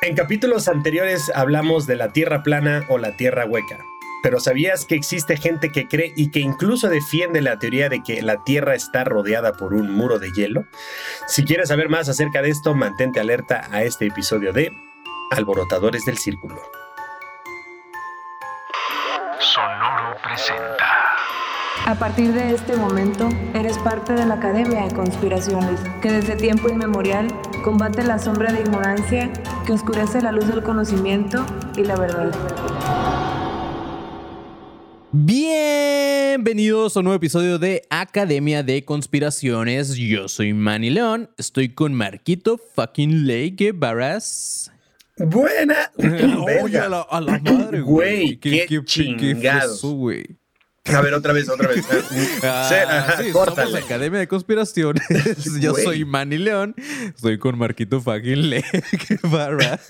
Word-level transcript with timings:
En 0.00 0.14
capítulos 0.14 0.68
anteriores 0.68 1.30
hablamos 1.34 1.88
de 1.88 1.96
la 1.96 2.12
Tierra 2.12 2.44
plana 2.44 2.84
o 2.88 2.98
la 2.98 3.16
Tierra 3.16 3.44
hueca. 3.46 3.78
Pero 4.22 4.38
¿sabías 4.38 4.84
que 4.84 4.94
existe 4.94 5.36
gente 5.36 5.72
que 5.72 5.88
cree 5.88 6.12
y 6.14 6.30
que 6.30 6.38
incluso 6.38 6.88
defiende 6.88 7.40
la 7.40 7.58
teoría 7.58 7.88
de 7.88 8.02
que 8.04 8.22
la 8.22 8.44
Tierra 8.44 8.76
está 8.76 9.02
rodeada 9.02 9.54
por 9.54 9.74
un 9.74 9.90
muro 9.90 10.20
de 10.20 10.30
hielo? 10.30 10.66
Si 11.26 11.44
quieres 11.44 11.68
saber 11.68 11.88
más 11.88 12.08
acerca 12.08 12.42
de 12.42 12.50
esto, 12.50 12.74
mantente 12.74 13.18
alerta 13.18 13.68
a 13.72 13.82
este 13.82 14.06
episodio 14.06 14.52
de 14.52 14.70
Alborotadores 15.32 16.04
del 16.04 16.16
Círculo. 16.16 16.62
Sonoro 19.40 20.16
presenta. 20.22 21.07
A 21.86 21.94
partir 21.98 22.32
de 22.32 22.54
este 22.54 22.76
momento, 22.76 23.28
eres 23.54 23.78
parte 23.78 24.12
de 24.12 24.26
la 24.26 24.34
Academia 24.34 24.86
de 24.86 24.94
Conspiraciones, 24.94 25.80
que 26.02 26.12
desde 26.12 26.36
tiempo 26.36 26.68
inmemorial 26.68 27.28
combate 27.64 28.04
la 28.04 28.18
sombra 28.18 28.52
de 28.52 28.60
ignorancia 28.60 29.32
que 29.66 29.72
oscurece 29.72 30.20
la 30.20 30.32
luz 30.32 30.46
del 30.48 30.62
conocimiento 30.62 31.44
y 31.76 31.84
la 31.84 31.96
verdad. 31.96 32.30
Bienvenidos 35.12 36.96
a 36.96 37.00
un 37.00 37.04
nuevo 37.04 37.16
episodio 37.16 37.58
de 37.58 37.82
Academia 37.88 38.62
de 38.62 38.84
Conspiraciones. 38.84 39.96
Yo 39.96 40.28
soy 40.28 40.52
Manny 40.52 40.90
León, 40.90 41.30
estoy 41.38 41.70
con 41.70 41.94
Marquito 41.94 42.58
fucking 42.58 43.26
Lake 43.26 43.72
Barras. 43.72 44.70
Buena. 45.16 45.90
Oye, 46.62 46.78
a 46.78 46.88
la, 46.88 47.00
a 47.00 47.20
la 47.20 47.38
madre, 47.38 47.80
Güey, 47.82 48.36
qué 48.36 48.66
eso, 48.68 49.92
güey? 49.92 50.37
A 50.94 51.00
ver, 51.00 51.14
otra 51.14 51.32
vez, 51.32 51.48
otra 51.48 51.68
vez. 51.68 51.84
Ah, 52.42 53.16
Sí, 53.22 53.32
somos 53.32 53.74
Academia 53.74 54.20
de 54.20 54.28
Conspiraciones. 54.28 55.02
Yo 55.60 55.72
Güey. 55.72 55.84
soy 55.84 56.04
Manny 56.04 56.38
León, 56.38 56.74
estoy 57.14 57.38
con 57.38 57.58
Marquito 57.58 58.00
fucking 58.00 58.50
Lake 58.50 59.18
Barras. 59.22 59.86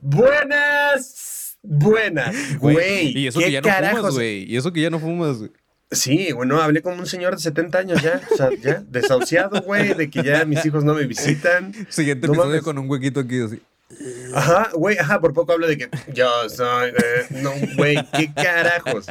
Buenas. 0.00 1.58
Buenas. 1.62 2.58
Güey. 2.58 3.16
y 3.18 3.26
eso 3.26 3.38
¿qué 3.40 3.46
que 3.46 3.52
ya 3.52 3.60
no 3.60 3.68
carajos? 3.68 3.98
fumas, 4.00 4.14
güey. 4.14 4.44
Y 4.50 4.56
eso 4.56 4.72
que 4.72 4.80
ya 4.82 4.90
no 4.90 4.98
fumas, 4.98 5.38
güey. 5.38 5.50
Sí, 5.90 6.32
bueno, 6.32 6.60
hablé 6.60 6.82
como 6.82 6.96
un 6.96 7.06
señor 7.06 7.36
de 7.36 7.42
70 7.42 7.78
años 7.78 8.02
ya. 8.02 8.20
O 8.32 8.36
sea, 8.36 8.50
ya 8.60 8.82
desahuciado, 8.88 9.62
güey, 9.62 9.94
de 9.94 10.10
que 10.10 10.22
ya 10.22 10.44
mis 10.44 10.64
hijos 10.66 10.82
no 10.84 10.94
me 10.94 11.06
visitan. 11.06 11.72
Siguiente 11.88 12.26
No 12.26 12.32
episodio 12.34 12.50
mames. 12.50 12.62
con 12.64 12.78
un 12.78 12.90
huequito 12.90 13.20
aquí 13.20 13.40
así. 13.40 13.60
Ajá, 14.34 14.70
güey, 14.74 14.98
ajá, 14.98 15.20
por 15.20 15.32
poco 15.32 15.52
hablo 15.52 15.66
de 15.66 15.78
que 15.78 15.88
yo 16.12 16.28
soy. 16.48 16.90
eh, 16.90 17.26
no, 17.42 17.52
güey, 17.76 17.96
qué 18.16 18.32
carajos. 18.34 19.06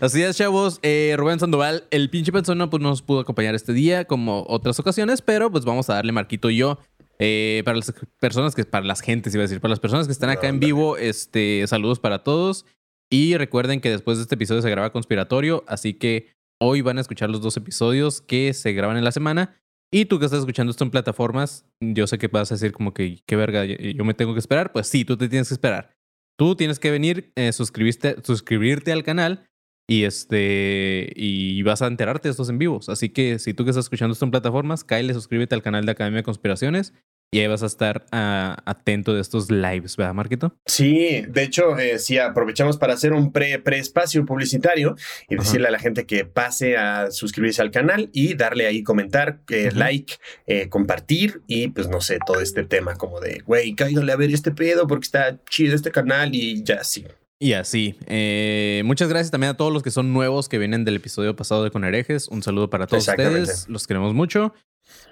Así 0.00 0.22
es, 0.22 0.36
chavos. 0.36 0.78
Eh, 0.82 1.14
Rubén 1.16 1.38
Sandoval, 1.40 1.84
el 1.90 2.10
pinche 2.10 2.32
pues 2.32 2.48
no 2.48 2.66
nos 2.66 3.02
pudo 3.02 3.20
acompañar 3.20 3.54
este 3.54 3.72
día 3.72 4.04
como 4.04 4.44
otras 4.48 4.78
ocasiones, 4.78 5.22
pero 5.22 5.50
pues 5.50 5.64
vamos 5.64 5.88
a 5.90 5.94
darle 5.94 6.12
Marquito 6.12 6.50
y 6.50 6.56
yo. 6.56 6.78
Eh, 7.18 7.62
para 7.64 7.78
las 7.78 7.94
personas 8.20 8.54
que, 8.54 8.64
para 8.64 8.84
las 8.84 9.00
gentes, 9.00 9.34
iba 9.34 9.40
a 9.42 9.46
decir, 9.46 9.60
para 9.60 9.70
las 9.70 9.80
personas 9.80 10.06
que 10.06 10.12
están 10.12 10.28
acá 10.28 10.48
en 10.48 10.60
vivo, 10.60 10.98
este, 10.98 11.64
saludos 11.66 11.98
para 11.98 12.22
todos. 12.22 12.66
Y 13.08 13.36
recuerden 13.36 13.80
que 13.80 13.90
después 13.90 14.18
de 14.18 14.22
este 14.22 14.34
episodio 14.34 14.62
se 14.62 14.70
graba 14.70 14.92
conspiratorio, 14.92 15.64
así 15.66 15.94
que 15.94 16.34
hoy 16.60 16.80
van 16.82 16.98
a 16.98 17.00
escuchar 17.00 17.30
los 17.30 17.40
dos 17.40 17.56
episodios 17.56 18.20
que 18.20 18.52
se 18.52 18.72
graban 18.72 18.96
en 18.96 19.04
la 19.04 19.12
semana. 19.12 19.56
Y 19.92 20.06
tú 20.06 20.18
que 20.18 20.24
estás 20.24 20.40
escuchando 20.40 20.70
esto 20.70 20.84
en 20.84 20.90
plataformas, 20.90 21.64
yo 21.80 22.06
sé 22.06 22.18
que 22.18 22.28
vas 22.28 22.50
a 22.50 22.56
decir 22.56 22.72
como 22.72 22.92
que, 22.92 23.20
qué 23.26 23.36
verga, 23.36 23.64
yo 23.64 24.04
me 24.04 24.14
tengo 24.14 24.32
que 24.34 24.40
esperar. 24.40 24.72
Pues 24.72 24.88
sí, 24.88 25.04
tú 25.04 25.16
te 25.16 25.28
tienes 25.28 25.48
que 25.48 25.54
esperar. 25.54 25.92
Tú 26.38 26.54
tienes 26.56 26.78
que 26.78 26.90
venir, 26.90 27.32
eh, 27.36 27.52
suscribiste, 27.52 28.16
suscribirte 28.22 28.92
al 28.92 29.04
canal 29.04 29.46
y 29.88 30.02
este 30.02 31.12
y 31.14 31.62
vas 31.62 31.80
a 31.80 31.86
enterarte 31.86 32.28
de 32.28 32.32
estos 32.32 32.50
en 32.50 32.58
vivos. 32.58 32.88
Así 32.88 33.08
que 33.08 33.38
si 33.38 33.54
tú 33.54 33.64
que 33.64 33.70
estás 33.70 33.86
escuchando 33.86 34.12
esto 34.12 34.24
en 34.24 34.32
plataformas, 34.32 34.84
Kyle, 34.84 35.12
suscríbete 35.14 35.54
al 35.54 35.62
canal 35.62 35.86
de 35.86 35.92
Academia 35.92 36.18
de 36.18 36.24
Conspiraciones 36.24 36.92
y 37.32 37.40
ahí 37.40 37.46
vas 37.48 37.62
a 37.62 37.66
estar 37.66 38.06
ah, 38.12 38.56
atento 38.64 39.12
de 39.12 39.20
estos 39.20 39.50
lives, 39.50 39.96
¿verdad, 39.96 40.14
Marquito? 40.14 40.56
Sí, 40.64 41.22
de 41.28 41.42
hecho, 41.42 41.78
eh, 41.78 41.98
sí, 41.98 42.18
aprovechamos 42.18 42.78
para 42.78 42.94
hacer 42.94 43.12
un 43.12 43.32
pre, 43.32 43.58
pre-espacio 43.58 44.24
publicitario 44.24 44.96
y 45.28 45.34
Ajá. 45.34 45.44
decirle 45.44 45.68
a 45.68 45.70
la 45.70 45.78
gente 45.78 46.06
que 46.06 46.24
pase 46.24 46.76
a 46.76 47.10
suscribirse 47.10 47.62
al 47.62 47.70
canal 47.70 48.10
y 48.12 48.34
darle 48.34 48.66
ahí 48.66 48.82
comentar, 48.82 49.40
eh, 49.50 49.70
like, 49.74 50.14
eh, 50.46 50.68
compartir 50.68 51.42
y 51.46 51.68
pues 51.68 51.88
no 51.88 52.00
sé, 52.00 52.18
todo 52.24 52.40
este 52.40 52.64
tema 52.64 52.94
como 52.94 53.20
de, 53.20 53.42
güey, 53.44 53.74
cáiganle 53.74 54.12
a 54.12 54.16
ver 54.16 54.32
este 54.32 54.52
pedo 54.52 54.86
porque 54.86 55.04
está 55.04 55.38
chido 55.50 55.74
este 55.74 55.90
canal 55.90 56.34
y 56.34 56.62
ya 56.62 56.84
sí. 56.84 57.04
Y 57.38 57.52
así. 57.52 57.96
eh, 58.06 58.82
muchas 58.84 59.08
gracias 59.08 59.30
también 59.30 59.50
a 59.50 59.56
todos 59.56 59.72
los 59.72 59.82
que 59.82 59.90
son 59.90 60.12
nuevos 60.12 60.48
que 60.48 60.58
vienen 60.58 60.84
del 60.84 60.96
episodio 60.96 61.36
pasado 61.36 61.64
de 61.64 61.70
Con 61.70 61.84
Herejes. 61.84 62.28
Un 62.28 62.42
saludo 62.42 62.70
para 62.70 62.86
todos 62.86 63.06
ustedes. 63.06 63.68
Los 63.68 63.86
queremos 63.86 64.14
mucho. 64.14 64.54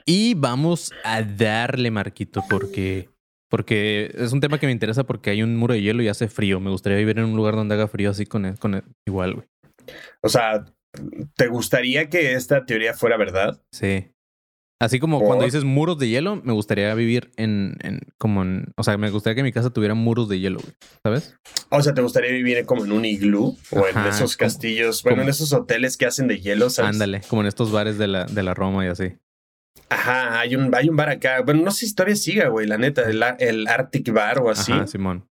Y 0.06 0.34
vamos 0.34 0.92
a 1.04 1.22
darle, 1.22 1.90
Marquito, 1.90 2.42
porque, 2.48 3.10
porque 3.50 4.10
es 4.14 4.32
un 4.32 4.40
tema 4.40 4.58
que 4.58 4.66
me 4.66 4.72
interesa 4.72 5.04
porque 5.04 5.30
hay 5.30 5.42
un 5.42 5.56
muro 5.56 5.74
de 5.74 5.82
hielo 5.82 6.02
y 6.02 6.08
hace 6.08 6.28
frío. 6.28 6.60
Me 6.60 6.70
gustaría 6.70 6.98
vivir 6.98 7.18
en 7.18 7.26
un 7.26 7.36
lugar 7.36 7.56
donde 7.56 7.74
haga 7.74 7.88
frío 7.88 8.10
así 8.10 8.24
con, 8.24 8.56
con 8.56 8.82
igual, 9.06 9.34
güey. 9.34 9.46
O 10.22 10.28
sea, 10.28 10.64
¿te 11.36 11.48
gustaría 11.48 12.08
que 12.08 12.32
esta 12.32 12.64
teoría 12.64 12.94
fuera 12.94 13.16
verdad? 13.16 13.60
Sí. 13.70 14.13
Así 14.80 14.98
como 14.98 15.18
¿Por? 15.18 15.28
cuando 15.28 15.44
dices 15.44 15.64
muros 15.64 15.98
de 15.98 16.08
hielo, 16.08 16.36
me 16.44 16.52
gustaría 16.52 16.92
vivir 16.94 17.30
en, 17.36 17.76
en 17.80 18.00
como 18.18 18.42
en, 18.42 18.72
o 18.76 18.82
sea, 18.82 18.98
me 18.98 19.08
gustaría 19.10 19.36
que 19.36 19.42
mi 19.42 19.52
casa 19.52 19.70
tuviera 19.70 19.94
muros 19.94 20.28
de 20.28 20.40
hielo, 20.40 20.58
güey. 20.60 20.74
¿Sabes? 21.02 21.36
O 21.70 21.80
sea, 21.80 21.94
¿te 21.94 22.02
gustaría 22.02 22.32
vivir 22.32 22.66
como 22.66 22.84
en 22.84 22.92
un 22.92 23.04
iglú 23.04 23.56
o 23.70 23.86
en 23.86 23.96
esos 24.06 24.36
como- 24.36 24.46
castillos, 24.46 25.02
bueno, 25.02 25.16
como- 25.16 25.22
en 25.22 25.28
esos 25.30 25.52
hoteles 25.52 25.96
que 25.96 26.06
hacen 26.06 26.26
de 26.28 26.40
hielo, 26.40 26.70
¿sabes? 26.70 26.90
Ándale, 26.90 27.22
como 27.28 27.42
en 27.42 27.48
estos 27.48 27.70
bares 27.72 27.98
de 27.98 28.08
la, 28.08 28.24
de 28.24 28.42
la 28.42 28.52
Roma 28.52 28.84
y 28.84 28.88
así. 28.88 29.14
Ajá, 29.88 30.40
hay 30.40 30.56
un, 30.56 30.74
hay 30.74 30.88
un 30.88 30.96
bar 30.96 31.08
acá. 31.08 31.40
Bueno, 31.42 31.62
no 31.62 31.70
sé 31.70 31.86
si 31.86 31.94
todavía 31.94 32.16
siga, 32.16 32.48
güey, 32.48 32.66
la 32.66 32.76
neta, 32.78 33.02
el, 33.08 33.22
el 33.38 33.68
Arctic 33.68 34.12
Bar 34.12 34.40
o 34.40 34.50
así. 34.50 34.72
Ajá, 34.72 34.86
Simón. 34.86 35.28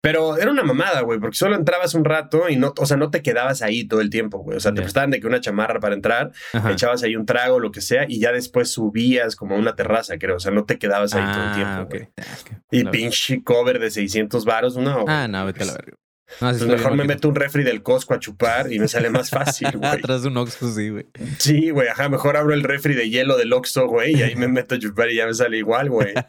Pero 0.00 0.36
era 0.36 0.50
una 0.50 0.62
mamada, 0.62 1.00
güey, 1.02 1.18
porque 1.18 1.36
solo 1.36 1.56
entrabas 1.56 1.94
un 1.94 2.04
rato 2.04 2.48
y 2.48 2.56
no, 2.56 2.72
o 2.78 2.86
sea, 2.86 2.96
no 2.96 3.10
te 3.10 3.22
quedabas 3.22 3.62
ahí 3.62 3.86
todo 3.86 4.00
el 4.00 4.10
tiempo, 4.10 4.38
güey. 4.38 4.56
O 4.56 4.60
sea, 4.60 4.72
te 4.74 4.80
prestaban 4.82 5.10
de 5.10 5.20
que 5.20 5.26
una 5.26 5.40
chamarra 5.40 5.80
para 5.80 5.94
entrar, 5.94 6.32
Ajá. 6.52 6.70
echabas 6.72 7.02
ahí 7.02 7.16
un 7.16 7.26
trago, 7.26 7.58
lo 7.60 7.70
que 7.72 7.80
sea, 7.80 8.04
y 8.08 8.20
ya 8.20 8.32
después 8.32 8.70
subías 8.72 9.36
como 9.36 9.54
a 9.54 9.58
una 9.58 9.74
terraza, 9.76 10.18
creo. 10.18 10.36
O 10.36 10.40
sea, 10.40 10.50
no 10.52 10.64
te 10.64 10.78
quedabas 10.78 11.14
ahí 11.14 11.22
todo 11.32 11.42
el 11.42 11.48
Ah, 11.50 11.54
tiempo. 11.54 11.82
ok. 11.82 11.90
güey. 11.90 12.08
Ah. 12.18 12.24
Y 12.70 12.84
pinche 12.84 13.42
cover 13.42 13.78
de 13.78 13.90
600 13.90 14.44
varos, 14.44 14.76
no. 14.76 15.04
Ah, 15.08 15.26
no, 15.28 15.44
vete 15.46 15.62
a 15.62 15.66
la 15.66 15.72
verga. 15.72 15.92
No, 16.40 16.48
Pues 16.48 16.66
mejor 16.66 16.94
me 16.96 17.04
meto 17.04 17.28
un 17.28 17.34
refri 17.34 17.64
del 17.64 17.82
Costco 17.82 18.14
a 18.14 18.18
chupar 18.18 18.72
y 18.72 18.78
me 18.78 18.88
sale 18.88 19.10
más 19.10 19.30
fácil, 19.30 19.68
güey. 19.74 19.90
Atrás 19.90 20.22
de 20.22 20.28
un 20.28 20.36
Oxxo, 20.36 20.72
sí, 20.72 20.88
güey. 20.90 21.06
Sí, 21.38 21.70
güey, 21.70 21.88
ajá, 21.88 22.08
mejor 22.08 22.36
abro 22.36 22.54
el 22.54 22.62
refri 22.62 22.94
de 22.94 23.08
hielo 23.10 23.36
del 23.36 23.52
Oxxo, 23.52 23.86
güey, 23.88 24.16
y 24.16 24.22
ahí 24.22 24.36
me 24.36 24.48
meto 24.48 24.74
a 24.74 24.78
chupar 24.78 25.10
y 25.10 25.16
ya 25.16 25.26
me 25.26 25.34
sale 25.34 25.58
igual, 25.58 25.90
güey. 25.90 26.14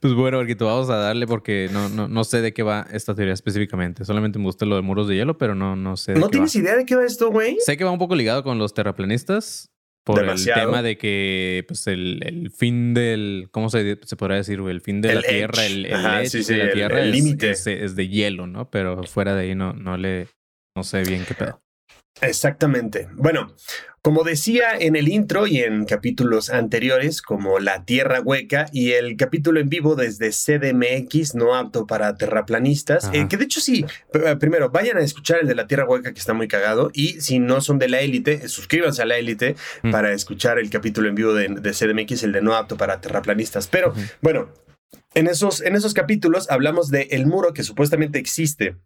Pues 0.00 0.14
bueno, 0.14 0.38
Marquito, 0.38 0.66
vamos 0.66 0.90
a 0.90 0.96
darle 0.96 1.28
porque 1.28 1.68
no, 1.72 1.88
no, 1.88 2.08
no 2.08 2.24
sé 2.24 2.40
de 2.40 2.52
qué 2.52 2.64
va 2.64 2.86
esta 2.92 3.14
teoría 3.14 3.34
específicamente. 3.34 4.04
Solamente 4.04 4.38
me 4.40 4.46
gusta 4.46 4.66
lo 4.66 4.74
de 4.74 4.82
muros 4.82 5.06
de 5.06 5.14
hielo, 5.14 5.38
pero 5.38 5.54
no, 5.54 5.76
no 5.76 5.96
sé 5.96 6.14
de 6.14 6.18
¿No 6.18 6.22
qué 6.26 6.26
va. 6.26 6.30
tienes 6.30 6.56
idea 6.56 6.74
de 6.76 6.84
qué 6.84 6.96
va 6.96 7.04
esto, 7.04 7.30
güey? 7.30 7.56
Sé 7.60 7.76
que 7.76 7.84
va 7.84 7.92
un 7.92 8.00
poco 8.00 8.16
ligado 8.16 8.42
con 8.42 8.58
los 8.58 8.74
terraplanistas 8.74 9.70
por 10.04 10.18
Demasiado. 10.20 10.60
el 10.62 10.66
tema 10.66 10.82
de 10.82 10.98
que 10.98 11.64
pues 11.68 11.86
el, 11.86 12.22
el 12.26 12.50
fin 12.50 12.92
del 12.94 13.48
¿cómo 13.52 13.70
se, 13.70 13.98
se 14.02 14.16
podrá 14.16 14.34
decir? 14.36 14.58
El 14.60 14.80
fin 14.80 15.00
de 15.00 15.10
El 15.10 15.14
la 15.16 15.22
Tierra, 15.22 15.64
el, 15.66 15.86
el 15.86 15.94
Ajá, 15.94 16.22
edge 16.22 16.30
sí, 16.30 16.42
sí, 16.42 16.54
de 16.54 16.64
la 16.64 16.72
Tierra 16.72 17.00
el 17.02 17.10
es- 17.10 17.14
límite. 17.16 17.50
es, 17.50 17.66
es 17.66 17.94
de 17.96 18.08
hielo, 18.08 18.46
¿no? 18.46 18.70
Pero 18.70 19.02
fuera 19.04 19.34
de 19.36 19.42
ahí 19.42 19.54
no, 19.54 19.72
no 19.74 19.96
le 19.96 20.26
no 20.76 20.82
sé 20.82 21.02
bien 21.04 21.24
qué 21.26 21.34
pedo. 21.34 21.61
Exactamente. 22.20 23.08
Bueno, 23.14 23.54
como 24.00 24.24
decía 24.24 24.76
en 24.78 24.96
el 24.96 25.08
intro 25.08 25.46
y 25.46 25.58
en 25.60 25.84
capítulos 25.86 26.50
anteriores, 26.50 27.22
como 27.22 27.58
La 27.58 27.84
Tierra 27.84 28.20
Hueca 28.20 28.66
y 28.72 28.92
el 28.92 29.16
capítulo 29.16 29.60
en 29.60 29.68
vivo 29.68 29.94
desde 29.96 30.30
CDMX, 30.30 31.34
no 31.34 31.54
apto 31.54 31.86
para 31.86 32.16
terraplanistas, 32.16 33.08
eh, 33.12 33.26
que 33.28 33.36
de 33.36 33.44
hecho 33.44 33.60
sí, 33.60 33.84
p- 34.12 34.36
primero 34.36 34.70
vayan 34.70 34.98
a 34.98 35.02
escuchar 35.02 35.40
el 35.40 35.48
de 35.48 35.54
La 35.54 35.66
Tierra 35.66 35.84
Hueca 35.88 36.12
que 36.12 36.18
está 36.20 36.34
muy 36.34 36.48
cagado 36.48 36.90
y 36.92 37.20
si 37.20 37.38
no 37.38 37.60
son 37.60 37.78
de 37.78 37.88
la 37.88 38.00
élite, 38.00 38.32
eh, 38.44 38.48
suscríbanse 38.48 39.02
a 39.02 39.06
la 39.06 39.16
élite 39.16 39.56
Mm. 39.82 39.90
para 39.90 40.12
escuchar 40.12 40.58
el 40.58 40.68
capítulo 40.70 41.08
en 41.08 41.14
vivo 41.14 41.32
de, 41.34 41.48
de 41.48 41.72
CDMX, 41.72 42.22
el 42.24 42.32
de 42.32 42.42
no 42.42 42.54
apto 42.54 42.76
para 42.76 43.00
terraplanistas. 43.00 43.68
Pero 43.68 43.94
bueno, 44.20 44.48
en 45.14 45.26
esos, 45.26 45.60
en 45.60 45.76
esos 45.76 45.92
capítulos 45.94 46.50
hablamos 46.50 46.88
de 46.90 47.02
el 47.10 47.26
muro 47.26 47.52
que 47.52 47.62
supuestamente 47.62 48.18
existe 48.18 48.76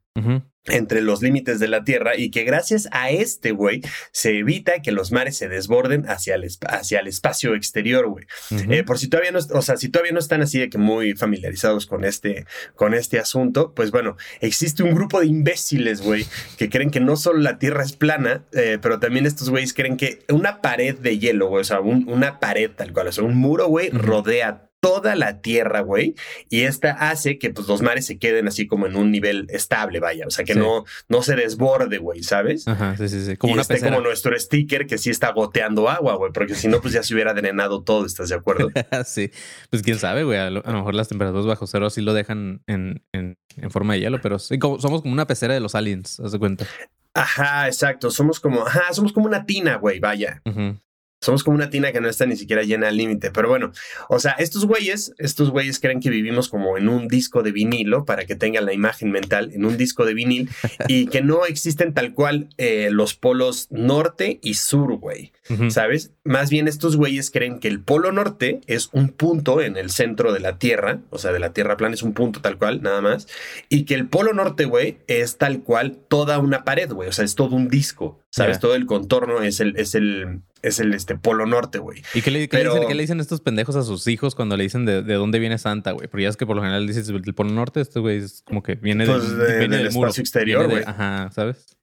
entre 0.68 1.02
los 1.02 1.20
límites 1.20 1.60
de 1.60 1.68
la 1.68 1.84
Tierra 1.84 2.16
y 2.16 2.30
que 2.30 2.42
gracias 2.44 2.88
a 2.90 3.10
este, 3.10 3.50
güey, 3.52 3.82
se 4.12 4.38
evita 4.38 4.80
que 4.80 4.90
los 4.90 5.12
mares 5.12 5.36
se 5.36 5.46
desborden 5.48 6.08
hacia 6.08 6.34
el, 6.36 6.48
hacia 6.68 7.00
el 7.00 7.06
espacio 7.06 7.54
exterior, 7.54 8.08
güey. 8.08 8.24
Eh, 8.70 8.82
por 8.82 8.98
si 8.98 9.08
todavía 9.08 9.30
no, 9.30 9.38
o 9.52 9.60
sea, 9.62 9.76
si 9.76 9.90
todavía 9.90 10.12
no 10.12 10.18
están 10.18 10.40
así 10.40 10.58
de 10.58 10.70
que 10.70 10.78
muy 10.78 11.12
familiarizados 11.14 11.84
con 11.86 12.02
este, 12.04 12.46
con 12.74 12.94
este 12.94 13.18
asunto, 13.18 13.74
pues 13.74 13.90
bueno, 13.90 14.16
existe 14.40 14.82
un 14.82 14.94
grupo 14.94 15.20
de 15.20 15.26
imbéciles, 15.26 16.00
güey, 16.00 16.24
que 16.56 16.70
creen 16.70 16.90
que 16.90 17.00
no 17.00 17.16
solo 17.16 17.38
la 17.40 17.58
Tierra 17.58 17.82
es 17.84 17.92
plana, 17.92 18.46
eh, 18.52 18.78
pero 18.80 18.98
también 18.98 19.26
estos 19.26 19.50
güeyes 19.50 19.74
creen 19.74 19.98
que 19.98 20.20
una 20.30 20.62
pared 20.62 20.96
de 20.96 21.18
hielo, 21.18 21.48
güey, 21.48 21.60
o 21.60 21.64
sea, 21.64 21.80
un- 21.80 22.08
una 22.08 22.40
pared 22.40 22.70
tal 22.74 22.94
cual, 22.94 23.08
o 23.08 23.12
sea, 23.12 23.22
un 23.22 23.36
muro, 23.36 23.68
güey, 23.68 23.88
Ujú. 23.90 23.98
rodea 23.98 24.65
toda 24.80 25.16
la 25.16 25.40
tierra, 25.40 25.80
güey, 25.80 26.14
y 26.48 26.62
esta 26.62 26.92
hace 26.92 27.38
que 27.38 27.50
pues 27.50 27.66
los 27.66 27.82
mares 27.82 28.06
se 28.06 28.18
queden 28.18 28.46
así 28.46 28.66
como 28.66 28.86
en 28.86 28.94
un 28.96 29.10
nivel 29.10 29.46
estable, 29.50 29.98
vaya, 30.00 30.26
o 30.26 30.30
sea, 30.30 30.44
que 30.44 30.52
Sí. 30.52 30.58
no, 30.58 30.84
no 31.08 31.22
se 31.22 31.34
desborde, 31.34 31.98
güey, 31.98 32.22
¿sabes? 32.22 32.68
Ajá, 32.68 32.96
sí, 32.96 33.08
sí, 33.08 33.24
sí. 33.24 33.36
Como 33.36 33.52
y 33.52 33.54
una 33.54 33.64
pecera. 33.64 33.90
como 33.90 34.06
nuestro 34.06 34.38
sticker 34.38 34.86
que 34.86 34.98
sí 34.98 35.10
está 35.10 35.32
goteando 35.32 35.88
agua, 35.88 36.14
güey, 36.16 36.30
porque 36.32 36.54
si 36.54 36.68
no, 36.68 36.80
pues 36.80 36.94
ya 36.94 37.02
se 37.02 37.14
hubiera 37.14 37.34
drenado 37.34 37.82
todo, 37.82 38.06
¿estás 38.06 38.28
de 38.28 38.36
acuerdo? 38.36 38.68
sí. 39.04 39.30
Pues 39.70 39.82
quién 39.82 39.98
sabe, 39.98 40.22
güey. 40.24 40.38
A 40.38 40.50
lo, 40.50 40.64
a 40.64 40.70
lo 40.70 40.78
mejor 40.78 40.94
las 40.94 41.08
temperaturas 41.08 41.46
bajo 41.46 41.66
cero 41.66 41.90
sí 41.90 42.00
lo 42.02 42.14
dejan 42.14 42.62
en, 42.66 43.02
en, 43.12 43.38
en 43.56 43.70
forma 43.70 43.94
de 43.94 44.00
hielo, 44.00 44.20
pero 44.20 44.38
sí, 44.38 44.58
como, 44.58 44.78
somos 44.78 45.02
como 45.02 45.12
una 45.14 45.26
pecera 45.26 45.54
de 45.54 45.60
los 45.60 45.74
aliens, 45.74 46.20
haz 46.20 46.32
de 46.32 46.38
cuenta. 46.38 46.66
Ajá, 47.14 47.66
exacto, 47.66 48.10
somos 48.10 48.38
como, 48.40 48.66
ajá, 48.66 48.92
somos 48.92 49.12
como 49.12 49.26
una 49.26 49.46
tina, 49.46 49.76
güey, 49.76 49.98
vaya. 50.00 50.42
Ujú. 50.44 50.78
Somos 51.20 51.42
como 51.42 51.56
una 51.56 51.70
tina 51.70 51.92
que 51.92 52.00
no 52.00 52.08
está 52.08 52.26
ni 52.26 52.36
siquiera 52.36 52.62
llena 52.62 52.88
al 52.88 52.96
límite. 52.96 53.30
Pero 53.30 53.48
bueno, 53.48 53.72
o 54.08 54.18
sea, 54.18 54.32
estos 54.32 54.66
güeyes, 54.66 55.12
estos 55.18 55.50
güeyes 55.50 55.80
creen 55.80 56.00
que 56.00 56.10
vivimos 56.10 56.48
como 56.48 56.76
en 56.76 56.88
un 56.88 57.08
disco 57.08 57.42
de 57.42 57.52
vinilo, 57.52 58.04
para 58.04 58.26
que 58.26 58.36
tengan 58.36 58.66
la 58.66 58.72
imagen 58.72 59.10
mental, 59.10 59.50
en 59.54 59.64
un 59.64 59.76
disco 59.76 60.04
de 60.04 60.14
vinil, 60.14 60.50
y 60.88 61.06
que 61.06 61.22
no 61.22 61.46
existen 61.46 61.94
tal 61.94 62.12
cual 62.12 62.48
eh, 62.58 62.88
los 62.90 63.14
polos 63.14 63.68
norte 63.70 64.38
y 64.42 64.54
sur, 64.54 64.96
güey. 64.96 65.32
¿Sabes? 65.68 66.10
Más 66.26 66.50
bien 66.50 66.68
estos 66.68 66.96
güeyes 66.96 67.30
creen 67.30 67.58
que 67.60 67.68
el 67.68 67.80
polo 67.80 68.12
norte 68.12 68.60
es 68.66 68.90
un 68.92 69.08
punto 69.08 69.60
en 69.60 69.76
el 69.76 69.90
centro 69.90 70.32
de 70.32 70.40
la 70.40 70.58
Tierra, 70.58 71.00
o 71.10 71.18
sea, 71.18 71.32
de 71.32 71.38
la 71.38 71.52
Tierra 71.52 71.76
plana 71.76 71.94
es 71.94 72.02
un 72.02 72.12
punto 72.12 72.40
tal 72.40 72.58
cual, 72.58 72.82
nada 72.82 73.00
más, 73.00 73.26
y 73.68 73.84
que 73.84 73.94
el 73.94 74.06
polo 74.08 74.32
norte, 74.34 74.64
güey, 74.64 74.98
es 75.06 75.38
tal 75.38 75.62
cual 75.62 75.96
toda 76.08 76.38
una 76.38 76.64
pared, 76.64 76.90
güey, 76.92 77.08
o 77.08 77.12
sea, 77.12 77.24
es 77.24 77.34
todo 77.34 77.56
un 77.56 77.68
disco, 77.68 78.20
¿sabes? 78.30 78.60
Todo 78.60 78.74
el 78.74 78.86
contorno 78.86 79.42
es 79.42 79.60
el, 79.60 79.76
es 79.76 79.94
el, 79.94 80.40
es 80.62 80.80
el 80.80 80.92
este, 80.94 81.16
polo 81.16 81.46
norte, 81.46 81.78
güey. 81.78 82.02
¿Y 82.12 82.22
qué 82.22 82.30
le, 82.30 82.48
qué 82.48 82.56
le 82.58 82.62
Pero- 82.64 82.74
dicen, 82.74 82.88
qué 82.88 82.94
le 82.94 83.02
dicen 83.02 83.20
estos 83.20 83.40
pendejos 83.40 83.76
a 83.76 83.82
sus 83.82 84.06
hijos 84.08 84.34
cuando 84.34 84.56
le 84.56 84.64
dicen 84.64 84.84
de, 84.84 85.02
de 85.02 85.14
dónde 85.14 85.38
viene 85.38 85.58
Santa, 85.58 85.92
güey? 85.92 86.08
Porque 86.08 86.24
ya 86.24 86.28
es 86.30 86.36
que 86.36 86.44
por 86.46 86.56
lo 86.56 86.62
general 86.62 86.86
dices 86.86 87.06
del 87.06 87.34
Polo 87.34 87.50
Norte, 87.50 87.80
este 87.80 88.00
güey 88.00 88.18
es 88.18 88.42
como 88.46 88.62
que 88.62 88.74
viene, 88.74 89.06
Pues, 89.06 89.28
del, 89.28 89.38
de- 89.38 89.58
viene 89.58 89.76
del 89.76 89.84
del 89.86 89.94
muro. 89.94 90.08
espacio 90.08 90.22
exterior, 90.22 90.68
güey. 90.68 90.82
Ajá, 90.86 91.30
¿sabes? 91.32 91.76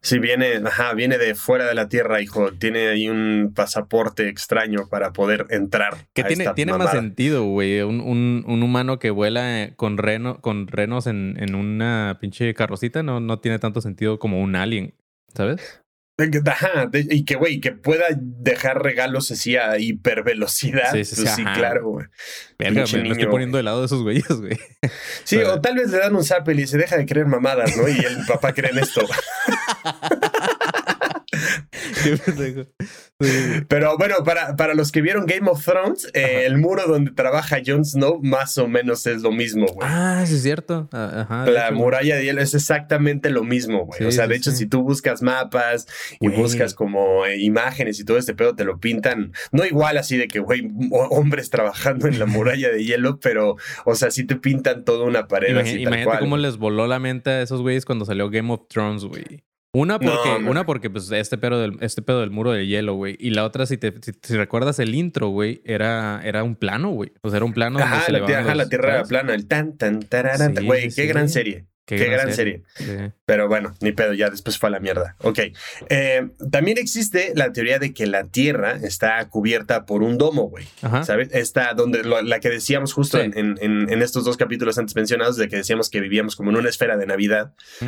Si 0.00 0.18
viene, 0.18 0.62
ajá, 0.64 0.94
viene 0.94 1.18
de 1.18 1.34
fuera 1.34 1.66
de 1.66 1.74
la 1.74 1.88
Tierra, 1.88 2.22
hijo, 2.22 2.52
tiene 2.52 2.88
ahí 2.88 3.08
un 3.08 3.52
pasaporte 3.54 4.28
extraño 4.28 4.88
para 4.88 5.12
poder 5.12 5.46
entrar. 5.50 6.08
Que 6.14 6.24
tiene, 6.24 6.44
esta 6.44 6.54
tiene 6.54 6.72
más 6.72 6.90
sentido, 6.90 7.44
güey. 7.44 7.80
Un, 7.82 8.00
un, 8.00 8.44
un 8.46 8.62
humano 8.62 8.98
que 8.98 9.10
vuela 9.10 9.72
con, 9.76 9.98
reno, 9.98 10.40
con 10.40 10.66
renos 10.66 11.06
en, 11.06 11.36
en 11.38 11.54
una 11.54 12.18
pinche 12.20 12.54
carrocita 12.54 13.02
no, 13.02 13.20
no 13.20 13.40
tiene 13.40 13.58
tanto 13.58 13.80
sentido 13.80 14.18
como 14.18 14.40
un 14.40 14.56
alien, 14.56 14.94
¿sabes? 15.34 15.82
Ajá, 16.46 16.86
de- 16.86 17.06
y 17.10 17.24
que, 17.24 17.34
güey, 17.36 17.60
que 17.60 17.72
pueda 17.72 18.04
dejar 18.18 18.82
regalos 18.82 19.30
así 19.30 19.56
a 19.56 19.78
hipervelocidad. 19.78 20.92
Sí, 20.92 21.04
sí, 21.04 21.16
pues 21.22 21.34
sí, 21.34 21.44
claro, 21.44 21.88
güey. 21.88 22.06
Verga, 22.58 22.82
Pinche 22.84 23.02
me, 23.02 23.08
estoy 23.10 23.26
poniendo 23.26 23.56
de 23.56 23.62
lado 23.62 23.80
de 23.80 23.86
esos 23.86 24.02
güeyes, 24.02 24.26
güey. 24.28 24.58
Sí, 25.24 25.36
Pero- 25.36 25.54
o 25.54 25.60
tal 25.60 25.76
vez 25.76 25.90
le 25.90 25.98
dan 25.98 26.14
un 26.16 26.24
zap 26.24 26.48
y 26.48 26.54
dice, 26.54 26.76
deja 26.78 26.96
de 26.96 27.06
creer 27.06 27.26
mamadas, 27.26 27.76
¿no? 27.76 27.88
Y 27.88 27.98
el 27.98 28.24
papá 28.26 28.52
cree 28.52 28.70
en 28.70 28.78
esto. 28.78 29.02
Pero 33.68 33.98
bueno, 33.98 34.16
para, 34.24 34.56
para 34.56 34.72
los 34.74 34.90
que 34.90 35.02
vieron 35.02 35.26
Game 35.26 35.48
of 35.50 35.62
Thrones, 35.64 36.08
eh, 36.14 36.44
el 36.46 36.56
muro 36.56 36.86
donde 36.86 37.10
trabaja 37.10 37.58
Jon 37.64 37.84
Snow 37.84 38.20
más 38.22 38.56
o 38.56 38.66
menos 38.66 39.06
es 39.06 39.20
lo 39.22 39.30
mismo, 39.30 39.66
güey. 39.66 39.86
Ah, 39.90 40.24
sí 40.26 40.36
es 40.36 40.42
cierto. 40.42 40.88
Ah, 40.92 41.26
Ajá. 41.28 41.46
La 41.50 41.66
hecho, 41.66 41.74
muralla 41.74 42.16
de 42.16 42.24
hielo 42.24 42.40
es 42.40 42.54
exactamente 42.54 43.28
lo 43.28 43.44
mismo, 43.44 43.84
güey. 43.84 43.98
Sí, 43.98 44.04
o 44.06 44.12
sea, 44.12 44.26
de 44.26 44.34
sí, 44.36 44.40
hecho, 44.40 44.50
sí. 44.52 44.56
si 44.58 44.66
tú 44.66 44.82
buscas 44.82 45.20
mapas 45.20 45.86
y 46.18 46.28
Güey. 46.28 46.38
buscas 46.40 46.72
como 46.74 47.26
eh, 47.26 47.36
imágenes 47.40 48.00
y 48.00 48.04
todo 48.04 48.16
este 48.16 48.34
pedo, 48.34 48.54
te 48.54 48.64
lo 48.64 48.78
pintan, 48.80 49.32
no 49.52 49.66
igual 49.66 49.98
así 49.98 50.16
de 50.16 50.26
que, 50.26 50.38
güey, 50.40 50.68
ho- 50.90 51.08
hombres 51.10 51.50
trabajando 51.50 52.08
en 52.08 52.18
la 52.18 52.24
muralla 52.26 52.70
de 52.70 52.84
hielo, 52.84 53.20
pero, 53.20 53.56
o 53.84 53.94
sea, 53.94 54.10
sí 54.10 54.24
te 54.24 54.36
pintan 54.36 54.84
toda 54.84 55.04
una 55.04 55.28
pared 55.28 55.54
así 55.58 55.72
tal 55.72 55.80
imagínate 55.82 56.04
cual. 56.04 56.18
cómo 56.20 56.36
les 56.38 56.56
voló 56.56 56.86
la 56.86 56.98
mente 56.98 57.28
a 57.30 57.42
esos 57.42 57.60
güeyes 57.60 57.84
cuando 57.84 58.06
salió 58.06 58.30
Game 58.30 58.50
of 58.52 58.62
Thrones, 58.68 59.04
güey. 59.04 59.44
Una 59.72 60.00
porque, 60.00 60.38
No, 60.40 60.50
una 60.50 60.66
porque 60.66 60.90
pues 60.90 61.10
este 61.12 61.38
pedo 61.38 61.60
del, 61.60 61.76
este 61.80 62.02
pedo 62.02 62.20
del 62.20 62.30
muro 62.30 62.50
de 62.50 62.66
hielo, 62.66 62.94
güey. 62.94 63.16
Y 63.20 63.30
la 63.30 63.44
otra, 63.44 63.66
si 63.66 63.76
te 63.78 63.92
si, 64.02 64.12
si 64.20 64.36
recuerdas 64.36 64.78
el 64.80 64.94
intro, 64.94 65.28
güey, 65.28 65.62
era, 65.64 66.20
era 66.24 66.42
un 66.42 66.56
plano, 66.56 66.90
güey. 66.90 67.12
O 67.22 67.30
sea, 67.30 67.36
era 67.36 67.44
un 67.46 67.52
plano 67.52 67.78
Ajá, 67.78 68.02
se 68.04 68.10
la, 68.12 68.26
tierra, 68.26 68.40
ajá, 68.42 68.54
la 68.56 68.68
tierra 68.68 68.92
¿sabes? 68.94 69.08
plana, 69.08 69.34
el 69.34 69.46
tan, 69.46 69.76
tan, 69.76 70.00
tararán, 70.00 70.56
Sí, 70.56 70.64
güey, 70.66 70.90
qué 70.90 71.06
gran 71.06 71.28
serie. 71.28 71.66
Qué, 71.86 71.96
gran 72.04 72.32
serie. 72.32 72.62
Sí. 72.76 72.84
Pero 73.26 73.48
bueno, 73.48 73.74
ni 73.80 73.90
pedo, 73.90 74.12
ya 74.12 74.30
después 74.30 74.58
fue 74.58 74.68
a 74.68 74.70
la 74.70 74.78
mierda. 74.78 75.16
Ok. 75.22 75.40
Eh, 75.88 76.28
también 76.52 76.78
existe 76.78 77.32
la 77.34 77.52
teoría 77.52 77.80
de 77.80 77.92
que 77.92 78.06
la 78.06 78.28
Tierra 78.28 78.76
está 78.80 79.28
cubierta 79.28 79.86
por 79.86 80.04
un 80.04 80.16
domo, 80.16 80.44
güey. 80.48 80.66
Ajá. 80.82 81.02
¿Sabes? 81.02 81.30
Esta, 81.32 81.74
donde 81.74 82.04
lo- 82.04 82.22
la 82.22 82.38
que 82.38 82.48
decíamos 82.48 82.92
justo 82.92 83.18
Sí. 83.18 83.24
en, 83.24 83.36
en- 83.36 83.58
en- 83.60 83.90
en 83.92 84.02
estos 84.02 84.24
dos 84.24 84.36
capítulos 84.36 84.78
antes 84.78 84.94
mencionados, 84.94 85.36
de 85.36 85.48
que 85.48 85.56
decíamos 85.56 85.90
que 85.90 85.98
vivíamos 86.00 86.36
como 86.36 86.50
en 86.50 86.58
una 86.58 86.68
esfera 86.68 86.96
de 86.96 87.06
Navidad. 87.06 87.54
Mm. 87.80 87.86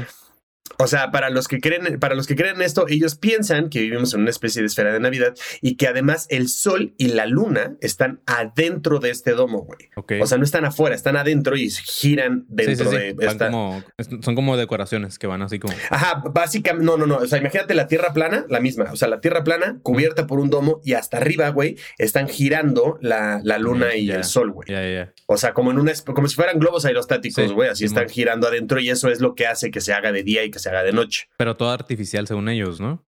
O 0.79 0.87
sea, 0.87 1.11
para 1.11 1.29
los 1.31 1.49
que 1.49 1.61
creen, 1.61 1.99
para 2.00 2.14
los 2.14 2.26
que 2.26 2.35
creen 2.35 2.56
en 2.56 2.62
esto, 2.62 2.87
ellos 2.88 3.14
piensan 3.17 3.69
que 3.69 3.81
vivimos 3.81 4.14
en 4.14 4.20
una 4.23 4.31
especie 4.31 4.62
de 4.62 4.67
esfera 4.67 4.93
de 4.93 5.00
Navidad 5.00 5.35
y 5.61 5.76
que 5.76 5.87
además 5.87 6.26
el 6.31 6.49
sol 6.49 6.94
y 6.99 7.09
la 7.09 7.26
luna 7.26 7.76
están 7.81 8.20
adentro 8.26 8.99
de 8.99 9.11
este 9.11 9.32
domo, 9.32 9.62
güey. 9.64 9.91
Ok. 9.97 10.12
O 10.20 10.26
sea, 10.26 10.38
no 10.38 10.44
están 10.44 10.64
afuera, 10.64 10.94
están 10.94 11.17
adentro 11.17 11.56
y 11.56 11.69
giran 11.70 12.47
Sí, 12.49 12.64
sí, 12.64 12.67
dentro 12.67 12.91
sí. 12.91 12.97
de 12.97 13.17
esta. 13.26 13.50
como- 13.50 13.82
son 14.23 14.35
como 14.35 14.56
decoraciones 14.56 15.19
que 15.19 15.26
van 15.26 15.43
así 15.43 15.59
como. 15.59 15.75
Ajá, 15.91 16.23
básicamente, 16.32 16.85
no, 16.87 16.97
no, 16.97 17.06
no. 17.06 17.17
O 17.19 17.26
sea, 17.26 17.38
imagínate 17.38 17.75
la 17.75 17.87
tierra 17.87 18.12
plana, 18.12 18.47
la 18.49 18.61
misma. 18.61 18.91
O 18.93 18.97
sea, 18.97 19.08
la 19.08 19.20
tierra 19.20 19.44
plana 19.44 19.79
cubierta 19.82 20.26
por 20.26 20.41
un 20.41 20.49
domo 20.50 20.81
y 20.85 20.94
hasta 20.94 21.19
arriba, 21.19 21.49
güey, 21.50 21.76
están 21.99 22.29
girando 22.29 22.99
la, 23.03 23.41
la 23.44 23.58
luna 23.58 23.88
Mm, 23.94 23.99
y 23.99 24.11
el 24.11 24.25
sol, 24.25 24.53
güey. 24.53 24.69
Ya, 24.69 24.81
ya, 24.82 24.91
ya. 24.91 25.12
O 25.26 25.37
sea, 25.37 25.55
como 25.55 25.70
en 25.70 25.79
una, 25.79 25.93
como 26.15 26.29
si 26.29 26.35
fueran 26.37 26.58
globos 26.58 26.85
aerostáticos, 26.85 27.53
güey. 27.53 27.69
así 27.69 27.85
están 27.85 28.08
girando 28.08 28.47
adentro 28.49 28.81
y 28.81 28.91
eso 28.91 29.08
es 29.11 29.20
lo 29.20 29.35
que 29.35 29.47
hace 29.47 29.70
que 29.70 29.81
se 29.81 29.93
haga 29.93 30.12
de 30.12 30.23
día 30.23 30.44
y 30.44 30.52
que 30.53 30.61
se 30.61 30.69
haga 30.69 30.85
de 30.85 30.93
noche. 30.93 31.29
Pero 31.37 31.57
todo 31.57 31.71
artificial 31.71 32.29
según 32.29 32.49
ellos, 32.49 32.81
¿no? 32.81 33.05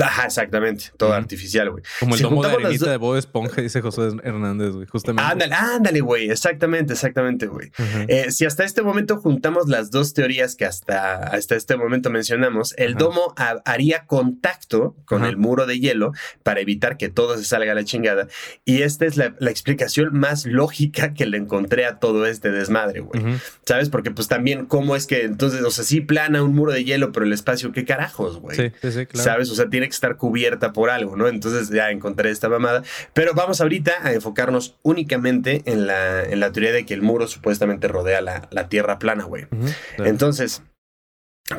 Ajá, 0.00 0.24
exactamente. 0.26 0.86
Todo 0.96 1.12
artificial, 1.12 1.70
güey. 1.70 1.84
Como 2.00 2.14
el 2.14 2.18
Si 2.18 2.24
domo 2.24 2.42
de 2.42 2.48
las 2.48 2.58
arenita 2.58 2.84
do- 2.86 2.90
de 2.90 2.96
Bob 2.96 3.16
Esponja, 3.16 3.62
dice 3.62 3.80
José 3.80 4.08
Hernández, 4.24 4.72
güey. 4.72 4.86
Justamente. 4.88 5.30
Ándale, 5.30 5.54
ándale, 5.54 6.00
güey. 6.00 6.30
Exactamente, 6.30 6.92
exactamente, 6.94 7.46
güey. 7.46 7.70
Eh, 8.08 8.32
si 8.32 8.44
hasta 8.44 8.64
este 8.64 8.82
momento 8.82 9.18
juntamos 9.18 9.68
las 9.68 9.92
dos 9.92 10.12
teorías 10.12 10.56
que 10.56 10.64
hasta, 10.64 11.18
hasta 11.18 11.54
este 11.54 11.76
momento 11.76 12.10
mencionamos, 12.10 12.74
el 12.76 12.94
domo 12.96 13.34
ha- 13.36 13.62
haría 13.64 14.04
contacto 14.06 14.96
con 15.04 15.24
el 15.24 15.36
muro 15.36 15.64
de 15.66 15.78
hielo 15.78 16.12
para 16.42 16.60
evitar 16.60 16.96
que 16.96 17.08
todo 17.08 17.36
se 17.38 17.44
salga 17.44 17.70
a 17.72 17.74
la 17.76 17.84
chingada. 17.84 18.26
Y 18.64 18.82
esta 18.82 19.06
es 19.06 19.16
la, 19.16 19.34
la 19.38 19.50
explicación 19.50 20.10
más 20.18 20.44
lógica 20.44 21.14
que 21.14 21.24
le 21.26 21.36
encontré 21.36 21.86
a 21.86 22.00
todo 22.00 22.26
este 22.26 22.50
desmadre, 22.50 22.98
güey. 23.00 23.22
¿Sabes? 23.64 23.90
Porque 23.90 24.10
pues 24.10 24.26
también, 24.26 24.66
¿cómo 24.66 24.96
es 24.96 25.06
que 25.06 25.22
entonces, 25.22 25.62
o 25.62 25.70
sea, 25.70 25.84
sí 25.84 26.00
plana 26.00 26.42
un 26.42 26.52
muro 26.54 26.72
de 26.72 26.82
hielo, 26.82 27.12
pero 27.12 27.24
el 27.26 27.32
espacio, 27.32 27.70
¿qué 27.70 27.84
carajos, 27.84 28.38
güey? 28.40 28.56
Sí, 28.56 28.72
sí, 28.82 28.90
sí, 28.90 29.06
claro. 29.06 29.24
¿Sabes? 29.30 29.50
O 29.50 29.54
sea, 29.54 29.68
tiene 29.70 29.83
que 29.86 29.94
estar 29.94 30.16
cubierta 30.16 30.72
por 30.72 30.90
algo, 30.90 31.16
¿no? 31.16 31.28
Entonces 31.28 31.70
ya 31.70 31.90
encontré 31.90 32.30
esta 32.30 32.48
mamada. 32.48 32.82
Pero 33.12 33.32
vamos 33.34 33.60
ahorita 33.60 33.92
a 34.02 34.12
enfocarnos 34.12 34.78
únicamente 34.82 35.62
en 35.66 35.86
la, 35.86 36.22
en 36.22 36.40
la 36.40 36.52
teoría 36.52 36.72
de 36.72 36.84
que 36.86 36.94
el 36.94 37.02
muro 37.02 37.26
supuestamente 37.26 37.88
rodea 37.88 38.20
la, 38.20 38.48
la 38.50 38.68
tierra 38.68 38.98
plana, 38.98 39.24
güey. 39.24 39.46
Claro. 39.96 40.10
Entonces, 40.10 40.62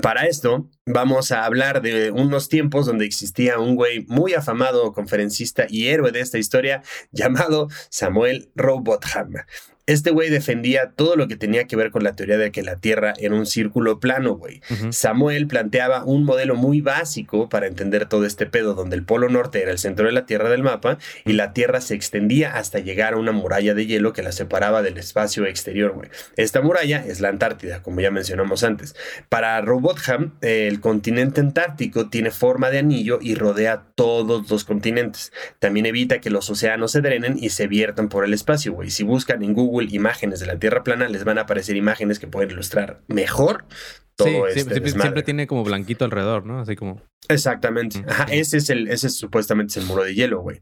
para 0.01 0.25
esto, 0.25 0.67
vamos 0.87 1.31
a 1.31 1.45
hablar 1.45 1.83
de 1.83 2.09
unos 2.09 2.49
tiempos 2.49 2.87
donde 2.87 3.05
existía 3.05 3.59
un 3.59 3.75
güey 3.75 4.03
muy 4.07 4.33
afamado, 4.33 4.93
conferencista 4.93 5.67
y 5.69 5.87
héroe 5.89 6.11
de 6.11 6.21
esta 6.21 6.39
historia, 6.39 6.81
llamado 7.11 7.67
Samuel 7.89 8.49
Robotham. 8.55 9.33
Este 9.87 10.09
güey 10.09 10.29
defendía 10.29 10.91
todo 10.95 11.15
lo 11.15 11.27
que 11.27 11.35
tenía 11.35 11.65
que 11.65 11.75
ver 11.75 11.91
con 11.91 12.03
la 12.03 12.15
teoría 12.15 12.37
de 12.37 12.51
que 12.51 12.63
la 12.63 12.77
Tierra 12.77 13.13
era 13.19 13.35
un 13.35 13.45
círculo 13.45 13.99
plano, 13.99 14.33
güey. 14.33 14.61
Samuel 14.89 15.45
planteaba 15.45 16.03
un 16.03 16.23
modelo 16.23 16.55
muy 16.55 16.81
básico 16.81 17.49
para 17.49 17.67
entender 17.67 18.07
todo 18.07 18.25
este 18.25 18.47
pedo, 18.47 18.73
donde 18.73 18.95
el 18.95 19.03
polo 19.03 19.29
norte 19.29 19.61
era 19.61 19.71
el 19.71 19.77
centro 19.77 20.07
de 20.07 20.11
la 20.11 20.25
Tierra 20.25 20.49
del 20.49 20.63
mapa 20.63 20.97
y 21.23 21.33
la 21.33 21.53
Tierra 21.53 21.81
se 21.81 21.93
extendía 21.93 22.55
hasta 22.55 22.79
llegar 22.79 23.13
a 23.13 23.17
una 23.17 23.31
muralla 23.31 23.75
de 23.75 23.85
hielo 23.85 24.11
que 24.11 24.23
la 24.23 24.31
separaba 24.31 24.81
del 24.81 24.97
espacio 24.97 25.45
exterior, 25.45 25.91
güey. 25.93 26.09
Esta 26.35 26.61
muralla 26.61 27.05
es 27.05 27.21
la 27.21 27.29
Antártida, 27.29 27.83
como 27.83 28.01
ya 28.01 28.09
mencionamos 28.09 28.63
antes. 28.63 28.95
Para 29.29 29.61
Robotham, 29.61 30.33
el 30.41 30.79
continente 30.79 31.41
antártico 31.41 32.09
tiene 32.09 32.31
forma 32.31 32.71
de 32.71 32.79
anillo 32.79 33.19
y 33.21 33.35
rodea 33.35 33.83
todos 33.93 34.49
los 34.49 34.63
continentes. 34.63 35.31
También 35.59 35.85
evita 35.85 36.21
que 36.21 36.29
los 36.29 36.49
océanos 36.49 36.91
se 36.91 37.01
drenen 37.01 37.37
y 37.39 37.49
se 37.49 37.67
viertan 37.67 38.09
por 38.09 38.25
el 38.25 38.33
espacio, 38.33 38.73
güey. 38.73 38.89
Si 38.89 39.03
buscan 39.03 39.43
en 39.43 39.53
Google 39.53 39.74
imágenes 39.81 40.39
de 40.39 40.47
la 40.47 40.57
Tierra 40.57 40.83
plana, 40.83 41.07
les 41.09 41.23
van 41.23 41.37
a 41.37 41.41
aparecer 41.41 41.75
imágenes 41.75 42.19
que 42.19 42.27
pueden 42.27 42.51
ilustrar 42.51 43.01
mejor 43.07 43.65
todo 44.15 44.27
Sí, 44.27 44.59
este 44.59 44.89
siempre, 44.89 45.23
tiene 45.23 45.45
como 45.45 45.63
blanquito 45.63 46.05
alrededor, 46.05 46.45
¿no? 46.45 46.59
Así 46.59 46.75
como. 46.75 47.01
Exactamente. 47.27 48.03
Ajá, 48.07 48.25
ese 48.31 48.57
es 48.57 48.69
el, 48.69 48.87
ese 48.87 49.07
es, 49.07 49.17
supuestamente 49.17 49.71
es 49.71 49.77
el 49.77 49.85
muro 49.85 50.03
de 50.03 50.15
hielo, 50.15 50.41
güey. 50.41 50.61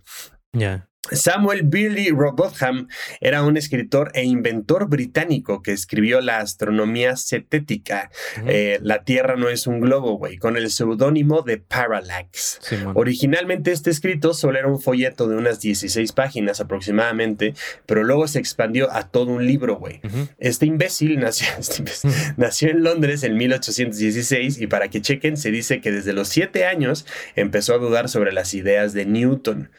Samuel 1.12 1.64
Billy 1.64 2.12
Robotham 2.12 2.88
era 3.20 3.44
un 3.44 3.58
escritor 3.58 4.12
e 4.14 4.24
inventor 4.24 4.88
británico 4.88 5.62
que 5.62 5.74
escribió 5.74 6.22
la 6.22 6.40
astronomía 6.40 7.18
cetética. 7.18 8.10
Ujú. 8.38 8.46
Eh, 8.48 8.80
la 8.82 9.04
Tierra 9.04 9.36
no 9.36 9.50
es 9.50 9.68
un 9.68 9.82
globo, 9.82 10.18
güey, 10.18 10.38
con 10.38 10.56
el 10.56 10.72
seudónimo 10.72 11.42
de 11.42 11.58
Parallax. 11.58 12.62
Originalmente 12.94 13.74
este 13.74 13.90
escrito 13.90 14.34
solo 14.34 14.58
era 14.60 14.70
un 14.70 14.80
folleto 14.80 15.28
de 15.28 15.36
unas 15.36 15.60
16 15.60 16.14
páginas 16.14 16.62
aproximadamente, 16.62 17.54
pero 17.86 18.06
luego 18.06 18.30
se 18.30 18.40
expandió 18.40 18.90
a 18.90 19.10
todo 19.10 19.32
un 19.32 19.46
libro, 19.46 19.76
güey. 19.76 20.00
Este 20.38 20.66
imbécil 20.66 21.20
nació, 21.20 21.48
este 21.60 21.80
imbécil 21.80 22.12
nació 22.38 22.70
en 22.70 22.82
Londres 22.82 23.24
en 23.24 23.36
1816 23.36 24.62
y 24.62 24.68
para 24.68 24.88
que 24.88 25.02
chequen 25.02 25.36
se 25.36 25.52
dice 25.52 25.82
que 25.82 25.92
desde 25.92 26.14
los 26.14 26.30
7 26.30 26.66
años 26.66 27.06
empezó 27.36 27.76
a 27.76 27.78
dudar 27.78 28.08
sobre 28.08 28.32
las 28.32 28.54
ideas 28.54 28.94
de 28.94 29.06
Newton. 29.06 29.70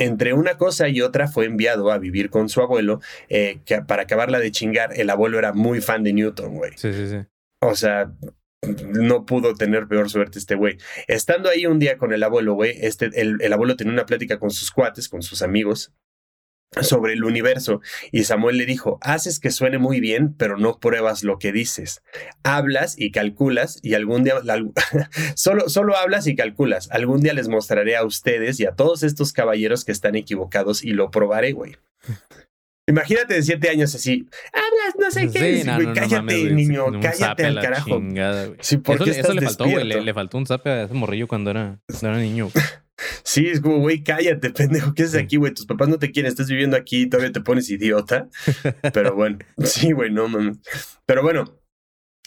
Entre 0.00 0.32
una 0.32 0.56
cosa 0.56 0.88
y 0.88 1.02
otra 1.02 1.28
fue 1.28 1.44
enviado 1.44 1.90
a 1.92 1.98
vivir 1.98 2.30
con 2.30 2.48
su 2.48 2.62
abuelo, 2.62 3.00
eh, 3.28 3.60
que 3.66 3.82
para 3.82 4.04
acabarla 4.04 4.40
de 4.40 4.50
chingar, 4.50 4.98
el 4.98 5.10
abuelo 5.10 5.38
era 5.38 5.52
muy 5.52 5.82
fan 5.82 6.02
de 6.02 6.14
Newton, 6.14 6.56
güey. 6.56 6.72
Sí, 6.76 6.92
sí, 6.94 7.06
sí. 7.06 7.18
O 7.60 7.76
sea, 7.76 8.10
no 8.94 9.26
pudo 9.26 9.54
tener 9.54 9.86
peor 9.88 10.08
suerte 10.08 10.38
este 10.38 10.54
güey. 10.54 10.78
Estando 11.06 11.50
ahí 11.50 11.66
un 11.66 11.78
día 11.78 11.98
con 11.98 12.14
el 12.14 12.22
abuelo, 12.22 12.54
güey, 12.54 12.74
este, 12.80 13.10
el, 13.14 13.36
el 13.40 13.52
abuelo 13.52 13.76
tenía 13.76 13.92
una 13.92 14.06
plática 14.06 14.38
con 14.38 14.50
sus 14.50 14.70
cuates, 14.70 15.08
con 15.08 15.22
sus 15.22 15.42
amigos, 15.42 15.92
sobre 16.80 17.14
el 17.14 17.24
universo 17.24 17.80
y 18.12 18.22
Samuel 18.24 18.56
le 18.56 18.64
dijo, 18.66 18.98
haces 19.02 19.40
que 19.40 19.50
suene 19.50 19.78
muy 19.78 19.98
bien, 20.00 20.34
pero 20.34 20.56
no 20.56 20.78
pruebas 20.78 21.24
lo 21.24 21.38
que 21.38 21.50
dices. 21.52 22.02
Hablas 22.44 22.94
y 22.98 23.10
calculas 23.10 23.80
y 23.82 23.94
algún 23.94 24.22
día, 24.22 24.34
la- 24.44 24.64
solo, 25.34 25.68
solo 25.68 25.96
hablas 25.96 26.26
y 26.28 26.36
calculas. 26.36 26.88
Algún 26.92 27.20
día 27.22 27.32
les 27.34 27.48
mostraré 27.48 27.96
a 27.96 28.04
ustedes 28.04 28.60
y 28.60 28.66
a 28.66 28.72
todos 28.72 29.02
estos 29.02 29.32
caballeros 29.32 29.84
que 29.84 29.92
están 29.92 30.14
equivocados 30.14 30.84
y 30.84 30.90
lo 30.92 31.10
probaré, 31.10 31.52
güey. 31.52 31.76
Imagínate 32.86 33.34
de 33.34 33.42
siete 33.42 33.68
años 33.68 33.94
así, 33.94 34.26
hablas, 34.52 34.94
no 34.98 35.10
sé 35.12 35.30
qué, 35.30 35.58
Sí, 35.60 35.64
no, 35.64 35.74
güey, 35.74 35.86
no, 35.86 35.92
no 35.92 36.00
cállate, 36.00 36.16
mames, 36.16 36.52
niño, 36.52 36.86
cállate 37.00 37.46
al 37.46 37.60
carajo. 37.60 37.86
chingada. 37.90 38.48
Sí, 38.60 38.78
¿por 38.78 38.96
Eso, 38.96 39.04
le- 39.04 39.10
eso 39.12 39.20
estás 39.20 39.34
le 39.36 39.42
faltó, 39.42 39.64
güey. 39.68 39.84
Le 40.04 40.14
faltó 40.14 40.38
un 40.38 40.46
zape 40.46 40.70
a 40.70 40.82
ese 40.84 40.94
morrillo 40.94 41.28
cuando 41.28 41.50
era, 41.52 41.78
cuando 41.86 42.08
era 42.08 42.18
niño. 42.18 42.48
Sí, 43.22 43.46
es 43.48 43.60
como, 43.60 43.78
güey, 43.78 44.02
cállate, 44.02 44.50
pendejo. 44.54 44.94
¿Qué 44.94 45.02
haces 45.04 45.14
Sí. 45.18 45.24
aquí, 45.24 45.36
güey? 45.36 45.52
Tus 45.54 45.66
papás 45.66 45.88
no 45.88 45.98
te 45.98 46.10
quieren, 46.10 46.30
estás 46.30 46.48
viviendo 46.48 46.76
aquí 46.76 47.02
y 47.02 47.06
todavía 47.08 47.32
te 47.32 47.40
pones 47.40 47.68
idiota. 47.70 48.28
Pero 48.92 49.14
bueno, 49.14 49.38
sí, 49.64 49.92
güey, 49.92 50.10
no 50.10 50.28
mames. 50.28 50.58
Pero 51.06 51.22
bueno. 51.22 51.56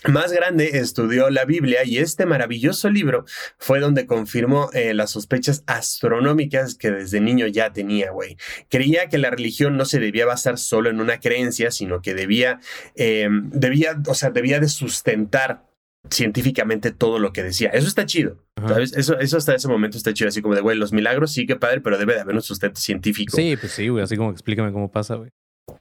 Más 0.05 0.33
grande 0.33 0.79
estudió 0.79 1.29
la 1.29 1.45
Biblia 1.45 1.85
y 1.85 1.97
este 1.99 2.25
maravilloso 2.25 2.89
libro 2.89 3.23
fue 3.57 3.79
donde 3.79 4.05
confirmó 4.05 4.69
eh, 4.73 4.93
las 4.93 5.11
sospechas 5.11 5.63
astronómicas 5.65 6.75
que 6.75 6.91
desde 6.91 7.21
niño 7.21 7.47
ya 7.47 7.71
tenía, 7.71 8.11
güey. 8.11 8.35
Creía 8.69 9.07
que 9.07 9.17
la 9.17 9.29
religión 9.29 9.77
no 9.77 9.85
se 9.85 9.99
debía 10.01 10.25
basar 10.25 10.57
solo 10.57 10.89
en 10.89 10.99
una 10.99 11.21
creencia, 11.21 11.71
sino 11.71 12.01
que 12.01 12.13
debía, 12.15 12.59
eh, 12.95 13.29
debía, 13.31 13.95
o 14.05 14.13
sea, 14.13 14.29
debía 14.31 14.59
de 14.59 14.67
sustentar 14.67 15.63
científicamente 16.09 16.91
todo 16.91 17.19
lo 17.19 17.33
que 17.33 17.43
decía. 17.43 17.69
Eso 17.69 17.87
está 17.87 18.05
chido, 18.05 18.37
Ajá. 18.55 18.69
¿sabes? 18.69 18.95
Eso, 18.95 19.19
eso 19.19 19.37
hasta 19.37 19.55
ese 19.55 19.67
momento 19.67 19.97
está 19.97 20.13
chido, 20.13 20.27
así 20.27 20.41
como 20.41 20.55
de, 20.55 20.61
güey, 20.61 20.77
los 20.77 20.93
milagros 20.93 21.31
sí 21.31 21.45
que 21.45 21.55
padre, 21.55 21.81
pero 21.81 21.97
debe 21.97 22.13
de 22.13 22.21
haber 22.21 22.35
un 22.35 22.41
sustento 22.41 22.79
científico. 22.79 23.35
Sí, 23.35 23.55
pues 23.57 23.71
sí, 23.71 23.87
güey. 23.87 24.03
Así 24.03 24.17
como 24.17 24.31
explícame 24.31 24.71
cómo 24.71 24.91
pasa, 24.91 25.15
güey. 25.15 25.29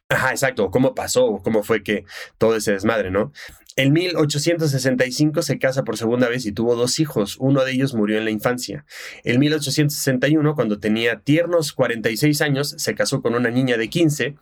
Ajá, 0.09 0.31
exacto. 0.31 0.71
¿Cómo 0.71 0.95
pasó? 0.95 1.41
¿Cómo 1.43 1.63
fue 1.63 1.83
que 1.83 2.05
todo 2.39 2.57
ese 2.57 2.73
desmadre, 2.73 3.11
no? 3.11 3.33
En 3.77 3.93
1865 3.93 5.43
se 5.43 5.59
casa 5.59 5.83
por 5.85 5.97
segunda 5.97 6.29
vez 6.29 6.45
y 6.47 6.53
tuvo 6.53 6.77
dos 6.77 7.01
hijos. 7.01 7.37
Uno 7.39 7.65
de 7.65 7.73
ellos 7.73 7.95
murió 7.95 8.19
en 8.19 8.25
la 8.25 8.31
infancia. 8.31 8.85
En 9.25 9.41
1861, 9.41 10.55
cuando 10.55 10.79
tenía 10.79 11.21
tiernos 11.21 11.73
46 11.73 12.41
años, 12.43 12.75
se 12.77 12.95
casó 12.95 13.23
con 13.23 13.35
una 13.35 13.51
niña 13.51 13.77
de 13.77 13.89
15 13.89 14.37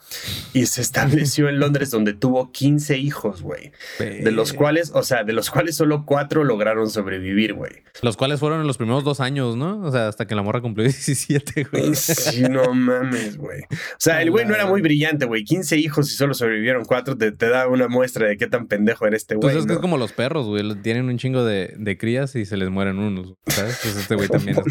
y 0.53 0.67
se 0.67 0.81
estableció 0.81 1.49
en 1.49 1.61
Londres 1.61 1.91
donde 1.91 2.13
tuvo 2.13 2.51
15 2.51 2.99
hijos, 2.99 3.43
güey. 3.43 3.73
De 3.99 4.33
los 4.33 4.53
cuales, 4.53 4.91
o 4.95 5.03
sea, 5.03 5.25
de 5.25 5.33
los 5.33 5.51
cuales 5.51 5.77
solo 5.77 6.05
cuatro 6.07 6.45
lograron 6.45 6.91
sobrevivir, 6.91 7.55
güey. 7.55 7.85
Los 8.03 8.17
cuales 8.17 8.41
fueron 8.41 8.61
en 8.61 8.67
los 8.67 8.79
primeros 8.79 9.05
dos 9.05 9.21
años, 9.21 9.57
¿no? 9.57 9.81
O 9.83 9.93
sea, 9.93 10.09
hasta 10.09 10.27
que 10.27 10.35
la 10.35 10.43
morra 10.43 10.61
cumplió 10.61 10.85
17, 10.89 11.65
güey. 11.71 11.95
Sí, 11.95 12.43
no 12.43 12.75
mames, 12.75 13.37
güey. 13.37 13.63
O 13.63 13.99
sea, 13.99 14.23
el 14.23 14.31
güey 14.31 14.45
no 14.47 14.55
era 14.55 14.67
muy 14.67 14.81
brillante, 14.81 15.27
güey. 15.27 15.45
15 15.45 15.77
hijos 15.77 16.11
y 16.11 16.17
solo 16.17 16.35
sobrevivieron 16.35 16.85
cuatro, 16.85 17.17
te, 17.17 17.33
te 17.33 17.49
da 17.49 17.69
una 17.69 17.89
muestra 17.89 18.27
de 18.27 18.37
qué 18.37 18.47
tan 18.47 18.67
pendejo 18.67 19.07
era 19.07 19.17
este 19.21 19.35
güey. 19.35 19.43
Pues 19.43 19.57
es 19.57 19.63
que 19.63 19.69
¿no? 19.69 19.75
es 19.75 19.81
como 19.81 19.97
los 19.99 20.13
perros, 20.13 20.47
güey. 20.47 20.75
Tienen 20.83 21.07
un 21.09 21.19
chingo 21.19 21.45
de, 21.45 21.75
de 21.77 21.99
crías 21.99 22.35
y 22.37 22.45
se 22.47 22.57
les 22.57 22.71
mueren 22.71 22.99
unos, 22.99 23.35
¿sabes? 23.47 23.79
Pues 23.83 23.97
este 23.97 24.15
güey 24.15 24.29
también. 24.29 24.57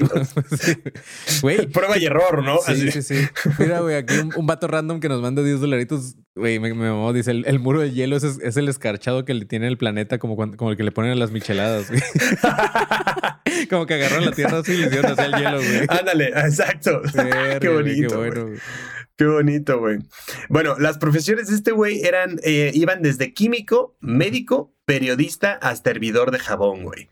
Güey. 1.42 1.68
Prueba 1.72 1.98
y 1.98 2.06
error, 2.06 2.44
¿no? 2.44 2.58
Sí, 2.66 2.72
Así. 2.72 2.92
sí, 2.92 3.02
sí. 3.02 3.28
Mira, 3.60 3.80
güey, 3.82 3.96
aquí 3.96 4.18
un, 4.18 4.32
un 4.36 4.46
vato 4.48 4.68
random 4.68 5.00
que 5.00 5.10
nos 5.10 5.22
manda 5.22 5.44
10 5.44 5.60
dolaritos. 5.62 6.16
Güey, 6.36 6.60
me, 6.60 6.74
me 6.74 6.90
mamó. 6.90 7.12
Dice: 7.14 7.32
el, 7.32 7.46
el 7.48 7.60
muro 7.60 7.82
de 7.82 7.92
hielo 7.92 8.16
es, 8.16 8.24
es 8.24 8.58
el 8.58 8.68
escarchado 8.70 9.26
que 9.26 9.34
le 9.34 9.46
tiene 9.46 9.68
el 9.68 9.78
planeta, 9.78 10.18
como, 10.20 10.36
cuando- 10.36 10.58
como 10.58 10.72
el 10.72 10.78
que 10.78 10.84
le 10.84 10.92
ponen 10.92 11.12
a 11.12 11.16
las 11.16 11.32
micheladas, 11.32 11.90
güey. 11.90 12.02
como 13.70 13.86
que 13.86 13.96
agarraron 13.96 14.26
la 14.26 14.32
tierra 14.32 14.60
así 14.60 14.74
y 14.74 14.78
le 14.78 14.88
hicieron 14.88 15.12
hacia 15.12 15.26
el 15.26 15.34
hielo, 15.36 15.58
güey. 15.58 15.86
Ándale, 15.90 16.28
exacto. 16.30 17.02
Qué 17.60 17.70
bonito. 17.70 18.10
Qué 18.10 18.16
bueno, 18.16 18.46
güey. 18.48 18.60
Qué 19.20 19.26
bonito, 19.26 19.78
güey. 19.82 20.00
Bueno, 20.48 20.80
las 20.80 20.98
profesiones 20.98 21.50
de 21.50 21.56
este 21.56 21.72
güey 21.72 22.04
eran, 22.04 22.40
eh, 22.42 22.72
iban 22.74 23.02
desde 23.02 23.34
químico, 23.34 23.98
médico, 24.00 24.74
periodista 24.86 25.60
hasta 25.62 25.90
hervidor 25.90 26.32
de 26.32 26.40
jabón, 26.40 26.86
güey. 26.86 27.10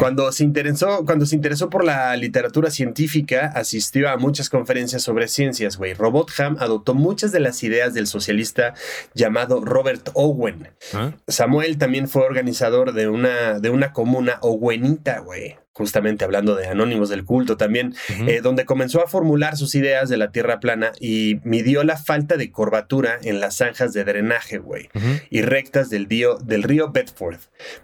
Cuando 0.00 0.32
se 0.32 0.42
interesó, 0.42 1.04
cuando 1.06 1.26
se 1.26 1.36
interesó 1.36 1.70
por 1.70 1.84
la 1.84 2.16
literatura 2.16 2.72
científica, 2.72 3.52
asistió 3.54 4.10
a 4.10 4.16
muchas 4.16 4.50
conferencias 4.50 5.04
sobre 5.04 5.28
ciencias, 5.28 5.76
güey. 5.76 5.94
Robotham 5.94 6.56
adoptó 6.58 6.92
muchas 6.92 7.30
de 7.30 7.38
las 7.38 7.62
ideas 7.62 7.94
del 7.94 8.08
socialista 8.08 8.74
llamado 9.14 9.64
Robert 9.64 10.10
Owen. 10.14 10.70
¿Ah? 10.92 11.12
Samuel 11.28 11.78
también 11.78 12.08
fue 12.08 12.22
organizador 12.24 12.94
de 12.94 13.06
una, 13.06 13.60
de 13.60 13.70
una 13.70 13.92
comuna 13.92 14.38
owenita, 14.40 15.20
güey. 15.20 15.56
Justamente 15.76 16.24
hablando 16.24 16.54
de 16.54 16.68
anónimos 16.68 17.08
del 17.08 17.24
culto 17.24 17.56
también, 17.56 17.94
eh, 18.28 18.40
donde 18.40 18.64
comenzó 18.64 19.02
a 19.02 19.08
formular 19.08 19.56
sus 19.56 19.74
ideas 19.74 20.08
de 20.08 20.16
la 20.16 20.30
tierra 20.30 20.60
plana 20.60 20.92
y 21.00 21.40
midió 21.42 21.82
la 21.82 21.96
falta 21.96 22.36
de 22.36 22.50
curvatura 22.52 23.18
en 23.22 23.40
las 23.40 23.56
zanjas 23.56 23.92
de 23.92 24.04
drenaje, 24.04 24.58
güey 24.58 24.88
y 25.30 25.42
rectas 25.42 25.90
del, 25.90 26.06
río- 26.08 26.38
del 26.38 26.62
río 26.62 26.92
Bedford. 26.92 27.38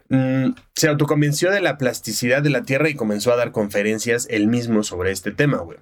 Mm, 0.09 0.50
se 0.76 0.88
autoconvenció 0.88 1.50
de 1.50 1.61
la 1.61 1.78
plasticidad 1.78 2.42
de 2.42 2.50
la 2.50 2.62
Tierra 2.62 2.88
y 2.88 2.94
comenzó 2.94 3.32
a 3.32 3.37
dar 3.37 3.50
conferencias 3.52 4.26
él 4.30 4.47
mismo 4.47 4.82
sobre 4.85 5.11
este 5.11 5.32
tema, 5.32 5.59
güey. 5.59 5.78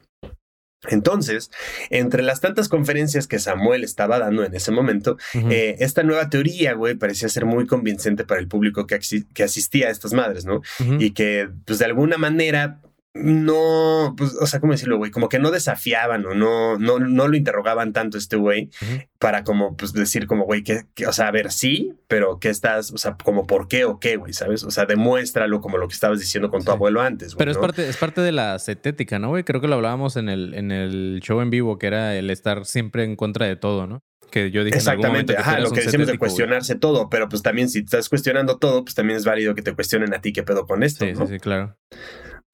Entonces, 0.86 1.50
entre 1.90 2.22
las 2.22 2.40
tantas 2.40 2.68
conferencias 2.68 3.26
que 3.26 3.40
Samuel 3.40 3.82
estaba 3.82 4.18
dando 4.18 4.44
en 4.44 4.54
ese 4.54 4.70
momento, 4.70 5.16
eh, 5.34 5.76
esta 5.80 6.04
nueva 6.04 6.30
teoría, 6.30 6.74
güey, 6.74 6.94
parecía 6.94 7.28
ser 7.28 7.46
muy 7.46 7.66
convincente 7.66 8.24
para 8.24 8.40
el 8.40 8.46
público 8.46 8.86
que, 8.86 8.94
asistía 9.42 9.88
a 9.88 9.90
estas 9.90 10.12
madres, 10.12 10.44
¿no? 10.44 10.62
Y 11.00 11.10
que, 11.10 11.48
pues, 11.64 11.80
de 11.80 11.84
alguna 11.84 12.16
manera 12.16 12.80
no, 13.14 14.14
pues, 14.16 14.34
o 14.40 14.46
sea, 14.46 14.60
¿cómo 14.60 14.72
decirlo, 14.72 14.96
güey? 14.98 15.10
Como 15.10 15.28
que 15.28 15.38
no 15.38 15.50
desafiaban 15.50 16.24
o 16.26 16.34
no, 16.34 16.78
no, 16.78 16.98
no 16.98 17.28
lo 17.28 17.36
interrogaban 17.36 17.92
tanto 17.92 18.16
este 18.18 18.36
güey 18.36 18.70
para 19.18 19.42
como, 19.44 19.76
pues, 19.76 19.92
decir 19.92 20.26
como, 20.26 20.44
güey, 20.44 20.62
que, 20.62 20.82
que- 20.94 21.06
o 21.06 21.12
sea, 21.12 21.28
a 21.28 21.30
ver, 21.30 21.50
sí, 21.50 21.94
pero 22.06 22.38
¿qué 22.38 22.48
estás, 22.48 22.92
o 22.92 22.98
sea, 22.98 23.16
como 23.22 23.46
por 23.46 23.66
qué 23.68 23.84
o 23.84 23.98
qué, 23.98 24.16
güey, 24.16 24.32
¿sabes? 24.32 24.62
O 24.64 24.70
sea, 24.70 24.86
demuéstralo 24.86 25.60
como 25.60 25.78
lo 25.78 25.88
que 25.88 25.94
estabas 25.94 26.20
diciendo 26.20 26.50
con 26.50 26.60
tu 26.60 26.66
Sí. 26.70 26.76
abuelo 26.76 27.00
antes, 27.00 27.34
güey. 27.34 27.38
Pero 27.38 27.50
es 27.50 27.58
parte, 27.58 27.88
es 27.88 27.96
parte 27.96 28.20
de 28.20 28.32
la 28.32 28.58
cetética, 28.58 29.18
¿no, 29.18 29.28
güey? 29.30 29.42
Creo 29.44 29.60
que 29.60 29.68
lo 29.68 29.74
hablábamos 29.74 30.16
en 30.16 30.28
el, 30.28 30.54
en 30.54 30.70
el 30.70 31.20
show 31.22 31.40
en 31.40 31.50
vivo, 31.50 31.78
que 31.78 31.86
era 31.88 32.14
el 32.14 32.30
estar 32.30 32.64
siempre 32.66 33.04
en 33.04 33.16
contra 33.16 33.46
de 33.46 33.56
todo, 33.56 33.86
¿no? 33.86 34.00
Que 34.30 34.50
yo 34.50 34.62
dije 34.62 34.78
en 34.78 34.86
algún 34.88 35.06
Exactamente, 35.06 35.32
que 35.32 35.42
tú 35.42 35.48
ajá, 35.48 35.58
lo 35.60 35.70
que 35.70 35.80
decimos 35.80 36.06
de 36.06 36.12
güey. 36.12 36.18
cuestionarse 36.18 36.74
todo, 36.74 37.08
pero 37.08 37.30
pues 37.30 37.40
también 37.42 37.70
si 37.70 37.78
estás 37.78 38.10
cuestionando 38.10 38.58
todo, 38.58 38.84
pues 38.84 38.94
también 38.94 39.16
es 39.16 39.24
válido 39.24 39.54
que 39.54 39.62
te 39.62 39.74
cuestionen 39.74 40.12
a 40.14 40.20
ti 40.20 40.34
qué 40.34 40.42
pedo 40.42 40.66
con 40.66 40.82
esto, 40.82 41.06
Sí, 41.06 41.12
¿no? 41.14 41.26
sí, 41.26 41.32
sí, 41.32 41.40
claro. 41.40 41.76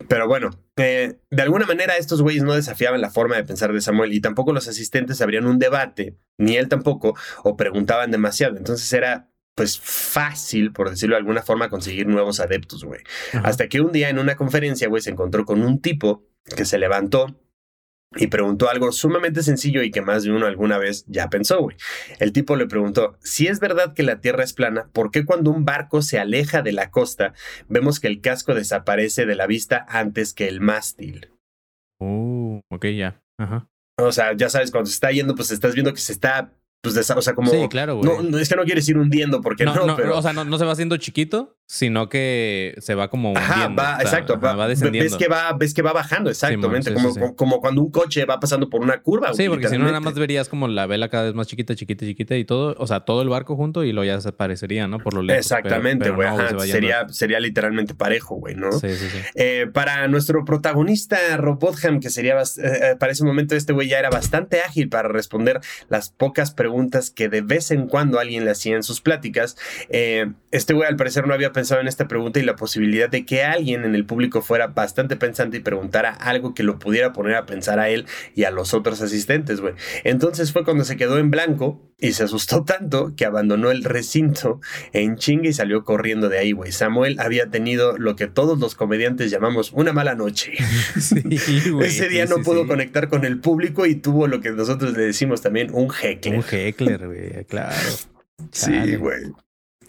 Pero 0.08 0.28
bueno, 0.28 0.50
eh, 0.76 1.18
de 1.30 1.42
alguna 1.42 1.66
manera 1.66 1.96
estos 1.96 2.22
güeyes 2.22 2.42
no 2.42 2.54
desafiaban 2.54 3.00
la 3.00 3.10
forma 3.10 3.36
de 3.36 3.44
pensar 3.44 3.72
de 3.72 3.80
Samuel 3.80 4.12
y 4.12 4.20
tampoco 4.20 4.52
los 4.52 4.68
asistentes 4.68 5.20
abrían 5.20 5.46
un 5.46 5.58
debate, 5.58 6.16
ni 6.38 6.56
él 6.56 6.68
tampoco, 6.68 7.16
o 7.42 7.56
preguntaban 7.56 8.10
demasiado. 8.10 8.56
Entonces 8.56 8.92
era 8.92 9.30
pues 9.54 9.78
fácil, 9.78 10.72
por 10.72 10.90
decirlo 10.90 11.14
de 11.14 11.20
alguna 11.20 11.42
forma, 11.42 11.68
conseguir 11.68 12.06
nuevos 12.08 12.40
adeptos, 12.40 12.84
güey. 12.84 13.00
Hasta 13.44 13.68
que 13.68 13.80
un 13.80 13.92
día 13.92 14.08
en 14.08 14.18
una 14.18 14.36
conferencia, 14.36 14.88
güey, 14.88 15.00
se 15.00 15.10
encontró 15.10 15.44
con 15.44 15.62
un 15.62 15.80
tipo 15.80 16.24
que 16.56 16.64
se 16.64 16.78
levantó 16.78 17.38
y 18.16 18.28
preguntó 18.28 18.68
algo 18.68 18.92
sumamente 18.92 19.42
sencillo 19.42 19.82
y 19.82 19.90
que 19.90 20.02
más 20.02 20.22
de 20.22 20.32
uno 20.32 20.46
alguna 20.46 20.78
vez 20.78 21.04
ya 21.06 21.28
pensó, 21.28 21.60
güey. 21.60 21.76
El 22.18 22.32
tipo 22.32 22.56
le 22.56 22.66
preguntó, 22.66 23.16
si 23.20 23.46
es 23.46 23.60
verdad 23.60 23.94
que 23.94 24.02
la 24.02 24.20
Tierra 24.20 24.44
es 24.44 24.52
plana, 24.52 24.88
¿por 24.92 25.10
qué 25.10 25.24
cuando 25.24 25.50
un 25.50 25.64
barco 25.64 26.02
se 26.02 26.18
aleja 26.18 26.62
de 26.62 26.72
la 26.72 26.90
costa 26.90 27.34
vemos 27.68 28.00
que 28.00 28.08
el 28.08 28.20
casco 28.20 28.54
desaparece 28.54 29.26
de 29.26 29.34
la 29.34 29.46
vista 29.46 29.84
antes 29.88 30.34
que 30.34 30.48
el 30.48 30.60
mástil? 30.60 31.30
Uh, 32.00 32.60
ok, 32.70 32.86
ya. 32.96 33.20
Ajá. 33.38 33.68
O 33.98 34.10
sea, 34.12 34.32
ya 34.36 34.48
sabes, 34.48 34.70
cuando 34.70 34.88
se 34.88 34.94
está 34.94 35.10
yendo, 35.12 35.34
pues 35.34 35.50
estás 35.50 35.74
viendo 35.74 35.92
que 35.92 36.00
se 36.00 36.12
está 36.12 36.52
pues, 36.92 37.10
o 37.10 37.22
sea, 37.22 37.34
como... 37.34 37.50
Sí, 37.50 37.66
claro, 37.68 37.96
güey. 37.96 38.08
No, 38.08 38.22
no, 38.22 38.38
es 38.38 38.48
que 38.48 38.54
no 38.56 38.64
quieres 38.64 38.88
ir 38.88 38.96
hundiendo 38.96 39.40
porque 39.40 39.64
no, 39.64 39.74
No, 39.74 39.86
no, 39.86 39.96
pero... 39.96 40.16
o 40.16 40.22
sea, 40.22 40.32
no, 40.32 40.44
no 40.44 40.58
se 40.58 40.64
va 40.64 40.72
haciendo 40.72 40.96
chiquito, 40.98 41.56
sino 41.66 42.08
que 42.08 42.74
se 42.78 42.94
va 42.94 43.08
como 43.08 43.32
Ajá, 43.36 43.54
hundiendo. 43.54 43.82
va, 43.82 43.94
o 43.94 43.96
sea, 43.96 44.02
exacto, 44.02 44.34
ajá, 44.34 44.54
va, 44.54 44.68
descendiendo. 44.68 45.10
ves 45.10 45.16
que 45.18 45.28
va, 45.28 45.52
ves 45.58 45.72
que 45.74 45.82
va 45.82 45.92
bajando, 45.92 46.30
exactamente, 46.30 46.90
sí, 46.90 46.94
como, 46.94 47.12
sí, 47.14 47.20
sí. 47.20 47.26
como- 47.36 47.60
cuando 47.60 47.80
un 47.80 47.90
coche 47.90 48.24
va 48.26 48.38
pasando 48.38 48.68
por 48.68 48.82
una 48.82 49.00
curva. 49.00 49.32
Sí, 49.32 49.48
porque 49.48 49.68
si 49.68 49.78
no, 49.78 49.86
nada 49.86 50.00
más 50.00 50.14
verías 50.14 50.48
como 50.48 50.68
la 50.68 50.86
vela 50.86 51.08
cada 51.08 51.24
vez 51.24 51.34
más 51.34 51.46
chiquita, 51.46 51.74
chiquita, 51.74 52.04
chiquita 52.04 52.36
y 52.36 52.44
todo, 52.44 52.76
o 52.78 52.86
sea, 52.86 53.00
todo 53.00 53.22
el 53.22 53.30
barco 53.30 53.56
junto 53.56 53.82
y 53.82 53.92
luego 53.92 54.04
ya 54.06 54.16
desaparecería, 54.16 54.86
¿no? 54.86 54.98
Por 54.98 55.14
lo 55.14 55.22
lejos. 55.22 55.38
Exactamente, 55.40 56.10
güey, 56.10 56.28
ajá, 56.28 56.54
va 56.54 56.66
sería, 56.66 57.08
sería 57.08 57.40
literalmente 57.40 57.94
parejo, 57.94 58.34
güey, 58.36 58.54
¿no? 58.54 58.70
Sí, 58.72 58.90
sí, 58.90 59.08
sí. 59.08 59.18
Eh, 59.34 59.66
para 59.72 60.06
nuestro 60.08 60.44
protagonista 60.44 61.16
Rob 61.38 61.58
Botham, 61.58 62.00
que 62.00 62.10
sería 62.10 62.34
eh, 62.34 62.44
eh, 62.58 62.96
para 62.98 63.12
ese 63.12 63.24
momento 63.24 63.56
este 63.56 63.72
güey 63.72 63.88
ya 63.88 63.98
era 63.98 64.10
bastante 64.10 64.60
ágil 64.60 64.88
para 64.90 65.08
responder 65.08 65.60
las 65.88 66.10
pocas 66.10 66.52
preguntas 66.52 66.73
que 67.14 67.28
de 67.28 67.40
vez 67.40 67.70
en 67.70 67.86
cuando 67.86 68.18
alguien 68.18 68.44
le 68.44 68.50
hacía 68.50 68.76
en 68.76 68.82
sus 68.82 69.00
pláticas. 69.00 69.56
eh, 69.88 70.26
este 70.50 70.72
güey 70.72 70.88
al 70.88 70.96
parecer 70.96 71.26
no 71.26 71.34
había 71.34 71.50
pensado 71.52 71.80
en 71.80 71.88
esta 71.88 72.06
pregunta 72.06 72.38
y 72.38 72.44
la 72.44 72.54
posibilidad 72.54 73.08
de 73.08 73.24
que 73.26 73.42
alguien 73.42 73.84
en 73.84 73.94
el 73.96 74.06
público 74.06 74.40
fuera 74.40 74.68
bastante 74.68 75.16
pensante 75.16 75.56
y 75.56 75.60
preguntara 75.60 76.10
algo 76.10 76.54
que 76.54 76.62
lo 76.62 76.78
pudiera 76.78 77.12
poner 77.12 77.34
a 77.34 77.44
pensar 77.46 77.80
a 77.80 77.88
él 77.88 78.06
y 78.36 78.44
a 78.44 78.50
los 78.52 78.72
otros 78.72 79.00
asistentes, 79.00 79.60
güey. 79.60 79.74
Entonces 80.04 80.52
fue 80.52 80.64
cuando 80.64 80.84
se 80.84 80.96
quedó 80.96 81.18
en 81.18 81.30
blanco 81.30 81.80
y 81.98 82.12
se 82.12 82.24
asustó 82.24 82.64
tanto 82.64 83.14
que 83.16 83.24
abandonó 83.24 83.70
el 83.70 83.82
recinto 83.82 84.60
en 84.92 85.16
chinga 85.16 85.48
y 85.48 85.52
salió 85.52 85.84
corriendo 85.84 86.28
de 86.28 86.38
ahí, 86.38 86.52
güey. 86.52 86.70
Samuel 86.70 87.16
había 87.18 87.50
tenido 87.50 87.96
lo 87.98 88.14
que 88.14 88.26
todos 88.26 88.58
los 88.58 88.74
comediantes 88.74 89.30
llamamos 89.30 89.72
una 89.72 89.92
mala 89.92 90.14
noche. 90.14 90.52
Sí, 91.00 91.70
güey, 91.70 91.88
Ese 91.88 92.08
día 92.08 92.26
sí, 92.26 92.30
no 92.30 92.36
sí, 92.36 92.42
pudo 92.44 92.66
conectar 92.66 93.08
con 93.08 93.24
el 93.24 93.40
público 93.40 93.86
y 93.86 93.94
tuvo 93.96 94.26
lo 94.26 94.40
que 94.40 94.50
nosotros 94.50 94.96
le 94.96 95.04
decimos 95.04 95.42
también 95.42 95.70
un 95.72 95.88
heckler. 95.90 96.36
Un 96.36 96.44
heckler, 96.68 97.06
güey, 97.06 97.44
claro. 97.46 97.74
Sí, 98.52 98.96
güey. 98.96 99.22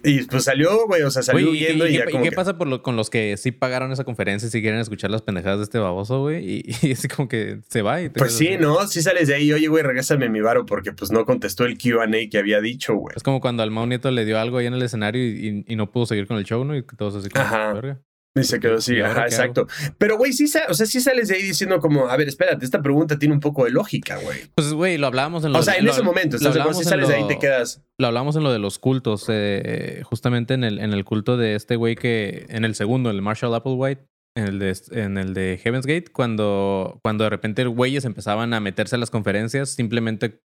Y 0.07 0.21
pues 0.25 0.43
salió, 0.43 0.85
güey, 0.85 1.01
o 1.01 1.09
sea, 1.09 1.23
salió 1.23 1.47
Güey, 1.47 1.61
¿y 1.61 1.63
huyendo 1.65 1.87
y, 1.87 1.89
y, 1.89 1.91
qué, 1.93 1.97
ya 1.97 2.05
y 2.07 2.11
como 2.11 2.23
qué 2.25 2.29
que- 2.29 2.35
pasa 2.35 2.59
por 2.59 2.67
lo- 2.67 2.83
con 2.83 2.95
los 2.95 3.09
que 3.09 3.37
sí 3.37 3.51
pagaron 3.51 3.91
esa 3.91 4.03
conferencia 4.03 4.45
y 4.47 4.51
si 4.51 4.61
quieren 4.61 4.79
escuchar 4.79 5.09
las 5.09 5.23
pendejadas 5.23 5.57
de 5.57 5.63
este 5.63 5.79
baboso, 5.79 6.21
güey? 6.21 6.45
Y, 6.47 6.63
y 6.83 6.91
así 6.91 7.07
como 7.07 7.27
que 7.27 7.61
se 7.69 7.81
va 7.81 8.01
y 8.03 8.09
te 8.09 8.19
Pues 8.19 8.33
sí, 8.37 8.49
así. 8.49 8.57
¿no? 8.59 8.85
Sí 8.87 9.01
sales 9.01 9.27
de 9.29 9.33
ahí, 9.33 9.51
oye, 9.51 9.67
güey, 9.67 9.81
regrésame 9.81 10.29
mi 10.29 10.41
varo 10.41 10.63
porque 10.67 10.91
pues 10.91 11.09
no 11.11 11.25
contestó 11.25 11.65
el 11.65 11.79
Q&A 11.79 12.07
que 12.29 12.37
había 12.37 12.61
dicho, 12.61 12.93
güey. 12.93 13.15
Es 13.17 13.23
como 13.23 13.41
cuando 13.41 13.63
al 13.63 13.71
Mau 13.71 13.87
Nieto 13.87 14.11
le 14.11 14.25
dio 14.25 14.37
algo 14.39 14.59
ahí 14.59 14.67
en 14.67 14.75
el 14.75 14.83
escenario 14.83 15.25
y, 15.25 15.63
y- 15.67 15.73
y 15.73 15.75
no 15.75 15.89
pudo 15.91 16.05
seguir 16.05 16.27
con 16.27 16.37
el 16.37 16.43
show, 16.43 16.63
¿no? 16.63 16.75
Y 16.77 16.83
todos 16.83 17.15
así 17.15 17.29
como, 17.29 17.43
Ajá. 17.43 17.73
verga. 17.73 17.99
Y 18.37 18.43
se 18.43 18.59
quedó 18.59 18.75
así, 18.77 18.95
¿Y 18.95 18.99
ahora 18.99 19.11
ajá, 19.11 19.25
exacto. 19.27 19.65
Pero, 19.97 20.17
güey, 20.17 20.33
sí, 20.33 20.45
o 20.67 20.73
sea, 20.73 20.85
sí 20.85 20.99
sales 20.99 21.29
de 21.29 21.35
ahí 21.35 21.41
diciendo 21.41 21.79
como, 21.79 22.09
a 22.09 22.17
ver, 22.17 22.27
espérate, 22.27 22.65
esta 22.65 22.81
pregunta 22.81 23.17
tiene 23.17 23.33
un 23.33 23.39
poco 23.39 23.63
de 23.63 23.71
lógica, 23.71 24.17
güey. 24.17 24.39
Pues, 24.55 24.73
güey, 24.73 24.97
lo 24.97 25.07
hablábamos 25.07 25.45
en 25.45 25.53
lo 25.53 25.59
O 25.59 25.63
sea, 25.63 25.75
en 25.75 25.85
lo- 25.85 25.91
ese 25.91 26.03
momento, 26.03 26.35
lo 26.41 26.49
hablamos 26.49 26.75
Si 26.75 26.83
en 26.83 26.89
sales 26.89 27.07
de 27.07 27.15
ahí 27.15 27.21
lo- 27.21 27.27
te 27.27 27.39
quedas... 27.39 27.81
Lo 27.97 28.07
hablamos 28.07 28.35
en 28.35 28.43
lo 28.43 28.51
de 28.51 28.59
los 28.59 28.77
cultos, 28.77 29.25
eh, 29.29 30.01
justamente 30.03 30.53
en 30.53 30.65
el, 30.65 30.79
en 30.79 30.91
el 30.91 31.05
culto 31.05 31.37
de 31.37 31.55
este 31.55 31.77
güey 31.77 31.95
que, 31.95 32.45
en 32.49 32.65
el 32.65 32.75
segundo, 32.75 33.09
el 33.09 33.21
Marshall 33.21 33.55
Applewhite, 33.55 34.05
en 34.37 34.47
el 34.47 34.59
de, 34.59 34.75
en 34.91 35.17
el 35.17 35.33
de 35.33 35.57
Heaven's 35.63 35.85
Gate, 35.85 36.11
cuando, 36.11 36.99
cuando 37.03 37.23
de 37.23 37.29
repente 37.29 37.63
güeyes 37.65 38.03
empezaban 38.03 38.53
a 38.53 38.59
meterse 38.59 38.97
a 38.97 38.99
las 38.99 39.11
conferencias 39.11 39.69
simplemente 39.69 40.41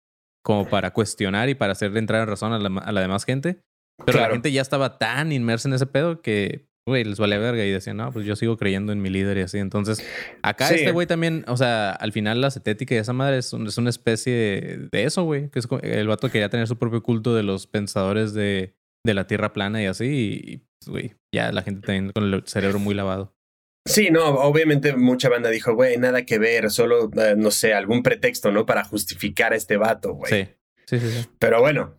como 0.44 0.68
para 0.68 0.92
cuestionar 0.92 1.48
y 1.48 1.54
para 1.54 1.72
hacerle 1.72 2.00
entrar 2.00 2.20
en 2.20 2.28
razón 2.28 2.52
a 2.52 2.58
la, 2.58 2.80
a 2.80 2.92
la 2.92 3.00
demás 3.00 3.24
gente. 3.24 3.60
Pero 4.04 4.18
Claro. 4.18 4.28
la 4.28 4.34
gente 4.34 4.52
ya 4.52 4.60
estaba 4.60 4.98
tan 4.98 5.32
inmersa 5.32 5.68
en 5.68 5.74
ese 5.74 5.86
pedo 5.86 6.20
que, 6.20 6.66
güey, 6.88 7.04
les 7.04 7.18
vale 7.18 7.38
verga 7.38 7.64
y 7.64 7.70
decían, 7.70 7.98
no, 7.98 8.10
pues 8.10 8.26
yo 8.26 8.34
sigo 8.34 8.56
creyendo 8.56 8.92
en 8.92 9.00
mi 9.00 9.08
líder 9.10 9.38
y 9.38 9.42
así. 9.42 9.58
Entonces, 9.58 10.04
acá 10.42 10.66
Sí. 10.66 10.74
este 10.74 10.90
güey 10.90 11.06
también, 11.06 11.44
o 11.46 11.56
sea, 11.56 11.90
al 11.92 12.10
final 12.12 12.40
la 12.40 12.50
cetética 12.50 12.96
y 12.96 12.98
esa 12.98 13.12
madre 13.12 13.38
es, 13.38 13.52
un- 13.52 13.66
es 13.68 13.78
una 13.78 13.90
especie 13.90 14.32
de, 14.32 14.88
de 14.90 15.04
eso, 15.04 15.22
güey. 15.22 15.48
Que 15.50 15.60
es, 15.60 15.68
el 15.82 16.08
vato 16.08 16.30
quería 16.30 16.48
tener 16.48 16.66
su 16.66 16.76
propio 16.78 17.02
culto 17.02 17.34
de 17.36 17.44
los 17.44 17.66
pensadores 17.68 18.34
de, 18.34 18.74
de 19.06 19.14
la 19.14 19.26
tierra 19.28 19.52
plana 19.52 19.80
y 19.82 19.86
así. 19.86 20.40
Y, 20.44 20.56
pues, 20.80 20.88
güey, 20.90 21.14
ya 21.32 21.52
la 21.52 21.62
gente 21.62 21.86
también 21.86 22.10
con 22.12 22.24
el 22.34 22.42
cerebro 22.46 22.78
muy 22.80 22.94
lavado. 22.94 23.34
Sí, 23.86 24.08
no, 24.10 24.24
obviamente 24.26 24.94
mucha 24.96 25.28
banda 25.30 25.48
dijo, 25.48 25.74
güey, 25.74 25.96
nada 25.96 26.26
que 26.26 26.38
ver, 26.38 26.70
solo, 26.70 27.10
eh, 27.16 27.34
no 27.38 27.50
sé, 27.50 27.72
algún 27.72 28.02
pretexto, 28.02 28.52
¿no? 28.52 28.66
Para 28.66 28.84
justificar 28.84 29.52
a 29.52 29.56
este 29.56 29.76
vato, 29.78 30.12
güey. 30.12 30.30
Sí. 30.30 30.48
Sí, 30.84 30.98
sí, 30.98 31.10
sí. 31.10 31.28
Pero 31.38 31.60
bueno, 31.60 31.94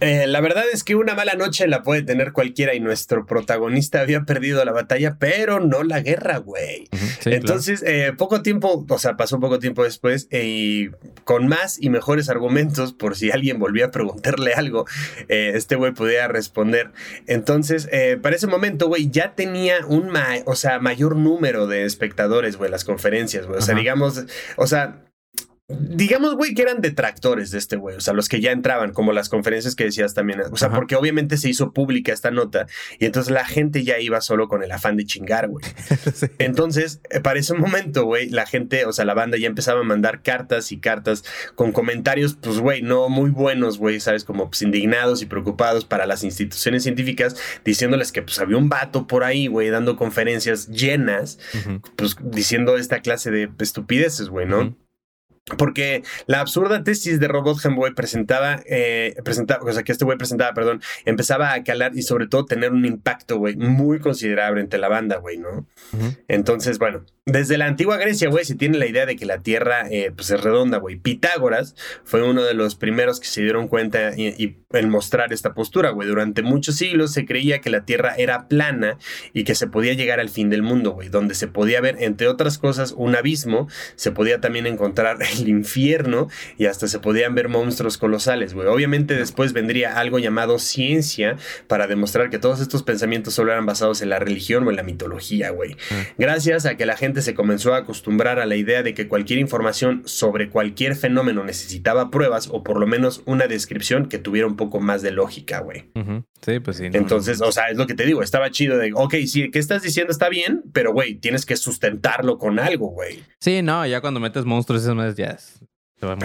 eh, 0.00 0.26
la 0.26 0.40
verdad 0.40 0.64
es 0.72 0.84
que 0.84 0.94
una 0.94 1.14
mala 1.14 1.34
noche 1.34 1.66
la 1.66 1.82
puede 1.82 2.02
tener 2.02 2.32
cualquiera 2.32 2.74
y 2.74 2.80
nuestro 2.80 3.26
protagonista 3.26 4.00
había 4.00 4.22
perdido 4.22 4.64
la 4.64 4.72
batalla, 4.72 5.16
pero 5.18 5.60
no 5.60 5.82
la 5.82 6.00
guerra, 6.00 6.38
güey. 6.38 6.88
Ujú, 6.92 7.06
sí, 7.06 7.20
claro. 7.22 7.36
Entonces, 7.36 7.82
eh, 7.86 8.12
poco 8.16 8.42
tiempo, 8.42 8.86
o 8.88 8.98
sea, 8.98 9.16
pasó 9.16 9.40
poco 9.40 9.58
tiempo 9.58 9.84
después 9.84 10.28
eh, 10.30 10.44
y 10.46 10.90
con 11.24 11.48
más 11.48 11.80
y 11.82 11.90
mejores 11.90 12.28
argumentos, 12.28 12.92
por 12.92 13.16
si 13.16 13.30
alguien 13.30 13.58
volvía 13.58 13.86
a 13.86 13.90
preguntarle 13.90 14.54
algo, 14.54 14.86
este 15.28 15.76
güey 15.76 15.92
podía 15.92 16.28
responder. 16.28 16.92
Entonces, 17.26 17.88
para 18.22 18.36
ese 18.36 18.46
momento, 18.46 18.88
güey, 18.88 19.10
ya 19.10 19.34
tenía 19.34 19.86
un 19.86 20.10
o 20.44 20.54
sea, 20.54 20.78
mayor 20.78 21.16
número 21.16 21.66
de 21.66 21.84
espectadores, 21.84 22.56
güey, 22.56 22.70
las 22.70 22.84
conferencias, 22.84 23.46
güey. 23.46 23.58
O 23.58 23.62
sea, 23.62 23.74
digamos, 23.74 24.24
o 24.56 24.66
sea, 24.66 25.00
Digamos, 25.78 26.34
güey, 26.34 26.54
que 26.54 26.62
eran 26.62 26.80
detractores 26.80 27.50
de 27.50 27.58
este 27.58 27.76
güey, 27.76 27.96
o 27.96 28.00
sea, 28.00 28.14
los 28.14 28.28
que 28.28 28.40
ya 28.40 28.52
entraban, 28.52 28.92
como 28.92 29.12
las 29.12 29.28
conferencias 29.28 29.74
que 29.74 29.84
decías 29.84 30.14
también, 30.14 30.40
o 30.50 30.56
sea, 30.56 30.68
Ajá. 30.68 30.76
porque 30.76 30.96
obviamente 30.96 31.36
se 31.36 31.48
hizo 31.48 31.72
pública 31.72 32.12
esta 32.12 32.30
nota 32.30 32.66
y 32.98 33.06
entonces 33.06 33.32
la 33.32 33.44
gente 33.44 33.84
ya 33.84 33.98
iba 33.98 34.20
solo 34.20 34.48
con 34.48 34.62
el 34.62 34.72
afán 34.72 34.96
de 34.96 35.04
chingar, 35.04 35.48
güey. 35.48 35.64
Sí. 36.14 36.26
Entonces, 36.38 37.00
eh, 37.10 37.20
para 37.20 37.38
ese 37.38 37.54
momento, 37.54 38.04
güey, 38.04 38.28
la 38.30 38.44
gente, 38.44 38.84
o 38.84 38.92
sea, 38.92 39.04
la 39.04 39.14
banda 39.14 39.38
ya 39.38 39.46
empezaba 39.46 39.80
a 39.80 39.84
mandar 39.84 40.22
cartas 40.22 40.72
y 40.72 40.78
cartas 40.78 41.24
con 41.54 41.72
comentarios, 41.72 42.36
pues, 42.40 42.58
güey, 42.58 42.82
no 42.82 43.08
muy 43.08 43.30
buenos, 43.30 43.78
güey, 43.78 44.00
¿sabes? 44.00 44.24
Como 44.24 44.48
pues, 44.48 44.62
indignados 44.62 45.22
y 45.22 45.26
preocupados 45.26 45.84
para 45.84 46.06
las 46.06 46.24
instituciones 46.24 46.82
científicas, 46.82 47.36
diciéndoles 47.64 48.12
que 48.12 48.22
pues 48.22 48.38
había 48.40 48.56
un 48.56 48.68
vato 48.68 49.06
por 49.06 49.24
ahí, 49.24 49.46
güey, 49.46 49.70
dando 49.70 49.96
conferencias 49.96 50.68
llenas, 50.68 51.38
pues 51.96 52.16
diciendo 52.22 52.76
esta 52.76 53.00
clase 53.00 53.30
de 53.30 53.50
estupideces, 53.58 54.28
güey, 54.28 54.46
¿no? 54.46 54.76
Porque 55.56 56.02
la 56.26 56.40
absurda 56.40 56.84
tesis 56.84 57.18
de 57.18 57.26
Robotham, 57.26 57.74
güey, 57.74 57.92
presentaba, 57.92 58.62
eh, 58.66 59.16
presentaba, 59.24 59.64
o 59.68 59.72
sea, 59.72 59.82
que 59.82 59.92
este 59.92 60.04
güey 60.04 60.16
presentaba, 60.16 60.54
perdón, 60.54 60.80
empezaba 61.04 61.52
a 61.52 61.64
calar 61.64 61.92
y 61.96 62.02
sobre 62.02 62.28
todo 62.28 62.44
tener 62.44 62.72
un 62.72 62.84
impacto, 62.84 63.38
güey, 63.38 63.56
muy 63.56 63.98
considerable 63.98 64.60
entre 64.60 64.78
la 64.78 64.88
banda, 64.88 65.16
güey, 65.16 65.38
¿no? 65.38 65.66
Entonces, 66.28 66.78
bueno, 66.78 67.04
desde 67.26 67.58
la 67.58 67.66
antigua 67.66 67.96
Grecia, 67.96 68.28
güey, 68.28 68.44
se 68.44 68.54
tiene 68.54 68.78
la 68.78 68.86
idea 68.86 69.06
de 69.06 69.16
que 69.16 69.26
la 69.26 69.38
Tierra, 69.38 69.88
eh, 69.90 70.12
pues 70.14 70.30
es 70.30 70.40
redonda, 70.40 70.78
güey. 70.78 70.96
Pitágoras 70.96 71.74
fue 72.04 72.22
uno 72.22 72.42
de 72.42 72.54
los 72.54 72.74
primeros 72.76 73.20
que 73.20 73.26
se 73.26 73.42
dieron 73.42 73.68
cuenta 73.68 74.16
y, 74.16 74.28
y 74.42 74.58
en 74.72 74.88
mostrar 74.88 75.32
esta 75.32 75.54
postura, 75.54 75.90
güey. 75.90 76.08
Durante 76.08 76.42
muchos 76.42 76.76
siglos 76.76 77.12
se 77.12 77.26
creía 77.26 77.60
que 77.60 77.70
la 77.70 77.84
Tierra 77.84 78.14
era 78.16 78.48
plana 78.48 78.98
y 79.32 79.44
que 79.44 79.54
se 79.54 79.66
podía 79.66 79.94
llegar 79.94 80.20
al 80.20 80.28
fin 80.28 80.50
del 80.50 80.62
mundo, 80.62 80.92
güey, 80.92 81.08
donde 81.08 81.34
se 81.34 81.48
podía 81.48 81.80
ver, 81.80 81.96
entre 82.00 82.28
otras 82.28 82.58
cosas, 82.58 82.92
un 82.96 83.14
abismo, 83.16 83.68
se 83.96 84.12
podía 84.12 84.40
también 84.40 84.66
encontrar 84.66 85.18
el 85.38 85.48
infierno 85.48 86.28
y 86.58 86.66
hasta 86.66 86.88
se 86.88 86.98
podían 86.98 87.34
ver 87.34 87.48
monstruos 87.48 87.98
colosales, 87.98 88.54
güey. 88.54 88.68
Obviamente 88.68 89.14
después 89.14 89.52
vendría 89.52 89.98
algo 89.98 90.18
llamado 90.18 90.58
ciencia 90.58 91.36
para 91.66 91.86
demostrar 91.86 92.30
que 92.30 92.38
todos 92.38 92.60
estos 92.60 92.82
pensamientos 92.82 93.34
solo 93.34 93.52
eran 93.52 93.66
basados 93.66 94.02
en 94.02 94.10
la 94.10 94.18
religión 94.18 94.66
o 94.66 94.70
en 94.70 94.76
la 94.76 94.82
mitología, 94.82 95.50
güey. 95.50 95.76
Ah. 95.90 96.04
Gracias 96.18 96.66
a 96.66 96.76
que 96.76 96.86
la 96.86 96.96
gente 96.96 97.22
se 97.22 97.34
comenzó 97.34 97.74
a 97.74 97.78
acostumbrar 97.78 98.38
a 98.38 98.46
la 98.46 98.56
idea 98.56 98.82
de 98.82 98.94
que 98.94 99.08
cualquier 99.08 99.38
información 99.38 100.02
sobre 100.04 100.50
cualquier 100.50 100.96
fenómeno 100.96 101.44
necesitaba 101.44 102.10
pruebas 102.10 102.48
o 102.50 102.62
por 102.62 102.78
lo 102.78 102.86
menos 102.86 103.22
una 103.26 103.46
descripción 103.46 104.08
que 104.08 104.18
tuviera 104.18 104.46
un 104.46 104.56
poco 104.56 104.80
más 104.80 105.02
de 105.02 105.10
lógica, 105.10 105.60
güey. 105.60 105.90
Sí, 106.42 106.58
pues 106.60 106.78
sí. 106.78 106.88
no, 106.88 106.98
Entonces, 106.98 107.40
o 107.42 107.52
sea, 107.52 107.68
es 107.68 107.76
lo 107.76 107.86
que 107.86 107.94
te 107.94 108.06
digo, 108.06 108.22
estaba 108.22 108.50
chido 108.50 108.78
de, 108.78 108.92
ok, 108.94 109.14
sí, 109.26 109.50
¿qué 109.50 109.58
estás 109.58 109.82
diciendo 109.82 110.10
está 110.10 110.28
bien? 110.28 110.62
Pero, 110.72 110.92
güey, 110.92 111.14
tienes 111.16 111.44
que 111.44 111.56
sustentarlo 111.56 112.38
con 112.38 112.58
algo, 112.58 112.88
güey. 112.88 113.22
Sí, 113.40 113.62
no, 113.62 113.86
ya 113.86 114.00
cuando 114.00 114.20
metes 114.20 114.44
monstruos 114.44 114.82
y 115.20 115.68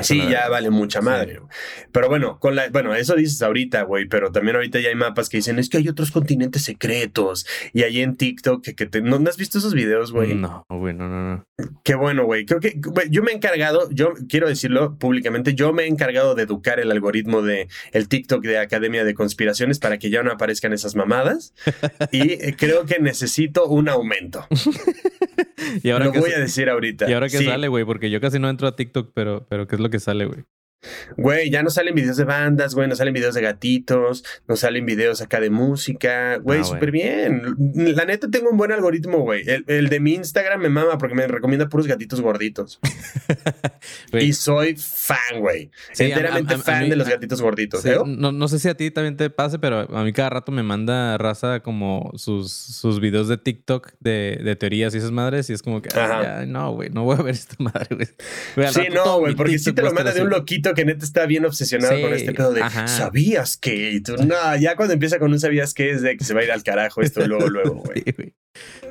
Sí, 0.01 0.21
ya 0.29 0.47
vale 0.49 0.69
mucha 0.69 1.01
madre. 1.01 1.39
Pero 1.91 2.07
bueno, 2.09 2.39
con 2.39 2.55
la, 2.55 2.69
bueno, 2.69 2.93
eso 2.95 3.15
dices 3.15 3.41
ahorita, 3.41 3.83
güey, 3.83 4.05
pero 4.07 4.31
también 4.31 4.55
ahorita 4.55 4.79
ya 4.79 4.89
hay 4.89 4.95
mapas 4.95 5.29
que 5.29 5.37
dicen, 5.37 5.59
es 5.59 5.69
que 5.69 5.77
hay 5.77 5.87
otros 5.89 6.11
continentes 6.11 6.63
secretos. 6.63 7.45
Y 7.73 7.83
ahí 7.83 8.01
en 8.01 8.15
TikTok, 8.15 8.63
que, 8.63 8.75
que 8.75 8.85
te, 8.85 9.01
¿no, 9.01 9.19
¿no 9.19 9.29
has 9.29 9.37
visto 9.37 9.57
esos 9.57 9.73
videos, 9.73 10.11
güey? 10.11 10.35
No, 10.35 10.65
güey, 10.69 10.93
no, 10.93 11.07
no, 11.09 11.35
no. 11.35 11.45
Qué 11.83 11.95
bueno, 11.95 12.25
güey. 12.25 12.45
Creo 12.45 12.59
que 12.59 12.73
güey, 12.77 13.09
yo 13.09 13.23
me 13.23 13.31
he 13.31 13.35
encargado, 13.35 13.89
yo 13.91 14.13
quiero 14.29 14.47
decirlo 14.47 14.97
públicamente, 14.97 15.53
yo 15.55 15.73
me 15.73 15.83
he 15.83 15.87
encargado 15.87 16.35
de 16.35 16.43
educar 16.43 16.79
el 16.79 16.91
algoritmo 16.91 17.41
de 17.41 17.67
el 17.91 18.07
TikTok 18.07 18.43
de 18.43 18.59
Academia 18.59 19.03
de 19.03 19.13
Conspiraciones 19.13 19.79
para 19.79 19.97
que 19.97 20.09
ya 20.09 20.23
no 20.23 20.31
aparezcan 20.31 20.73
esas 20.73 20.95
mamadas. 20.95 21.53
y 22.11 22.33
eh, 22.33 22.55
creo 22.57 22.85
que 22.85 22.99
necesito 22.99 23.65
un 23.65 23.89
aumento. 23.89 24.45
Y 25.83 25.89
ahora 25.89 26.05
Lo 26.05 26.11
que 26.11 26.19
voy 26.19 26.31
a 26.31 26.39
decir 26.39 26.69
ahorita. 26.69 27.09
Y 27.09 27.13
ahora 27.13 27.27
que 27.27 27.37
Sí. 27.39 27.45
sale, 27.45 27.67
güey, 27.67 27.85
porque 27.85 28.09
yo 28.09 28.21
casi 28.21 28.39
no 28.39 28.49
entro 28.49 28.67
a 28.67 28.75
TikTok, 28.75 29.11
pero, 29.13 29.45
pero 29.49 29.64
¿qué 29.67 29.75
es 29.75 29.81
lo 29.81 29.89
que 29.89 29.99
sale, 29.99 30.25
güey? 30.25 30.45
Güey, 31.17 31.49
ya 31.49 31.63
no 31.63 31.69
salen 31.69 31.95
videos 31.95 32.17
de 32.17 32.23
bandas, 32.23 32.75
güey, 32.75 32.87
no 32.87 32.95
salen 32.95 33.13
videos 33.13 33.35
de 33.35 33.41
gatitos, 33.41 34.23
no 34.47 34.55
salen 34.55 34.85
videos 34.85 35.21
acá 35.21 35.39
de 35.39 35.49
música, 35.49 36.37
güey, 36.37 36.61
Ah, 36.61 36.63
súper 36.63 36.91
bien. 36.91 37.41
La 37.75 38.05
neta 38.05 38.29
tengo 38.29 38.49
un 38.49 38.57
buen 38.57 38.71
algoritmo, 38.71 39.19
güey. 39.19 39.43
El, 39.49 39.63
el 39.67 39.89
de 39.89 39.99
mi 39.99 40.13
Instagram 40.15 40.61
me 40.61 40.69
mama 40.69 40.97
porque 40.97 41.15
me 41.15 41.27
recomienda 41.27 41.69
puros 41.69 41.87
gatitos 41.87 42.21
gorditos. 42.21 42.79
Y 44.13 44.33
soy 44.33 44.75
fan, 44.77 45.39
güey. 45.39 45.69
Sí, 45.93 46.05
Enteramente 46.05 46.53
a- 46.53 46.57
a- 46.57 46.59
a 46.59 46.63
fan 46.63 46.83
mí- 46.83 46.89
de 46.89 46.95
los 46.95 47.07
gatitos 47.07 47.41
gorditos. 47.41 47.81
sí, 47.81 47.89
¿eh? 47.89 47.97
no, 48.05 48.31
no 48.31 48.47
sé 48.47 48.59
si 48.59 48.69
a 48.69 48.75
ti 48.75 48.89
también 48.91 49.17
te 49.17 49.29
pase, 49.29 49.59
pero 49.59 49.81
a 49.95 50.03
mí 50.03 50.13
cada 50.13 50.29
rato 50.29 50.51
me 50.51 50.63
manda 50.63 51.17
raza 51.17 51.59
como 51.59 52.11
sus, 52.15 52.51
sus 52.51 52.99
videos 52.99 53.27
de 53.27 53.37
TikTok 53.37 53.91
de, 53.99 54.39
de 54.43 54.55
teorías 54.55 54.95
y 54.95 54.99
esas 54.99 55.11
madres. 55.11 55.49
Y 55.49 55.53
es 55.53 55.61
como 55.61 55.81
que, 55.81 55.89
ya, 55.89 56.45
no, 56.47 56.71
güey, 56.73 56.89
no 56.89 57.03
voy 57.03 57.17
a 57.19 57.21
ver 57.21 57.35
esta 57.35 57.55
madre, 57.59 57.87
güey. 58.55 58.67
Sí, 58.69 58.81
no, 58.93 59.19
güey, 59.19 59.35
porque 59.35 59.59
sí 59.59 59.65
TikTok 59.65 59.75
te 59.75 59.81
lo 59.89 59.93
manda 59.93 60.11
de 60.13 60.21
un 60.23 60.29
loquito 60.29 60.73
que 60.75 60.85
neta 60.85 61.03
está 61.03 61.25
bien 61.25 61.45
obsesionado 61.45 61.95
Sí, 61.95 62.01
con 62.03 62.13
este 62.13 62.33
pedo 62.33 62.53
de 62.53 62.61
ajá. 62.61 62.87
¿sabías 62.87 63.57
que? 63.57 63.91
Y 63.91 64.01
tú, 64.01 64.15
no, 64.17 64.35
ya 64.59 64.75
cuando 64.75 64.93
empieza 64.93 65.17
con 65.17 65.31
un 65.31 65.39
¿sabías 65.39 65.73
que? 65.73 65.89
Es 65.89 66.01
de 66.03 66.15
que 66.17 66.23
se 66.23 66.33
va 66.35 66.41
a 66.41 66.43
ir 66.43 66.51
al 66.51 66.63
carajo 66.63 67.01
esto 67.01 67.25
luego, 67.27 67.47
luego, 67.47 67.75
güey. 67.85 68.03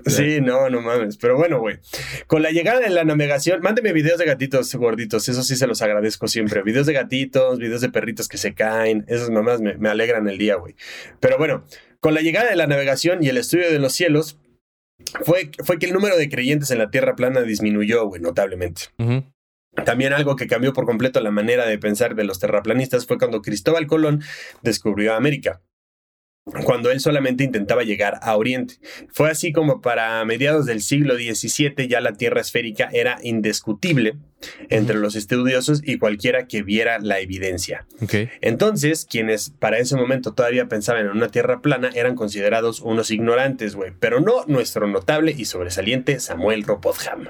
Sí, 0.07 0.41
no, 0.43 0.69
no 0.69 0.83
mames. 0.83 1.17
Pero 1.17 1.37
bueno, 1.37 1.61
güey. 1.61 1.79
Con 2.27 2.43
la 2.43 2.51
llegada 2.51 2.81
de 2.81 2.91
la 2.91 3.05
navegación, 3.05 3.61
mándeme 3.63 3.93
videos 3.93 4.19
de 4.19 4.27
gatitos 4.27 4.75
gorditos. 4.75 5.29
Eso 5.29 5.43
sí 5.43 5.57
se 5.57 5.67
los 5.67 5.81
agradezco 5.81 6.29
siempre. 6.29 6.63
Videos 6.63 6.87
de 6.87 6.93
gatitos, 6.93 7.59
videos 7.59 7.81
de 7.81 7.89
perritos 7.89 8.29
que 8.29 8.37
se 8.37 8.53
caen. 8.55 9.05
Esas 9.09 9.31
mamás 9.31 9.61
me, 9.63 9.77
me 9.79 9.89
alegran 9.89 10.29
el 10.29 10.37
día, 10.37 10.57
güey. 10.57 10.75
Pero 11.21 11.39
bueno, 11.39 11.65
con 12.01 12.13
la 12.13 12.21
llegada 12.21 12.51
de 12.51 12.57
la 12.57 12.67
navegación 12.67 13.23
y 13.25 13.29
el 13.29 13.39
estudio 13.39 13.71
de 13.71 13.79
los 13.79 13.95
cielos, 13.95 14.39
fue, 15.25 15.51
fue 15.65 15.79
que 15.79 15.87
el 15.87 15.93
número 15.93 16.17
de 16.17 16.29
creyentes 16.29 16.71
en 16.71 16.79
la 16.79 16.91
Tierra 16.91 17.17
plana 17.17 17.41
disminuyó, 17.43 18.07
güey, 18.07 18.21
notablemente. 18.21 18.83
También 19.85 20.13
algo 20.13 20.37
que 20.37 20.47
cambió 20.47 20.73
por 20.73 20.87
completo 20.87 21.21
la 21.21 21.31
manera 21.31 21.67
de 21.67 21.79
pensar 21.79 22.15
de 22.15 22.25
los 22.25 22.39
terraplanistas 22.39 23.07
fue 23.07 23.19
cuando 23.19 23.43
Cristóbal 23.43 23.87
Colón 23.87 24.23
descubrió 24.63 25.15
América 25.15 25.63
cuando 26.65 26.91
él 26.91 27.01
solamente 27.01 27.45
intentaba 27.45 27.85
llegar 27.85 28.19
a 28.23 28.37
Oriente. 28.37 28.75
Fue 29.11 29.31
así 29.31 29.53
como 29.53 29.81
para 29.81 30.23
mediados 30.25 30.67
del 30.67 30.83
siglo 30.83 31.15
XVII 31.15 31.89
ya 31.89 32.01
la 32.01 32.13
Tierra 32.13 32.41
esférica 32.41 32.89
era 32.93 33.19
indiscutible 33.23 34.19
entre 34.71 34.97
los 34.97 35.17
estudiosos 35.17 35.81
y 35.85 35.99
cualquiera 35.99 36.47
que 36.47 36.63
viera 36.63 36.99
la 36.99 37.21
evidencia. 37.21 37.87
Entonces, 38.41 39.07
quienes 39.09 39.51
para 39.51 39.79
ese 39.79 39.97
momento 39.97 40.33
todavía 40.33 40.67
pensaban 40.69 41.07
en 41.07 41.13
una 41.13 41.29
Tierra 41.29 41.61
plana 41.61 41.91
eran 41.95 42.15
considerados 42.15 42.81
unos 42.81 43.11
ignorantes, 43.11 43.75
güey, 43.75 43.93
pero 43.99 44.21
no 44.21 44.45
nuestro 44.47 44.87
notable 44.87 45.35
y 45.37 45.45
sobresaliente 45.47 46.21
Samuel 46.21 46.63
Ropotham. 46.65 47.29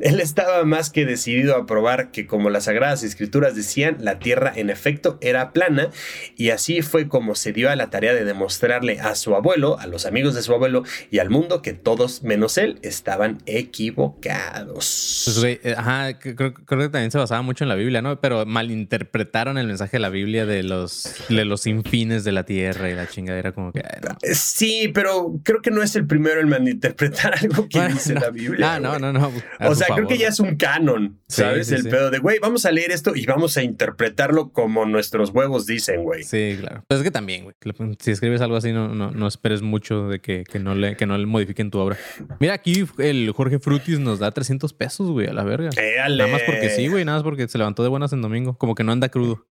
Él 0.00 0.20
estaba 0.20 0.64
más 0.64 0.90
que 0.90 1.04
decidido 1.06 1.56
a 1.56 1.66
probar 1.66 2.10
que, 2.10 2.26
como 2.26 2.50
las 2.50 2.64
sagradas 2.64 3.02
escrituras 3.02 3.54
decían, 3.54 3.96
la 4.00 4.18
tierra 4.18 4.52
en 4.54 4.70
efecto 4.70 5.18
era 5.20 5.52
plana, 5.52 5.90
y 6.36 6.50
así 6.50 6.82
fue 6.82 7.08
como 7.08 7.34
se 7.34 7.52
dio 7.52 7.70
a 7.70 7.76
la 7.76 7.90
tarea 7.90 8.14
de 8.14 8.24
demostrarle 8.24 9.00
a 9.00 9.14
su 9.14 9.34
abuelo, 9.34 9.78
a 9.78 9.86
los 9.86 10.06
amigos 10.06 10.34
de 10.34 10.42
su 10.42 10.52
abuelo 10.52 10.82
y 11.10 11.18
al 11.18 11.30
mundo 11.30 11.62
que 11.62 11.72
todos 11.72 12.22
menos 12.22 12.58
él 12.58 12.78
estaban 12.82 13.38
equivocados. 13.46 15.22
Pues, 15.24 15.38
güey, 15.38 15.60
eh, 15.62 15.74
ajá, 15.76 16.18
que- 16.18 16.34
creo, 16.34 16.54
creo 16.64 16.80
que 16.82 16.88
también 16.88 17.10
se 17.10 17.18
basaba 17.18 17.42
mucho 17.42 17.64
en 17.64 17.68
la 17.68 17.74
Biblia, 17.74 18.02
¿no? 18.02 18.20
Pero 18.20 18.46
malinterpretaron 18.46 19.58
el 19.58 19.66
mensaje 19.66 19.96
de 19.96 20.00
la 20.00 20.08
Biblia 20.08 20.46
de 20.46 20.62
los, 20.62 21.14
de 21.28 21.44
los 21.44 21.66
infines 21.66 22.24
de 22.24 22.32
la 22.32 22.44
tierra 22.44 22.90
y 22.90 22.94
la 22.94 23.06
chingadera, 23.08 23.52
como 23.52 23.72
que. 23.72 23.82
ay, 23.84 24.00
no. 24.02 24.16
Eh, 24.22 24.34
Sí, 24.34 24.90
pero 24.94 25.34
creo 25.42 25.60
que 25.60 25.70
no 25.70 25.82
es 25.82 25.96
el 25.96 26.06
primero 26.06 26.40
en 26.40 26.48
malinterpretar 26.48 27.34
algo 27.42 27.68
que 27.68 27.78
Bueno, 27.78 27.94
dice 27.94 28.14
no. 28.14 28.20
la 28.20 28.30
Biblia. 28.30 28.74
Ah, 28.74 28.80
no, 28.80 28.98
no, 28.98 29.12
no. 29.12 29.32
a 29.58 29.68
O 29.68 29.74
sea, 29.74 29.88
creo 29.94 30.06
que 30.06 30.18
ya 30.18 30.26
¿no? 30.28 30.32
es 30.32 30.40
un 30.40 30.56
canon, 30.56 31.18
¿sabes? 31.28 31.66
sí, 31.68 31.74
el 31.74 31.82
sí. 31.82 31.88
pedo 31.88 32.10
de, 32.10 32.18
güey, 32.18 32.38
vamos 32.38 32.64
a 32.64 32.72
leer 32.72 32.90
esto 32.90 33.14
y 33.14 33.26
vamos 33.26 33.56
a 33.56 33.62
interpretarlo 33.62 34.50
como 34.52 34.86
nuestros 34.86 35.30
huevos 35.30 35.66
dicen, 35.66 36.02
güey. 36.02 36.22
Sí, 36.22 36.56
claro. 36.60 36.84
Pues 36.88 37.00
es 37.00 37.04
que 37.04 37.10
también, 37.10 37.44
güey. 37.44 37.54
Si 37.98 38.10
escribes 38.10 38.40
algo 38.40 38.56
así, 38.56 38.72
no, 38.72 38.94
no, 38.94 39.10
no 39.10 39.26
esperes 39.26 39.62
mucho 39.62 40.08
de 40.08 40.20
que, 40.20 40.44
que 40.44 40.58
no 40.58 40.74
le, 40.74 40.96
que 40.96 41.06
no 41.06 41.16
le 41.18 41.26
modifiquen 41.26 41.70
tu 41.70 41.78
obra. 41.78 41.96
Mira, 42.40 42.54
aquí 42.54 42.84
el 42.98 43.32
Jorge 43.32 43.58
Frutis 43.58 43.98
nos 43.98 44.18
da 44.18 44.30
300 44.30 44.72
pesos, 44.72 45.10
güey, 45.10 45.26
a 45.26 45.32
la 45.32 45.44
verga. 45.44 45.70
Éale. 45.76 46.18
Nada 46.18 46.30
más 46.32 46.42
porque 46.46 46.70
sí, 46.70 46.88
güey. 46.88 47.04
Nada 47.04 47.18
más 47.18 47.24
porque 47.24 47.48
se 47.48 47.58
levantó 47.58 47.82
de 47.82 47.88
buenas 47.88 48.12
en 48.12 48.22
domingo. 48.22 48.56
Como 48.56 48.74
que 48.74 48.84
no 48.84 48.92
anda 48.92 49.08
crudo. 49.08 49.46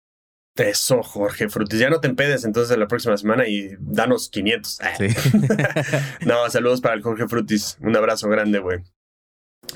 Eso, 0.56 1.02
Jorge 1.02 1.48
Frutis. 1.48 1.80
Ya 1.80 1.90
no 1.90 2.00
te 2.00 2.06
empedes 2.06 2.44
entonces 2.44 2.78
la 2.78 2.86
próxima 2.86 3.16
semana 3.16 3.48
y 3.48 3.70
danos 3.80 4.28
500. 4.30 4.80
Ah. 4.80 4.94
Sí. 4.96 5.06
No, 6.26 6.48
saludos 6.48 6.80
para 6.80 6.94
el 6.94 7.02
Jorge 7.02 7.26
Frutis. 7.26 7.76
Un 7.80 7.96
abrazo 7.96 8.28
grande, 8.28 8.60
güey. 8.60 8.78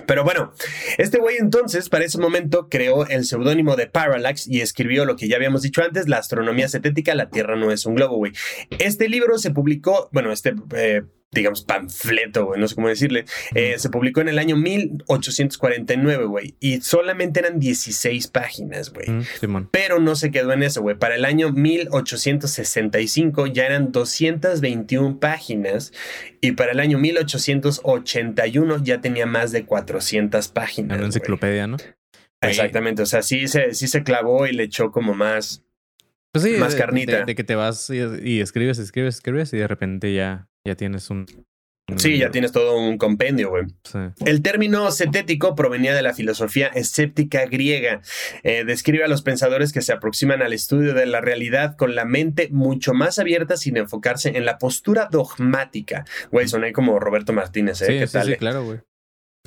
Pero 0.07 0.23
bueno, 0.23 0.53
este 0.99 1.19
güey 1.19 1.39
entonces 1.39 1.89
para 1.89 2.05
ese 2.05 2.19
momento 2.19 2.69
creó 2.69 3.07
el 3.07 3.25
seudónimo 3.25 3.75
de 3.75 3.87
Parallax 3.87 4.47
y 4.47 4.61
escribió 4.61 5.05
lo 5.05 5.17
que 5.17 5.29
ya 5.29 5.37
habíamos 5.37 5.63
dicho 5.63 5.83
antes, 5.83 6.09
la 6.09 6.19
astronomía 6.19 6.69
cetética, 6.69 7.15
la 7.15 7.31
Tierra 7.31 7.57
no 7.57 7.73
es 7.73 7.87
un 7.87 7.95
globo, 7.95 8.17
güey. 8.17 8.33
Este 8.79 9.09
libro 9.09 9.39
se 9.39 9.51
publicó, 9.51 10.09
bueno, 10.13 10.31
este, 10.31 10.55
eh, 10.77 11.03
digamos, 11.31 11.63
panfleto, 11.63 12.47
güey, 12.47 12.59
no 12.61 12.67
sé 12.69 12.75
cómo 12.75 12.89
decirle, 12.89 13.27
eh, 13.55 13.75
se 13.79 13.91
publicó 13.91 14.23
en 14.23 14.29
el 14.29 14.39
año 14.39 14.57
1849, 14.57 16.25
güey, 16.25 16.55
y 16.59 16.81
solamente 16.81 17.41
eran 17.41 17.61
16 17.61 18.29
páginas, 18.29 18.93
güey. 18.93 19.09
Mm. 19.11 19.69
Pero 19.71 19.99
no 20.01 20.17
se 20.17 20.31
quedó 20.31 20.53
en 20.53 20.63
eso, 20.63 20.81
güey. 20.81 20.97
Para 20.97 21.17
el 21.17 21.25
año 21.27 21.53
1865 21.53 23.47
ya 23.47 23.67
eran 23.67 23.93
221 23.93 25.21
páginas 25.21 25.93
y 26.41 26.53
para 26.53 26.73
el 26.73 26.81
año 26.81 26.99
1881 26.99 28.83
ya 28.83 29.01
tenía 29.01 29.27
más 29.27 29.53
de 29.53 29.65
400 29.65 30.49
páginas. 30.49 30.89
Una 30.91 30.97
güey. 30.99 31.07
enciclopedia, 31.07 31.67
¿no? 31.67 31.77
Exactamente, 32.41 33.03
o 33.03 33.07
sea, 33.07 33.23
sí 33.23 33.49
se, 33.49 33.75
sí 33.75 33.89
se 33.89 34.03
clavó 34.05 34.47
y 34.47 34.53
le 34.53 34.63
echó 34.65 34.93
como 34.93 35.13
más. 35.15 35.65
Pues 36.33 36.45
sí, 36.45 36.53
Más 36.53 36.75
de- 36.75 36.79
carnita. 36.79 37.19
De, 37.21 37.25
de 37.25 37.35
que 37.35 37.43
te 37.43 37.55
vas 37.57 37.91
y, 37.91 37.97
y 38.23 38.41
escribes, 38.41 38.79
escribes, 38.79 39.17
escribes 39.17 39.53
y 39.55 39.57
de 39.57 39.67
repente 39.67 40.15
ya, 40.15 40.47
ya 40.65 40.75
tienes 40.75 41.11
un. 41.11 41.27
Sí, 41.97 42.19
ya 42.19 42.31
tienes 42.31 42.53
todo 42.53 42.77
un 42.77 42.99
compendio, 42.99 43.49
güey. 43.49 43.65
Sí. 43.83 43.99
El 44.27 44.43
término 44.43 44.91
cetético 44.91 45.55
provenía 45.55 45.95
de 45.95 46.03
la 46.03 46.13
filosofía 46.13 46.67
escéptica 46.67 47.47
griega. 47.47 48.03
Eh, 48.43 48.65
describe 48.67 49.05
a 49.05 49.09
los 49.09 49.23
pensadores 49.23 49.73
que 49.73 49.81
se 49.81 49.95
aproximan 49.95 50.43
al 50.43 50.53
estudio 50.53 50.93
de 50.93 51.07
la 51.07 51.23
realidad 51.23 51.77
con 51.77 51.95
la 51.95 52.05
mente 52.05 52.51
mucho 52.51 52.93
más 52.93 53.19
abierta 53.19 53.57
sin 53.57 53.79
enfocarse 53.79 54.37
en 54.37 54.45
la 54.45 54.59
postura 54.59 55.09
dogmática. 55.11 56.05
Güey, 56.31 56.47
soné 56.47 56.75
como 56.75 57.01
Roberto 57.01 57.33
Martínez, 57.33 57.81
¿eh? 57.81 57.87
Sí, 57.87 57.99
¿Qué 58.01 58.07
sí, 58.07 58.13
tal? 58.13 58.27
sí, 58.27 58.37
claro, 58.37 58.65
güey. 58.65 58.81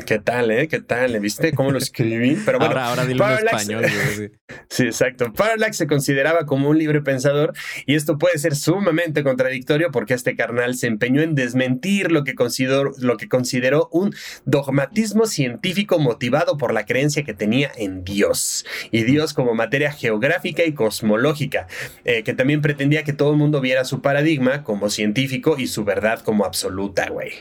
¿Qué 0.06 0.20
tal, 0.20 0.52
eh? 0.52 0.68
¿Qué 0.68 0.80
tal? 0.80 1.20
¿Viste 1.20 1.54
cómo 1.54 1.72
lo 1.72 1.78
escribí? 1.78 2.38
Pero 2.46 2.58
bueno, 2.60 2.74
ahora, 2.74 2.90
ahora 2.90 3.06
dilo 3.06 3.28
en 3.30 3.48
español, 3.48 3.86
sí. 4.16 4.30
Sí, 4.70 4.84
exacto. 4.84 5.32
Parallax 5.34 5.78
se 5.78 5.88
consideraba 5.88 6.46
como 6.46 6.70
un 6.70 6.78
libre 6.78 7.02
pensador 7.02 7.54
y 7.86 7.96
esto 7.96 8.18
puede 8.18 8.38
ser 8.38 8.56
sumamente 8.56 9.24
contradictorio 9.24 9.92
porque 9.92 10.14
este 10.14 10.36
carnal 10.36 10.76
se 10.76 10.88
empeñó 10.88 11.22
en 11.22 11.36
desmentir 11.36 12.12
lo 12.12 12.24
que 12.24 12.36
consideró, 12.36 12.92
lo 12.98 13.18
que 13.18 13.28
consideró 13.28 13.90
un 13.92 14.14
dogmatismo 14.46 15.26
científico 15.26 16.00
motivado 16.00 16.58
por 16.58 16.74
la 16.74 16.86
creencia 16.86 17.24
que 17.24 17.34
tenía 17.34 17.72
en 17.78 18.04
Dios 18.04 18.66
y 18.92 19.04
Dios 19.04 19.34
como 19.34 19.54
materia 19.54 19.92
geográfica 19.92 20.64
y 20.64 20.74
cosmológica, 20.74 21.68
eh, 22.06 22.24
que 22.24 22.34
también 22.34 22.62
pretendía 22.62 23.04
que 23.04 23.14
todo 23.14 23.32
el 23.32 23.38
mundo 23.38 23.62
viera 23.62 23.86
su 23.86 24.02
paradigma 24.02 24.64
como 24.64 24.90
científico 24.90 25.56
y 25.58 25.68
su 25.68 25.84
verdad 25.84 26.20
como 26.20 26.46
absoluta, 26.46 27.10
güey. 27.10 27.32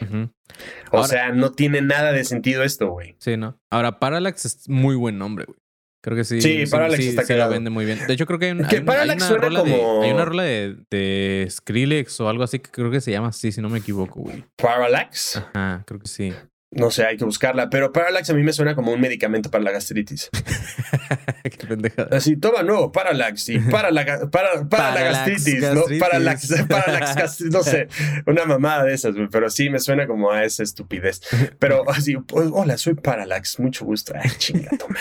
O 0.92 0.96
Ahora- 0.98 1.08
sea, 1.08 1.32
no 1.32 1.52
tiene 1.52 1.80
nada 1.82 2.12
de 2.12 2.24
sentido 2.24 2.62
esto, 2.62 2.88
güey. 2.90 3.16
Sí, 3.18 3.36
¿no? 3.36 3.58
Ahora, 3.70 3.98
Parallax 4.00 4.44
es 4.44 4.68
muy 4.68 4.94
buen 4.96 5.18
nombre, 5.18 5.44
güey. 5.46 5.58
Creo 6.02 6.16
que 6.16 6.24
sí. 6.24 6.40
Sí, 6.40 6.64
Parallax 6.70 7.04
está 7.04 7.22
sí 7.22 7.28
cagado. 7.28 7.50
vende 7.52 7.68
muy 7.68 7.84
bien. 7.84 7.98
De 8.06 8.14
hecho, 8.14 8.24
creo 8.24 8.38
que 8.38 8.46
hay, 8.46 8.52
un- 8.52 8.64
Que 8.66 8.76
hay 8.76 8.80
un- 8.80 8.86
Parallax 8.86 9.10
hay 9.10 9.16
una 9.18 9.26
suena 9.28 9.42
rola 9.44 9.62
de- 9.62 9.70
como- 9.78 10.02
hay 10.02 10.10
una 10.12 10.24
rola 10.24 10.42
de, 10.44 10.76
de 10.90 11.46
Skrillex 11.50 12.20
o 12.20 12.28
algo 12.30 12.42
así 12.42 12.58
que 12.58 12.70
creo 12.70 12.90
que 12.90 13.02
se 13.02 13.10
llama 13.10 13.28
así, 13.28 13.52
si 13.52 13.60
no 13.60 13.68
me 13.68 13.80
equivoco, 13.80 14.20
güey. 14.20 14.44
Parallax. 14.56 15.36
Ajá, 15.36 15.82
creo 15.86 16.00
que 16.00 16.08
sí. 16.08 16.32
No 16.72 16.92
sé, 16.92 17.04
hay 17.04 17.16
que 17.16 17.24
buscarla. 17.24 17.68
Pero 17.68 17.92
Parallax 17.92 18.30
a 18.30 18.34
mí 18.34 18.44
me 18.44 18.52
suena 18.52 18.76
como 18.76 18.92
un 18.92 19.00
medicamento 19.00 19.50
para 19.50 19.64
la 19.64 19.72
gastritis. 19.72 20.30
Qué 21.42 21.66
pendejada. 21.66 22.16
Así, 22.16 22.36
toma 22.36 22.62
nuevo, 22.62 22.92
Parallax. 22.92 23.48
Y 23.48 23.58
para 23.58 23.90
la, 23.90 24.04
para, 24.30 24.30
para 24.30 24.54
la 24.54 24.68
Parallax 24.68 25.26
gastritis, 25.26 25.74
¿no? 25.74 25.82
Parallax, 25.98 26.62
Parallax 26.68 27.16
gastritis, 27.16 27.52
no 27.52 27.62
sé. 27.64 27.88
Una 28.26 28.44
mamada 28.44 28.84
de 28.84 28.94
esas. 28.94 29.16
Pero 29.32 29.50
sí 29.50 29.68
me 29.68 29.80
suena 29.80 30.06
como 30.06 30.30
a 30.30 30.44
esa 30.44 30.62
estupidez. 30.62 31.22
Pero 31.58 31.90
así, 31.90 32.16
pues, 32.18 32.48
hola, 32.52 32.78
soy 32.78 32.94
Parallax. 32.94 33.58
Mucho 33.58 33.84
gusto. 33.84 34.12
Ay, 34.14 34.30
chinga, 34.38 34.70
toma. 34.78 35.00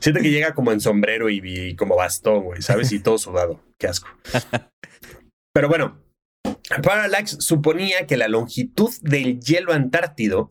Siento 0.00 0.22
que 0.22 0.30
llega 0.30 0.54
como 0.54 0.72
en 0.72 0.80
sombrero 0.80 1.28
y, 1.28 1.42
y 1.44 1.76
como 1.76 1.96
bastón, 1.96 2.44
güey, 2.44 2.62
¿sabes? 2.62 2.92
Y 2.92 3.00
todo 3.00 3.18
sudado. 3.18 3.60
Qué 3.78 3.88
asco. 3.88 4.08
Pero 5.52 5.68
bueno. 5.68 6.09
Parallax 6.82 7.36
suponía 7.40 8.06
que 8.06 8.16
la 8.16 8.28
longitud 8.28 8.90
del 9.02 9.40
hielo 9.40 9.72
antártido, 9.72 10.50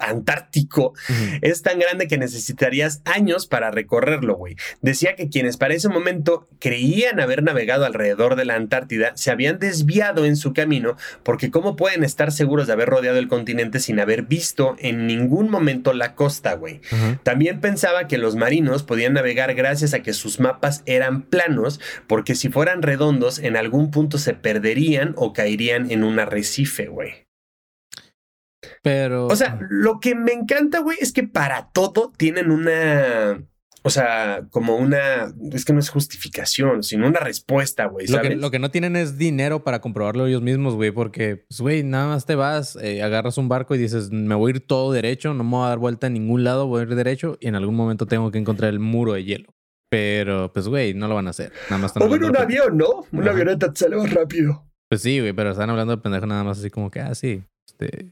antártico 0.00 0.94
es 1.42 1.62
tan 1.62 1.80
grande 1.80 2.06
que 2.06 2.18
necesitarías 2.18 3.02
años 3.04 3.48
para 3.48 3.72
recorrerlo, 3.72 4.36
güey. 4.36 4.56
Decía 4.80 5.16
que 5.16 5.28
quienes 5.28 5.56
para 5.56 5.74
ese 5.74 5.88
momento 5.88 6.48
creían 6.60 7.18
haber 7.18 7.42
navegado 7.42 7.84
alrededor 7.84 8.36
de 8.36 8.44
la 8.44 8.54
Antártida 8.54 9.12
se 9.16 9.32
habían 9.32 9.58
desviado 9.58 10.24
en 10.24 10.36
su 10.36 10.52
camino 10.52 10.96
porque 11.24 11.50
cómo 11.50 11.74
pueden 11.74 12.04
estar 12.04 12.30
seguros 12.30 12.68
de 12.68 12.74
haber 12.74 12.88
rodeado 12.88 13.18
el 13.18 13.28
continente 13.28 13.80
sin 13.80 13.98
haber 13.98 14.22
visto 14.22 14.76
en 14.78 15.06
ningún 15.06 15.50
momento 15.50 15.92
la 15.92 16.14
costa, 16.14 16.54
güey. 16.54 16.80
También 17.24 17.60
pensaba 17.60 18.06
que 18.06 18.18
los 18.18 18.36
marinos 18.36 18.84
podían 18.84 19.14
navegar 19.14 19.54
gracias 19.54 19.94
a 19.94 20.00
que 20.00 20.12
sus 20.12 20.38
mapas 20.38 20.82
eran 20.86 21.22
planos 21.22 21.80
porque 22.06 22.36
si 22.36 22.50
fueran 22.50 22.82
redondos 22.82 23.40
en 23.40 23.56
algún 23.56 23.90
punto 23.90 24.18
se 24.18 24.34
perderían 24.34 25.14
o 25.16 25.32
caerían 25.40 25.90
en 25.90 26.04
un 26.04 26.18
arrecife, 26.18 26.86
güey. 26.88 27.26
Pero. 28.82 29.26
O 29.26 29.36
sea, 29.36 29.58
lo 29.70 29.98
que 29.98 30.14
me 30.14 30.32
encanta, 30.32 30.80
güey, 30.80 30.98
es 31.00 31.12
que 31.12 31.22
para 31.22 31.70
todo 31.72 32.12
tienen 32.14 32.50
una. 32.50 33.42
O 33.82 33.88
sea, 33.88 34.46
como 34.50 34.76
una. 34.76 35.32
Es 35.52 35.64
que 35.64 35.72
no 35.72 35.80
es 35.80 35.88
justificación, 35.88 36.82
sino 36.82 37.06
una 37.06 37.20
respuesta, 37.20 37.86
güey. 37.86 38.06
Lo 38.06 38.20
que, 38.20 38.36
lo 38.36 38.50
que, 38.50 38.58
no 38.58 38.70
tienen 38.70 38.96
es 38.96 39.16
dinero 39.16 39.64
para 39.64 39.80
comprobarlo 39.80 40.26
ellos 40.26 40.42
mismos, 40.42 40.74
güey, 40.74 40.90
porque, 40.90 41.46
pues, 41.48 41.62
güey, 41.62 41.82
nada 41.84 42.08
más 42.08 42.26
te 42.26 42.34
vas, 42.34 42.76
eh, 42.82 43.02
agarras 43.02 43.38
un 43.38 43.48
barco 43.48 43.74
y 43.74 43.78
dices, 43.78 44.10
me 44.10 44.34
voy 44.34 44.52
a 44.52 44.56
ir 44.56 44.66
todo 44.66 44.92
derecho, 44.92 45.32
no 45.32 45.42
me 45.42 45.50
voy 45.52 45.64
a 45.64 45.68
dar 45.70 45.78
vuelta 45.78 46.08
a 46.08 46.10
ningún 46.10 46.44
lado, 46.44 46.66
voy 46.66 46.80
a 46.80 46.82
ir 46.82 46.94
derecho 46.94 47.38
y 47.40 47.48
en 47.48 47.54
algún 47.54 47.76
momento 47.76 48.04
tengo 48.04 48.30
que 48.30 48.36
encontrar 48.36 48.68
el 48.68 48.80
muro 48.80 49.14
de 49.14 49.24
hielo. 49.24 49.54
Pero, 49.88 50.52
pues, 50.52 50.68
güey, 50.68 50.92
no 50.92 51.08
lo 51.08 51.14
van 51.14 51.28
a 51.28 51.30
hacer. 51.30 51.50
Nada 51.70 51.80
más 51.80 51.96
o 51.96 52.06
bueno, 52.06 52.26
un 52.26 52.36
avión, 52.36 52.76
¿no? 52.76 53.06
Una 53.12 53.30
avioneta 53.30 53.72
te 53.72 53.80
sale 53.80 53.96
más 53.96 54.12
rápido. 54.12 54.69
Pues 54.90 55.02
sí, 55.02 55.20
güey, 55.20 55.32
pero 55.32 55.52
están 55.52 55.70
hablando 55.70 55.94
de 55.94 56.02
pendejo 56.02 56.26
nada 56.26 56.42
más 56.42 56.58
así 56.58 56.68
como 56.68 56.90
que, 56.90 56.98
ah, 56.98 57.14
sí, 57.14 57.44
este, 57.68 58.10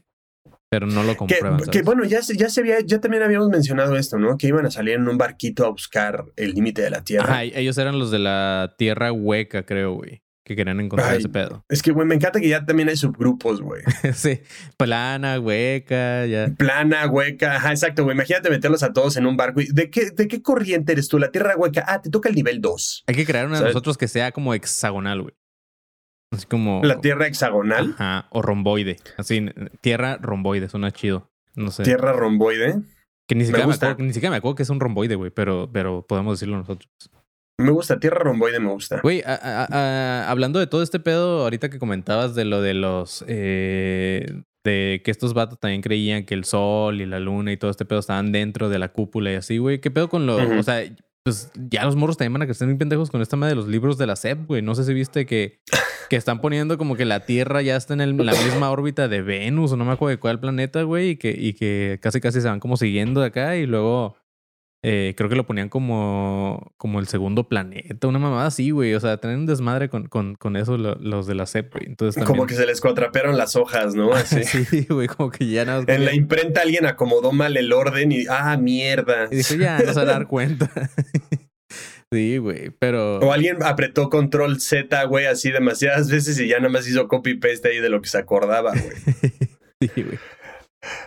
pero 0.71 0.87
no 0.87 1.03
lo 1.03 1.17
comprueban. 1.17 1.59
Que, 1.71 1.81
bueno, 1.81 2.05
ya, 2.05 2.21
ya 2.21 2.49
se 2.49 2.61
había, 2.61 2.79
ya 2.79 3.01
también 3.01 3.21
habíamos 3.23 3.49
mencionado 3.49 3.97
esto, 3.97 4.17
¿no? 4.17 4.37
Que 4.37 4.47
iban 4.47 4.65
a 4.65 4.71
salir 4.71 4.95
en 4.95 5.07
un 5.09 5.17
barquito 5.17 5.65
a 5.65 5.69
buscar 5.69 6.25
el 6.37 6.53
límite 6.53 6.81
de 6.81 6.89
la 6.91 7.03
Tierra. 7.03 7.33
Ajá, 7.33 7.43
ellos 7.43 7.77
eran 7.77 7.99
los 7.99 8.11
de 8.11 8.19
la 8.19 8.75
Tierra 8.77 9.11
hueca, 9.11 9.65
creo, 9.65 9.93
güey. 9.93 10.21
Que 10.45 10.55
querían 10.55 10.79
encontrar 10.79 11.15
ese 11.15 11.29
pedo. 11.29 11.63
Es 11.69 11.83
que, 11.83 11.91
güey, 11.91 12.07
me 12.07 12.15
encanta 12.15 12.39
que 12.39 12.47
ya 12.47 12.65
también 12.65 12.89
hay 12.89 12.95
subgrupos, 12.95 13.61
güey. 13.61 13.83
sí, 14.13 14.41
plana, 14.77 15.39
hueca, 15.39 16.25
ya. 16.27 16.47
Plana, 16.57 17.07
hueca, 17.07 17.57
ajá, 17.57 17.71
exacto, 17.71 18.03
güey. 18.03 18.15
Imagínate 18.15 18.49
meterlos 18.49 18.81
a 18.83 18.93
todos 18.93 19.17
en 19.17 19.25
un 19.25 19.37
barco. 19.37 19.59
¿De 19.69 19.89
qué, 19.91 20.11
¿De 20.11 20.27
qué 20.27 20.41
corriente 20.41 20.93
eres 20.93 21.07
tú? 21.07 21.19
La 21.19 21.29
Tierra 21.29 21.55
hueca. 21.57 21.83
Ah, 21.87 22.01
te 22.01 22.09
toca 22.09 22.29
el 22.29 22.35
nivel 22.35 22.61
2. 22.61 23.03
Hay 23.05 23.15
que 23.15 23.25
crear 23.25 23.45
una 23.45 23.59
de 23.59 23.65
nosotros 23.65 23.97
que 23.97 24.07
sea 24.07 24.31
como 24.31 24.53
hexagonal, 24.53 25.21
güey. 25.21 25.35
Así 26.31 26.45
como. 26.45 26.81
La 26.83 27.01
tierra 27.01 27.27
hexagonal. 27.27 27.95
Ajá, 27.97 28.27
o 28.29 28.41
romboide. 28.41 28.97
Así, 29.17 29.45
tierra 29.81 30.17
romboide, 30.21 30.69
suena 30.69 30.91
chido. 30.91 31.29
No 31.55 31.71
sé. 31.71 31.83
Tierra 31.83 32.13
romboide. 32.13 32.81
Que 33.27 33.35
ni 33.35 33.45
siquiera 33.45 33.67
me, 33.67 33.75
acuerdo, 33.75 34.03
ni 34.03 34.13
siquiera 34.13 34.31
me 34.31 34.37
acuerdo 34.37 34.55
que 34.55 34.63
es 34.63 34.69
un 34.71 34.79
romboide, 34.79 35.13
güey, 35.13 35.29
pero, 35.29 35.69
pero 35.71 36.05
podemos 36.07 36.39
decirlo 36.39 36.57
nosotros. 36.57 36.89
Me 37.59 37.71
gusta, 37.71 37.99
tierra 37.99 38.19
romboide 38.19 38.59
me 38.59 38.71
gusta. 38.71 39.01
Güey, 39.01 39.21
hablando 39.25 40.59
de 40.59 40.67
todo 40.67 40.81
este 40.81 40.99
pedo, 40.99 41.43
ahorita 41.43 41.69
que 41.69 41.77
comentabas 41.77 42.33
de 42.33 42.45
lo 42.45 42.61
de 42.61 42.73
los. 42.73 43.23
Eh, 43.27 44.25
de 44.63 45.01
que 45.03 45.11
estos 45.11 45.33
vatos 45.33 45.59
también 45.59 45.81
creían 45.81 46.25
que 46.25 46.33
el 46.33 46.43
sol 46.43 47.01
y 47.01 47.05
la 47.05 47.19
luna 47.19 47.51
y 47.51 47.57
todo 47.57 47.69
este 47.69 47.85
pedo 47.85 47.99
estaban 47.99 48.31
dentro 48.31 48.69
de 48.69 48.79
la 48.79 48.91
cúpula 48.93 49.31
y 49.31 49.35
así, 49.35 49.57
güey. 49.57 49.79
¿Qué 49.79 49.91
pedo 49.91 50.09
con 50.09 50.25
lo.? 50.25 50.37
O 50.57 50.63
sea, 50.63 50.83
pues 51.29 51.51
ya 51.69 51.85
los 51.85 51.95
morros 51.95 52.17
también 52.17 52.33
van 52.33 52.41
a 52.41 52.45
crecer 52.45 52.67
muy 52.67 52.77
pendejos 52.77 53.11
con 53.11 53.21
esta 53.21 53.37
madre 53.37 53.51
de 53.51 53.55
los 53.55 53.67
libros 53.67 53.97
de 53.97 54.07
la 54.07 54.15
SEP, 54.15 54.47
güey. 54.47 54.61
No 54.61 54.75
sé 54.75 54.83
si 54.83 54.93
viste 54.93 55.25
que 55.25 55.59
que 56.09 56.15
están 56.15 56.41
poniendo 56.41 56.77
como 56.77 56.95
que 56.95 57.05
la 57.05 57.25
Tierra 57.25 57.61
ya 57.61 57.75
está 57.75 57.93
en 57.93 58.17
la 58.17 58.33
misma 58.33 58.71
órbita 58.71 59.07
de 59.07 59.21
Venus 59.21 59.71
o 59.71 59.77
no 59.77 59.85
me 59.85 59.91
acuerdo 59.91 60.09
de 60.09 60.19
cuál 60.19 60.39
planeta, 60.39 60.81
güey, 60.81 61.11
y 61.11 61.15
que, 61.17 61.29
y 61.37 61.53
que 61.53 61.99
casi 62.01 62.19
casi 62.19 62.41
se 62.41 62.47
van 62.47 62.59
como 62.59 62.77
siguiendo 62.77 63.21
de 63.21 63.27
acá 63.27 63.55
y 63.55 63.67
luego 63.67 64.15
eh, 64.81 65.13
creo 65.17 65.29
que 65.29 65.35
lo 65.35 65.45
ponían 65.45 65.67
como, 65.67 66.71
como 66.77 67.01
el 67.01 67.07
segundo 67.07 67.49
planeta, 67.49 68.07
una 68.07 68.19
mamada 68.19 68.47
así, 68.47 68.71
güey. 68.71 68.93
O 68.93 68.99
sea, 69.01 69.17
tenían 69.17 69.41
un 69.41 69.45
desmadre 69.45 69.89
con, 69.89 70.07
con, 70.07 70.35
con 70.35 70.55
eso 70.55 70.77
los 70.77 71.27
de 71.27 71.35
la 71.35 71.45
CEP, 71.45 71.73
güey. 71.73 71.85
Entonces 71.87 72.23
Como 72.23 72.45
que 72.45 72.53
se 72.53 72.65
les 72.65 72.79
cuatrapearon 72.79 73.37
las 73.37 73.57
hojas, 73.57 73.93
¿no? 73.93 74.13
Así. 74.13 74.43
sí, 74.43 74.87
güey, 74.89 75.07
como 75.07 75.31
que 75.31 75.47
ya 75.47 75.65
no. 75.65 75.83
En 75.85 76.05
la 76.05 76.13
imprenta 76.13 76.61
alguien 76.61 76.85
acomodó 76.85 77.33
mal 77.33 77.57
el 77.57 77.73
orden 77.73 78.13
y, 78.13 78.25
ah, 78.29 78.55
mierda. 78.55 79.27
Y 79.29 79.35
dijo, 79.37 79.55
ya, 79.55 79.79
no 79.79 79.93
se 79.93 79.93
va 79.93 80.01
a 80.01 80.05
dar 80.05 80.27
cuenta. 80.27 80.69
Sí, 82.11 82.39
güey, 82.39 82.71
pero. 82.71 83.19
O 83.19 83.31
alguien 83.31 83.61
apretó 83.61 84.09
control 84.09 84.59
Z, 84.59 85.03
güey, 85.03 85.27
así 85.27 85.51
demasiadas 85.51 86.09
veces 86.09 86.39
y 86.39 86.47
ya 86.47 86.57
nada 86.57 86.69
más 86.69 86.87
hizo 86.87 87.07
copy 87.07 87.35
paste 87.35 87.69
ahí 87.69 87.79
de 87.79 87.89
lo 87.89 88.01
que 88.01 88.09
se 88.09 88.17
acordaba, 88.17 88.71
güey. 88.71 89.91
sí, 89.93 90.01
güey. 90.01 90.17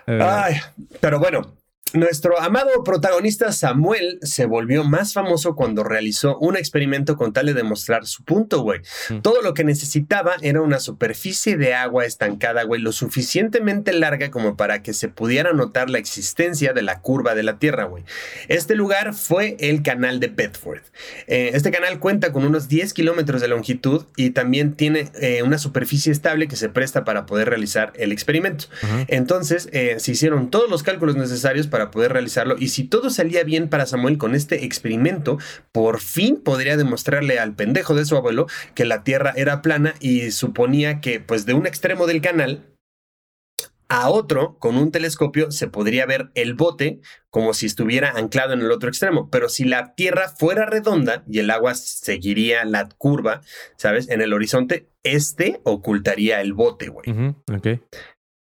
Ay, 0.07 0.61
pero 1.01 1.19
bueno, 1.19 1.57
nuestro 1.95 2.41
amado 2.41 2.85
protagonista 2.85 3.53
Samuel 3.53 4.19
se 4.23 4.47
volvió 4.47 4.85
más 4.85 5.13
famoso 5.13 5.55
cuando 5.55 5.85
realizó 5.85 6.39
un 6.39 6.57
experimento 6.57 7.17
con 7.17 7.33
tal 7.33 7.47
de 7.47 7.55
demostrar 7.55 8.07
su 8.07 8.25
punto, 8.25 8.63
güey. 8.63 8.81
Mm. 9.11 9.19
Todo 9.19 9.43
lo 9.43 9.55
que 9.55 9.65
necesitaba 9.65 10.33
era 10.43 10.61
una 10.61 10.81
superficie 10.81 11.57
de 11.57 11.75
agua 11.75 12.05
estancada, 12.05 12.63
güey, 12.65 12.81
lo 12.81 12.93
suficientemente 12.93 13.93
larga 13.93 14.31
como 14.31 14.57
para 14.57 14.83
que 14.83 14.93
se 14.93 15.09
pudiera 15.09 15.53
notar 15.53 15.91
la 15.91 15.99
existencia 15.99 16.73
de 16.73 16.83
la 16.83 17.01
curva 17.01 17.35
de 17.35 17.43
la 17.43 17.59
Tierra, 17.59 17.85
güey. 17.85 18.05
Este 18.49 18.75
lugar 18.75 19.15
fue 19.15 19.57
el 19.61 19.83
canal 19.83 20.21
de 20.21 20.29
Bedford. 20.29 20.83
Eh, 21.27 21.51
este 21.55 21.71
canal 21.71 21.99
cuenta 21.99 22.33
con 22.33 22.45
unos 22.45 22.69
10 22.69 22.93
kilómetros 22.95 23.41
de 23.41 23.49
longitud 23.49 24.07
y 24.17 24.31
también 24.31 24.75
tiene 24.75 25.11
eh, 25.21 25.43
una 25.43 25.59
superficie 25.59 26.13
estable 26.13 26.49
que 26.49 26.57
se 26.57 26.69
presta 26.69 27.05
para 27.05 27.27
poder 27.27 27.49
realizar 27.49 27.93
el 27.97 28.13
experimento. 28.13 28.67
Entonces, 29.09 29.69
eh, 29.73 29.97
se 29.99 30.13
hicieron 30.13 30.51
todos 30.51 30.69
los 30.71 30.83
cálculos 30.83 31.17
necesarios 31.17 31.67
para 31.67 31.82
poder 31.91 32.13
realizarlo. 32.13 32.57
Y 32.59 32.69
si 32.69 32.85
todo 32.85 33.11
salía 33.11 33.45
bien 33.45 33.69
para 33.69 33.87
Samuel 33.87 34.19
con 34.19 34.35
este 34.35 34.65
experimento, 34.65 35.39
por 35.73 36.01
fin 36.01 36.37
podría 36.37 36.77
demostrarle 36.77 37.39
al 37.39 37.55
pendejo 37.55 37.95
de 37.95 38.05
su 38.05 38.17
abuelo 38.17 38.47
que 38.75 38.85
la 38.85 39.05
Tierra 39.05 39.33
era 39.37 39.63
plana 39.63 39.95
y 40.01 40.31
suponía 40.31 41.01
que 41.01 41.21
pues 41.21 41.47
de 41.47 41.55
un 41.55 41.67
extremo 41.67 42.07
del 42.07 42.21
canal 42.21 42.73
a 43.93 44.09
otro, 44.09 44.57
con 44.59 44.77
un 44.79 44.91
telescopio, 44.91 45.51
se 45.51 45.69
podría 45.69 46.07
ver 46.07 46.31
el 46.35 46.55
bote 46.55 47.01
como 47.29 47.53
si 47.53 47.67
estuviera 47.67 48.13
anclado 48.13 48.55
en 48.55 48.61
el 48.61 48.71
otro 48.71 48.89
extremo. 48.89 49.29
Pero 49.29 49.51
si 49.51 49.65
la 49.65 49.95
Tierra 49.95 50.29
fuera 50.31 50.65
redonda 50.65 51.25
y 51.29 51.41
el 51.41 51.51
agua 51.51 51.75
seguiría 51.75 52.65
la 52.65 52.89
curva, 52.89 53.43
¿sabes? 53.77 54.09
En 54.09 54.23
el 54.23 54.33
horizonte, 54.33 54.89
este 55.03 55.61
ocultaría 55.65 56.41
el 56.41 56.55
bote, 56.55 56.89
güey. 56.89 57.05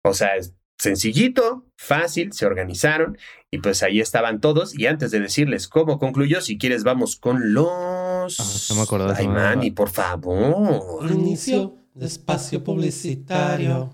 O 0.05 0.13
sea, 0.13 0.37
es 0.37 0.55
sencillito, 0.81 1.63
fácil, 1.77 2.33
se 2.33 2.45
organizaron 2.45 3.17
y 3.51 3.59
pues 3.59 3.83
ahí 3.83 3.99
estaban 3.99 4.41
todos. 4.41 4.77
Y 4.77 4.87
antes 4.87 5.11
de 5.11 5.19
decirles 5.19 5.67
cómo 5.67 5.99
concluyó, 5.99 6.41
si 6.41 6.57
quieres, 6.57 6.83
vamos 6.83 7.15
con 7.17 7.53
los. 7.53 8.39
Ah, 8.39 8.45
no 8.69 8.75
me 8.75 8.81
acuerdo. 8.81 9.13
Ay, 9.15 9.27
Manny, 9.27 9.71
por 9.71 9.89
favor. 9.89 11.09
Inicio 11.11 11.75
de 11.93 12.07
espacio 12.07 12.63
publicitario. 12.63 13.93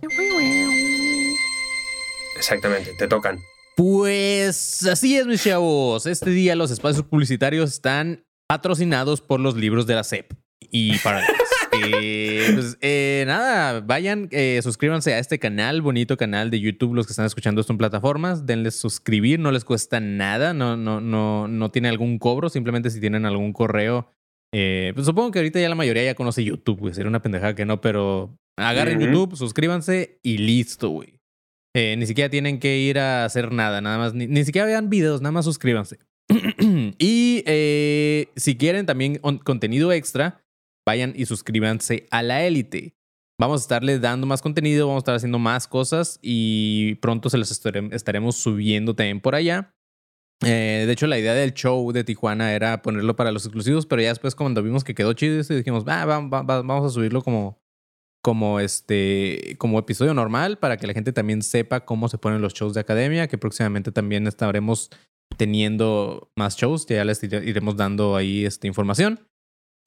Exactamente, 2.38 2.91
te 2.97 3.08
tocan. 3.08 3.38
Pues 3.76 4.86
así 4.88 5.17
es, 5.17 5.28
mis 5.28 5.43
chavos. 5.43 6.06
Este 6.06 6.30
día 6.30 6.56
los 6.56 6.71
espacios 6.71 7.06
publicitarios 7.06 7.73
están 7.73 8.26
patrocinados 8.47 9.21
por 9.21 9.39
los 9.39 9.56
libros 9.56 9.86
de 9.88 9.95
la 9.95 10.04
SEP. 10.04 10.32
Y 10.60 10.97
para 11.00 11.21
eh, 11.83 12.51
pues, 12.53 12.77
eh, 12.81 13.23
nada, 13.27 13.81
vayan, 13.81 14.27
eh, 14.31 14.59
suscríbanse 14.63 15.13
a 15.13 15.19
este 15.19 15.39
canal, 15.39 15.81
bonito 15.81 16.17
canal 16.17 16.49
de 16.49 16.59
YouTube, 16.59 16.93
los 16.93 17.05
que 17.05 17.11
están 17.11 17.25
escuchando 17.25 17.61
esto 17.61 17.73
en 17.73 17.77
plataformas, 17.77 18.45
denles 18.45 18.75
suscribir, 18.75 19.39
no 19.39 19.51
les 19.51 19.65
cuesta 19.65 19.99
nada, 19.99 20.53
no, 20.53 20.77
no, 20.77 21.01
no, 21.01 21.47
no 21.47 21.71
tiene 21.71 21.89
algún 21.89 22.19
cobro, 22.19 22.49
simplemente 22.49 22.89
si 22.89 22.99
tienen 22.99 23.25
algún 23.25 23.53
correo. 23.53 24.11
pues 24.51 25.05
supongo 25.05 25.31
que 25.31 25.39
ahorita 25.39 25.59
ya 25.59 25.69
la 25.69 25.75
mayoría 25.75 26.03
ya 26.03 26.15
conoce 26.15 26.43
YouTube, 26.43 26.79
güey, 26.79 26.93
sería 26.93 27.09
una 27.09 27.21
pendejada 27.21 27.55
que 27.55 27.65
no, 27.65 27.81
pero 27.81 28.37
agarren 28.57 28.99
YouTube, 28.99 29.35
suscríbanse 29.35 30.19
y 30.23 30.37
listo, 30.37 30.89
güey. 30.89 31.19
ni 31.75 32.05
siquiera 32.05 32.29
tienen 32.29 32.59
que 32.59 32.77
ir 32.77 32.99
a 32.99 33.25
hacer 33.25 33.51
nada, 33.51 33.81
nada 33.81 33.97
más, 33.97 34.13
ni, 34.13 34.43
siquiera 34.43 34.65
vean 34.65 34.89
videos, 34.89 35.21
nada 35.21 35.31
más 35.31 35.45
suscríbanse. 35.45 35.99
y 36.99 37.43
si 38.35 38.57
quieren 38.57 38.85
también 38.85 39.17
contenido 39.43 39.91
extra, 39.91 40.41
vayan 40.88 41.12
y 41.17 41.26
suscríbanse 41.26 42.08
a 42.12 42.23
la 42.23 42.45
élite. 42.45 42.95
Vamos 43.38 43.62
a 43.62 43.63
estarles 43.63 44.00
dando 44.00 44.26
más 44.26 44.41
contenido, 44.41 44.88
vamos 44.88 45.02
a 45.02 45.04
estar 45.04 45.15
haciendo 45.15 45.38
más 45.38 45.67
cosas 45.67 46.17
y 46.21 46.95
pronto 46.95 47.30
se 47.30 47.38
los 47.38 47.52
estaremos 47.52 48.38
subiendo 48.38 48.95
también 48.95 49.19
por 49.19 49.36
allá. 49.36 49.76
Eh, 50.45 50.86
de 50.88 50.91
hecho, 50.91 51.06
la 51.08 51.19
idea 51.19 51.34
del 51.34 51.54
show 51.54 51.91
de 51.91 52.06
Tijuana 52.06 52.54
era 52.54 52.82
ponerlo 52.82 53.17
para 53.17 53.32
los 53.32 53.45
exclusivos, 53.45 53.86
pero 53.86 54.02
ya 54.02 54.10
después 54.10 54.34
cuando 54.34 54.63
vimos 54.63 54.86
que 54.86 54.95
quedó 54.95 55.12
chido, 55.12 55.43
dijimos, 55.43 55.84
vamos 55.84 56.86
a 56.86 56.89
subirlo 56.89 57.21
como, 57.21 57.60
como, 58.23 58.62
este, 58.62 59.56
como 59.58 59.80
episodio 59.80 60.13
normal 60.13 60.58
para 60.58 60.78
que 60.78 60.88
la 60.88 60.93
gente 60.93 61.12
también 61.12 61.41
sepa 61.41 61.86
cómo 61.86 62.08
se 62.08 62.17
ponen 62.17 62.41
los 62.41 62.54
shows 62.54 62.73
de 62.73 62.80
academia, 62.80 63.28
que 63.28 63.38
próximamente 63.38 63.91
también 63.91 64.26
estaremos 64.26 64.89
teniendo 65.36 66.32
más 66.38 66.56
shows, 66.56 66.86
ya 66.88 67.04
les 67.04 67.21
iremos 67.21 67.76
dando 67.76 68.15
ahí 68.15 68.45
esta 68.45 68.67
información. 68.67 69.28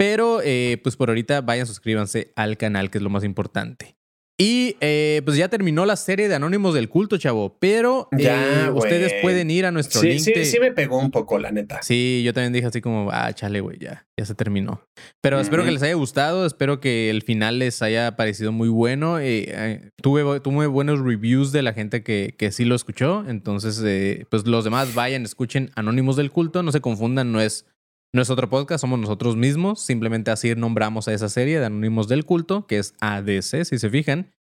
Pero, 0.00 0.40
eh, 0.42 0.78
pues 0.82 0.96
por 0.96 1.10
ahorita 1.10 1.42
vayan, 1.42 1.66
suscríbanse 1.66 2.32
al 2.34 2.56
canal, 2.56 2.88
que 2.90 2.96
es 2.96 3.04
lo 3.04 3.10
más 3.10 3.22
importante. 3.22 3.96
Y 4.42 4.76
eh, 4.80 5.20
pues 5.26 5.36
ya 5.36 5.48
terminó 5.48 5.84
la 5.84 5.96
serie 5.96 6.26
de 6.26 6.34
Anónimos 6.34 6.72
del 6.72 6.88
Culto, 6.88 7.18
chavo. 7.18 7.58
Pero 7.60 8.08
Ya, 8.16 8.68
eh, 8.68 8.70
ustedes 8.70 9.12
pueden 9.20 9.50
ir 9.50 9.66
a 9.66 9.70
nuestro 9.70 10.00
Sí, 10.00 10.08
link. 10.08 10.20
sí, 10.20 10.32
de- 10.32 10.46
sí 10.46 10.58
me 10.58 10.72
pegó 10.72 10.98
un 10.98 11.10
poco, 11.10 11.38
la 11.38 11.52
neta. 11.52 11.82
Sí, 11.82 12.22
yo 12.24 12.32
también 12.32 12.54
dije 12.54 12.66
así 12.66 12.80
como, 12.80 13.10
ah, 13.12 13.30
chale, 13.34 13.60
güey, 13.60 13.76
ya, 13.78 14.06
ya 14.18 14.24
se 14.24 14.34
terminó. 14.34 14.80
Pero 15.20 15.38
espero 15.40 15.60
Ujú. 15.60 15.66
que 15.68 15.72
les 15.72 15.82
haya 15.82 15.92
gustado, 15.92 16.46
espero 16.46 16.80
que 16.80 17.10
el 17.10 17.20
final 17.20 17.58
les 17.58 17.82
haya 17.82 18.16
parecido 18.16 18.50
muy 18.50 18.70
bueno. 18.70 19.18
eh, 19.18 19.44
eh, 19.48 19.90
tuve, 20.00 20.40
tuve 20.40 20.66
buenos 20.66 21.00
reviews 21.00 21.52
de 21.52 21.60
la 21.60 21.74
gente 21.74 22.02
que, 22.02 22.34
que 22.38 22.50
sí 22.50 22.64
lo 22.64 22.74
escuchó, 22.74 23.26
entonces, 23.28 23.82
eh, 23.84 24.24
pues 24.30 24.46
los 24.46 24.64
demás 24.64 24.94
vayan, 24.94 25.24
escuchen 25.24 25.70
Anónimos 25.74 26.16
del 26.16 26.30
Culto, 26.30 26.62
no 26.62 26.72
se 26.72 26.80
confundan, 26.80 27.30
no 27.30 27.42
es, 27.42 27.66
no 28.12 28.22
es 28.22 28.30
otro 28.30 28.48
podcast, 28.48 28.80
somos 28.80 28.98
nosotros 28.98 29.36
mismos, 29.36 29.80
simplemente 29.80 30.30
así 30.30 30.54
nombramos 30.56 31.06
a 31.06 31.14
esa 31.14 31.28
serie 31.28 31.60
de 31.60 31.66
Anónimos 31.66 32.08
del 32.08 32.24
Culto, 32.24 32.66
que 32.66 32.78
es 32.78 32.94
ADC, 33.00 33.64
si 33.64 33.78
se 33.78 33.90
fijan. 33.90 34.32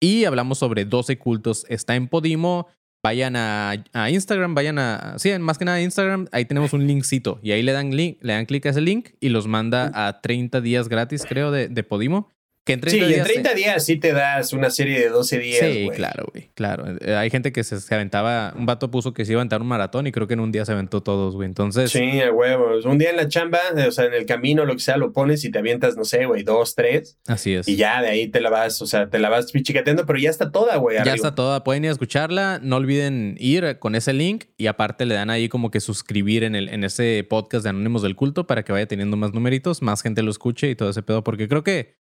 Y 0.00 0.24
hablamos 0.24 0.58
sobre 0.58 0.84
12 0.84 1.18
cultos. 1.18 1.64
Está 1.68 1.94
en 1.94 2.08
Podimo. 2.08 2.66
Vayan 3.04 3.36
a, 3.36 3.84
a 3.92 4.10
Instagram, 4.10 4.54
vayan 4.54 4.78
a. 4.78 5.14
Sí, 5.18 5.30
más 5.38 5.58
que 5.58 5.64
nada 5.64 5.76
a 5.76 5.82
Instagram. 5.82 6.26
Ahí 6.32 6.44
tenemos 6.44 6.72
un 6.72 6.86
linkcito. 6.86 7.38
Y 7.42 7.52
ahí 7.52 7.62
le 7.62 7.72
dan, 7.72 7.94
link, 7.94 8.18
le 8.20 8.32
dan 8.32 8.46
clic 8.46 8.66
a 8.66 8.70
ese 8.70 8.80
link 8.80 9.10
y 9.20 9.28
los 9.28 9.46
manda 9.46 9.90
a 9.94 10.20
30 10.20 10.60
días 10.60 10.88
gratis, 10.88 11.24
creo, 11.28 11.50
de, 11.52 11.68
de 11.68 11.82
Podimo. 11.84 12.30
Que 12.64 12.74
en 12.74 12.80
30 12.80 12.90
Sí, 12.90 13.00
y 13.00 13.14
en 13.14 13.14
días. 13.14 13.26
30 13.26 13.54
días 13.54 13.84
sí 13.84 13.96
te 13.96 14.12
das 14.12 14.52
una 14.52 14.70
serie 14.70 15.00
de 15.00 15.08
12 15.08 15.38
días, 15.38 15.60
Sí, 15.60 15.88
claro, 15.94 16.26
güey. 16.32 16.50
Claro. 16.54 16.84
Eh, 17.00 17.14
Hay 17.16 17.28
gente 17.28 17.52
que 17.52 17.64
se, 17.64 17.80
se 17.80 17.94
aventaba. 17.94 18.54
Un 18.56 18.66
vato 18.66 18.90
puso 18.90 19.12
que 19.12 19.24
se 19.24 19.32
iba 19.32 19.40
a 19.40 19.42
aventar 19.42 19.60
un 19.60 19.66
maratón 19.66 20.06
y 20.06 20.12
creo 20.12 20.28
que 20.28 20.34
en 20.34 20.40
un 20.40 20.52
día 20.52 20.64
se 20.64 20.72
aventó 20.72 21.02
todos, 21.02 21.34
güey. 21.34 21.46
Entonces. 21.46 21.90
Sí, 21.90 22.20
a 22.20 22.30
huevos. 22.32 22.84
Un 22.84 22.98
día 22.98 23.10
en 23.10 23.16
la 23.16 23.28
chamba, 23.28 23.58
o 23.86 23.90
sea, 23.90 24.04
en 24.04 24.14
el 24.14 24.26
camino, 24.26 24.64
lo 24.64 24.74
que 24.74 24.80
sea, 24.80 24.96
lo 24.96 25.12
pones 25.12 25.44
y 25.44 25.50
te 25.50 25.58
avientas, 25.58 25.96
no 25.96 26.04
sé, 26.04 26.26
güey, 26.26 26.44
dos, 26.44 26.74
tres. 26.76 27.18
Así 27.26 27.54
es. 27.54 27.66
Y 27.66 27.76
ya 27.76 28.00
de 28.00 28.08
ahí 28.08 28.28
te 28.28 28.40
la 28.40 28.50
vas, 28.50 28.80
o 28.80 28.86
sea, 28.86 29.10
te 29.10 29.18
la 29.18 29.28
vas 29.28 29.50
pichicateando, 29.50 30.06
pero 30.06 30.18
ya 30.18 30.30
está 30.30 30.52
toda, 30.52 30.76
güey. 30.76 30.98
Ya 31.04 31.14
está 31.14 31.34
toda, 31.34 31.64
pueden 31.64 31.84
ir 31.84 31.88
a 31.90 31.92
escucharla. 31.92 32.60
No 32.62 32.76
olviden 32.76 33.36
ir 33.38 33.78
con 33.80 33.94
ese 33.96 34.12
link 34.12 34.44
y 34.56 34.68
aparte 34.68 35.04
le 35.04 35.14
dan 35.16 35.30
ahí 35.30 35.48
como 35.48 35.70
que 35.70 35.80
suscribir 35.80 36.44
en, 36.44 36.54
el, 36.54 36.68
en 36.68 36.84
ese 36.84 37.26
podcast 37.28 37.64
de 37.64 37.70
Anónimos 37.70 38.02
del 38.02 38.14
Culto 38.14 38.46
para 38.46 38.62
que 38.64 38.72
vaya 38.72 38.86
teniendo 38.86 39.16
más 39.16 39.32
numeritos, 39.32 39.82
más 39.82 40.02
gente 40.02 40.22
lo 40.22 40.30
escuche 40.30 40.70
y 40.70 40.76
todo 40.76 40.90
ese 40.90 41.02
pedo, 41.02 41.24
porque 41.24 41.48
creo 41.48 41.64
que, 41.64 41.96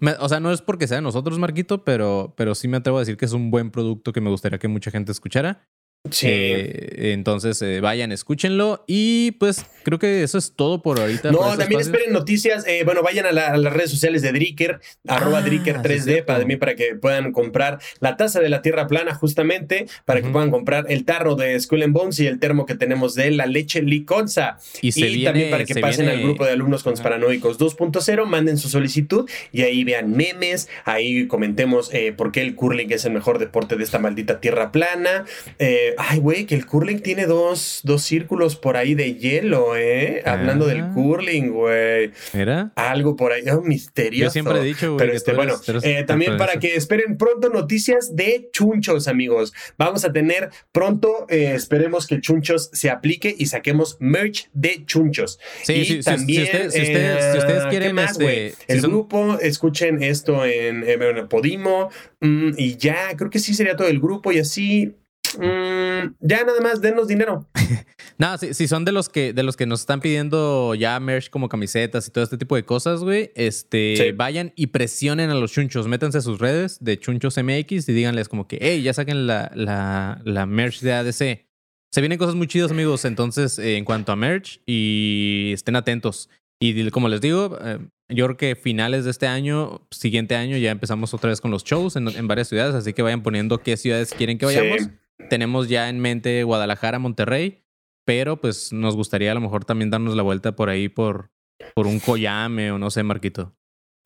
me- 0.00 0.14
o 0.18 0.28
sea, 0.28 0.40
no 0.40 0.52
es 0.52 0.62
porque 0.62 0.86
sea 0.88 1.00
nosotros, 1.00 1.38
Marquito, 1.38 1.84
pero, 1.84 2.34
pero 2.36 2.54
sí 2.54 2.68
me 2.68 2.78
atrevo 2.78 2.98
a 2.98 3.00
decir 3.02 3.16
que 3.16 3.24
es 3.26 3.32
un 3.32 3.50
buen 3.50 3.70
producto 3.70 4.12
que 4.12 4.20
me 4.20 4.30
gustaría 4.30 4.58
que 4.58 4.68
mucha 4.68 4.90
gente 4.90 5.12
escuchara. 5.12 5.68
Sí. 6.10 6.28
Eh, 6.30 7.12
entonces, 7.12 7.60
eh, 7.60 7.80
vayan, 7.80 8.10
escúchenlo 8.10 8.84
y 8.86 9.32
pues 9.32 9.66
creo 9.82 9.98
que 9.98 10.22
eso 10.22 10.38
es 10.38 10.54
todo 10.56 10.80
por 10.80 10.98
ahorita. 10.98 11.30
No, 11.30 11.38
por 11.40 11.48
este 11.48 11.58
también 11.58 11.80
esperen 11.82 12.12
noticias. 12.14 12.66
eh, 12.66 12.84
bueno, 12.86 13.02
vayan 13.02 13.26
a, 13.26 13.32
la- 13.32 13.48
a 13.48 13.56
las 13.58 13.70
redes 13.70 13.90
sociales 13.90 14.22
de 14.22 14.32
Dricker, 14.32 14.80
arroba 15.06 15.38
Ah, 15.38 15.42
Dricker 15.42 15.76
sí, 15.76 15.82
3D, 15.82 15.94
es 15.96 16.04
cierto. 16.04 16.26
para, 16.26 16.44
mí, 16.46 16.56
para 16.56 16.74
que 16.74 16.94
puedan 16.94 17.32
comprar 17.32 17.80
la 18.00 18.16
taza 18.16 18.40
de 18.40 18.48
la 18.48 18.62
tierra 18.62 18.86
plana, 18.86 19.14
justamente, 19.14 19.86
para 20.06 20.22
que 20.22 20.30
puedan 20.30 20.50
comprar 20.50 20.86
el 20.88 21.04
tarro 21.04 21.34
de 21.36 21.60
Skull 21.60 21.82
and 21.82 21.92
Bones 21.92 22.18
y 22.18 22.26
el 22.26 22.38
termo 22.40 22.64
que 22.64 22.76
tenemos 22.76 23.14
de 23.14 23.30
la 23.32 23.44
leche 23.44 23.82
liconza. 23.82 24.56
Y, 24.80 24.92
se 24.92 25.00
y 25.00 25.04
viene, 25.16 25.24
también 25.24 25.50
para 25.50 25.64
que 25.66 25.74
se 25.74 25.80
pasen 25.80 26.06
viene- 26.06 26.18
al 26.22 26.24
grupo 26.26 26.46
de 26.46 26.52
alumnos 26.52 26.80
Ajá. 26.80 26.90
consparanoicos 26.90 27.58
2.0, 27.58 28.24
manden 28.24 28.56
su 28.56 28.70
solicitud 28.70 29.28
y 29.52 29.62
ahí 29.62 29.84
vean 29.84 30.12
memes, 30.12 30.70
ahí 30.86 31.26
comentemos 31.26 31.92
eh, 31.92 32.12
por 32.16 32.32
qué 32.32 32.40
el 32.40 32.54
curling 32.54 32.90
es 32.90 33.04
el 33.04 33.12
mejor 33.12 33.38
deporte 33.38 33.76
de 33.76 33.84
esta 33.84 33.98
maldita 33.98 34.40
tierra 34.40 34.72
plana. 34.72 35.26
Eh, 35.58 35.88
ay, 35.98 36.18
güey, 36.18 36.46
que 36.46 36.54
el 36.54 36.66
curling 36.66 37.00
tiene 37.00 37.26
dos, 37.26 37.80
dos 37.84 38.02
círculos 38.02 38.56
por 38.56 38.76
ahí 38.76 38.94
de 38.94 39.14
hielo, 39.14 39.76
¿eh? 39.76 40.22
Hablando 40.24 40.66
del 40.66 40.80
Ah. 40.80 40.90
curling, 40.94 41.50
güey. 41.50 42.12
Mira, 42.32 42.72
Algo 42.76 43.16
por 43.16 43.32
ahí, 43.32 43.42
oh, 43.50 43.60
misterioso. 43.62 44.24
yo 44.26 44.30
siempre 44.30 44.60
he 44.60 44.64
dicho, 44.64 44.86
güey, 44.94 44.98
Pero 44.98 45.10
que 45.12 45.16
este, 45.16 45.32
tú 45.32 45.40
eres- 45.40 45.46
bueno, 45.54 45.62
tú 45.64 45.70
eres 45.72 45.84
eh, 45.84 46.04
también 46.04 46.36
para 46.36 46.52
eso. 46.52 46.60
que 46.60 46.74
esperen 46.76 47.16
pronto 47.16 47.48
noticias 47.50 48.14
de 48.16 48.48
chunchos, 48.52 49.08
amigos. 49.08 49.52
Vamos 49.78 50.04
a 50.04 50.12
tener 50.12 50.50
pronto, 50.72 51.26
eh, 51.28 51.52
esperemos 51.54 52.06
que 52.06 52.20
chunchos 52.20 52.70
se 52.72 52.90
aplique 52.90 53.34
y 53.36 53.46
saquemos 53.46 53.96
merch 54.00 54.48
de 54.52 54.84
chunchos. 54.86 55.38
Sí, 55.62 55.72
y 55.74 55.84
sí, 55.84 55.92
si- 55.96 56.02
también, 56.02 56.46
si, 56.46 56.50
ustedes, 56.52 56.72
si, 56.74 56.80
ustedes, 56.82 57.24
si 57.24 57.36
eh, 57.36 57.38
ustedes 57.38 57.62
¿qué 57.64 57.68
quieren, 57.70 57.94
más, 57.94 58.10
este, 58.12 58.24
güey? 58.24 58.50
si 58.50 58.56
el 58.68 58.80
son- 58.80 58.90
grupo, 58.90 59.38
escuchen 59.40 60.02
esto 60.02 60.44
en 60.44 60.84
Podimo 61.28 61.90
mm, 62.20 62.50
y 62.56 62.76
ya, 62.76 63.16
creo 63.16 63.30
que 63.30 63.38
sí 63.38 63.54
sería 63.54 63.76
todo 63.76 63.88
el 63.88 64.00
grupo 64.00 64.32
y 64.32 64.38
así. 64.38 64.94
Mm, 65.38 66.14
ya 66.20 66.44
nada 66.44 66.60
más, 66.62 66.80
denos 66.80 67.08
dinero. 67.08 67.48
No, 68.18 68.36
si, 68.36 68.52
si 68.52 68.68
son 68.68 68.84
de 68.84 68.92
los 68.92 69.08
que 69.08 69.32
de 69.32 69.42
los 69.42 69.56
que 69.56 69.64
nos 69.64 69.80
están 69.80 70.02
pidiendo 70.02 70.74
ya 70.74 71.00
merch 71.00 71.30
como 71.30 71.48
camisetas 71.48 72.06
y 72.06 72.10
todo 72.10 72.22
este 72.22 72.36
tipo 72.36 72.54
de 72.54 72.66
cosas, 72.66 73.00
güey, 73.00 73.32
este, 73.34 73.94
Sí. 73.96 74.12
vayan 74.12 74.52
y 74.56 74.66
presionen 74.66 75.30
a 75.30 75.34
los 75.34 75.52
chunchos, 75.52 75.88
métanse 75.88 76.18
a 76.18 76.20
sus 76.20 76.38
redes 76.38 76.84
de 76.84 76.98
chunchos 76.98 77.38
MX 77.42 77.88
y 77.88 77.94
díganles 77.94 78.28
como 78.28 78.46
que, 78.46 78.58
hey, 78.60 78.82
ya 78.82 78.92
saquen 78.92 79.26
la, 79.26 79.50
la, 79.54 80.20
la 80.24 80.44
merch 80.44 80.80
de 80.80 80.92
ADC. 80.92 81.46
Se 81.92 82.00
vienen 82.02 82.18
cosas 82.18 82.34
muy 82.34 82.46
chidas, 82.46 82.70
amigos. 82.70 83.06
Entonces, 83.06 83.58
eh, 83.58 83.78
en 83.78 83.86
cuanto 83.86 84.12
a 84.12 84.16
merch, 84.16 84.60
y 84.66 85.52
estén 85.54 85.76
atentos. 85.76 86.28
Y 86.60 86.90
como 86.90 87.08
les 87.08 87.22
digo, 87.22 87.58
eh, 87.64 87.78
yo 88.10 88.26
creo 88.26 88.36
que 88.36 88.54
finales 88.54 89.06
de 89.06 89.12
este 89.12 89.28
año, 89.28 89.86
siguiente 89.90 90.36
año, 90.36 90.58
ya 90.58 90.72
empezamos 90.72 91.14
otra 91.14 91.30
vez 91.30 91.40
con 91.40 91.50
los 91.50 91.64
shows 91.64 91.96
en, 91.96 92.06
en 92.08 92.28
varias 92.28 92.48
ciudades. 92.48 92.74
Así 92.74 92.92
que 92.92 93.00
vayan 93.00 93.22
poniendo 93.22 93.62
qué 93.62 93.78
ciudades 93.78 94.12
quieren 94.12 94.36
que 94.36 94.44
vayamos. 94.44 94.82
Sí. 94.82 94.90
Tenemos 95.28 95.68
ya 95.68 95.88
en 95.88 96.00
mente 96.00 96.42
Guadalajara, 96.44 96.98
Monterrey, 96.98 97.64
pero 98.04 98.40
pues 98.40 98.72
nos 98.72 98.96
gustaría 98.96 99.30
a 99.30 99.34
lo 99.34 99.40
mejor 99.40 99.64
también 99.64 99.90
darnos 99.90 100.16
la 100.16 100.22
vuelta 100.22 100.56
por 100.56 100.68
ahí 100.68 100.88
por, 100.88 101.30
por 101.74 101.86
un 101.86 102.00
Coyame 102.00 102.72
o 102.72 102.78
no 102.78 102.90
sé, 102.90 103.02
Marquito. 103.02 103.54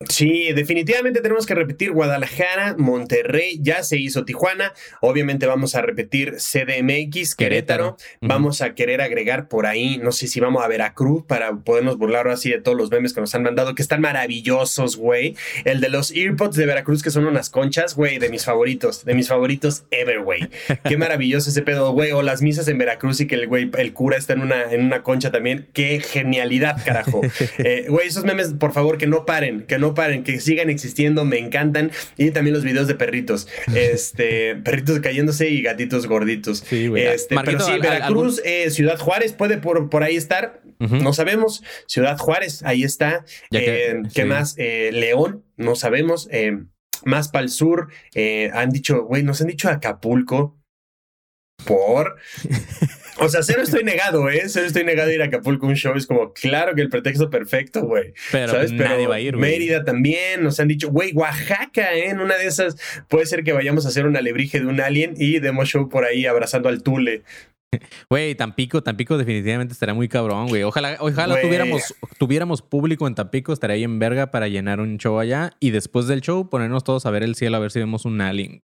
Sí, 0.09 0.51
definitivamente 0.53 1.21
tenemos 1.21 1.45
que 1.45 1.55
repetir 1.55 1.93
Guadalajara, 1.93 2.75
Monterrey, 2.77 3.59
ya 3.61 3.81
se 3.81 3.97
hizo 3.97 4.25
Tijuana, 4.25 4.73
obviamente 4.99 5.47
vamos 5.47 5.73
a 5.73 5.81
repetir 5.81 6.35
CDMX, 6.35 7.33
Querétaro, 7.33 7.95
vamos 8.19 8.61
a 8.61 8.75
querer 8.75 8.99
agregar 8.99 9.47
por 9.47 9.65
ahí, 9.65 9.97
no 9.97 10.11
sé 10.11 10.27
si 10.27 10.41
vamos 10.41 10.65
a 10.65 10.67
Veracruz 10.67 11.23
para 11.25 11.55
podernos 11.55 11.97
burlar 11.97 12.25
ahora 12.25 12.35
sí 12.35 12.49
de 12.49 12.59
todos 12.59 12.77
los 12.77 12.91
memes 12.91 13.13
que 13.13 13.21
nos 13.21 13.33
han 13.35 13.43
mandado, 13.43 13.73
que 13.73 13.81
están 13.81 14.01
maravillosos, 14.01 14.97
güey. 14.97 15.37
El 15.63 15.79
de 15.79 15.87
los 15.87 16.11
earpods 16.11 16.57
de 16.57 16.65
Veracruz, 16.65 17.01
que 17.01 17.09
son 17.09 17.25
unas 17.25 17.49
conchas, 17.49 17.95
güey, 17.95 18.19
de 18.19 18.27
mis 18.27 18.43
favoritos, 18.43 19.05
de 19.05 19.13
mis 19.15 19.29
favoritos 19.29 19.85
ever, 19.91 20.19
güey. 20.19 20.49
Qué 20.83 20.97
maravilloso 20.97 21.49
ese 21.49 21.61
pedo, 21.61 21.93
güey. 21.93 22.11
O 22.11 22.21
las 22.21 22.41
misas 22.41 22.67
en 22.67 22.77
Veracruz 22.77 23.21
y 23.21 23.27
que 23.27 23.35
el 23.35 23.47
güey, 23.47 23.71
el 23.77 23.93
cura 23.93 24.17
está 24.17 24.33
en 24.33 24.41
una, 24.41 24.73
en 24.73 24.83
una 24.83 25.03
concha 25.03 25.31
también. 25.31 25.69
Qué 25.71 26.01
genialidad, 26.01 26.83
carajo. 26.83 27.21
Eh, 27.57 27.85
Güey, 27.87 28.07
esos 28.07 28.25
memes, 28.25 28.53
por 28.53 28.73
favor, 28.73 28.97
que 28.97 29.07
no 29.07 29.25
paren, 29.25 29.65
que 29.65 29.77
no 29.77 29.84
paren, 29.93 30.23
que 30.23 30.39
sigan 30.39 30.69
existiendo, 30.69 31.25
me 31.25 31.37
encantan. 31.37 31.91
Y 32.17 32.31
también 32.31 32.53
los 32.55 32.63
videos 32.63 32.87
de 32.87 32.95
perritos. 32.95 33.47
Este, 33.75 34.55
perritos 34.55 34.99
cayéndose 34.99 35.49
y 35.49 35.61
gatitos 35.61 36.07
gorditos. 36.07 36.63
Sí, 36.67 36.87
güey. 36.87 37.03
Este, 37.05 37.35
Marquito, 37.35 37.57
pero 37.59 37.65
sí, 37.67 37.71
al- 37.73 37.77
al- 37.77 37.93
Veracruz, 37.99 38.41
eh, 38.45 38.69
Ciudad 38.71 38.97
Juárez 38.97 39.33
puede 39.33 39.57
por, 39.57 39.89
por 39.89 40.03
ahí 40.03 40.15
estar. 40.15 40.61
No 40.79 41.13
sabemos. 41.13 41.63
Ciudad 41.87 42.17
Juárez, 42.17 42.61
ahí 42.63 42.83
está. 42.83 43.23
Ya 43.51 43.59
que- 43.61 43.91
Eh, 43.91 44.01
¿Qué 44.13 44.23
sí. 44.23 44.27
más? 44.27 44.55
Eh, 44.57 44.89
León, 44.93 45.43
no 45.57 45.75
sabemos. 45.75 46.27
Eh, 46.31 46.57
más 47.05 47.29
para 47.29 47.43
el 47.43 47.49
sur, 47.49 47.87
eh, 48.13 48.49
han 48.53 48.69
dicho, 48.71 49.03
güey, 49.03 49.23
nos 49.23 49.39
han 49.41 49.47
dicho 49.47 49.69
Acapulco. 49.69 50.57
Por. 51.63 52.17
O 53.17 53.29
sea, 53.29 53.43
cero 53.43 53.61
estoy 53.63 53.85
negado, 53.85 54.29
¿eh? 54.29 54.43
Cero 54.47 54.65
estoy 54.65 54.83
negado 54.83 55.09
a 55.09 55.13
ir 55.13 55.21
a 55.21 55.27
Acapulco 55.27 55.67
un 55.67 55.75
show. 55.75 55.95
Es 55.95 56.05
como, 56.05 56.33
claro 56.33 56.75
que 56.75 56.81
el 56.81 56.89
pretexto 56.89 57.29
perfecto, 57.29 57.83
güey. 57.85 58.13
Pero 58.29 58.51
¿Sabes? 58.51 58.73
nadie 58.73 59.07
va 59.07 59.15
a 59.15 59.19
ir, 59.21 59.37
güey. 59.37 59.51
Mérida 59.51 59.85
también, 59.85 60.43
nos 60.43 60.59
han 60.59 60.67
dicho, 60.67 60.89
güey, 60.89 61.13
Oaxaca, 61.13 61.93
¿eh? 61.93 62.09
En 62.09 62.19
una 62.19 62.35
de 62.35 62.45
esas 62.45 62.75
puede 63.07 63.25
ser 63.25 63.45
que 63.45 63.53
vayamos 63.53 63.85
a 63.85 63.87
hacer 63.87 64.05
un 64.05 64.17
alebrije 64.17 64.59
de 64.59 64.65
un 64.65 64.81
alien 64.81 65.13
y 65.15 65.39
demos 65.39 65.69
show 65.69 65.87
por 65.87 66.03
ahí 66.03 66.25
abrazando 66.25 66.67
al 66.67 66.83
Tule. 66.83 67.23
Güey, 68.09 68.35
Tampico, 68.35 68.83
Tampico 68.83 69.17
definitivamente 69.17 69.71
estaría 69.71 69.93
muy 69.95 70.09
cabrón, 70.09 70.47
güey. 70.49 70.63
Ojalá, 70.63 70.97
ojalá 70.99 71.35
Güey. 71.35 71.45
tuviéramos, 71.45 71.95
tuviéramos 72.17 72.61
público 72.61 73.07
en 73.07 73.15
Tampico, 73.15 73.53
estaría 73.53 73.75
ahí 73.75 73.83
en 73.85 73.97
verga 73.97 74.29
para 74.29 74.49
llenar 74.49 74.81
un 74.81 74.97
show 74.97 75.19
allá 75.19 75.51
y 75.61 75.71
después 75.71 76.07
del 76.07 76.19
show 76.19 76.49
ponernos 76.49 76.83
todos 76.83 77.05
a 77.05 77.11
ver 77.11 77.23
el 77.23 77.35
cielo 77.35 77.55
a 77.55 77.59
ver 77.61 77.71
si 77.71 77.79
vemos 77.79 78.03
un 78.03 78.19
alien. 78.19 78.61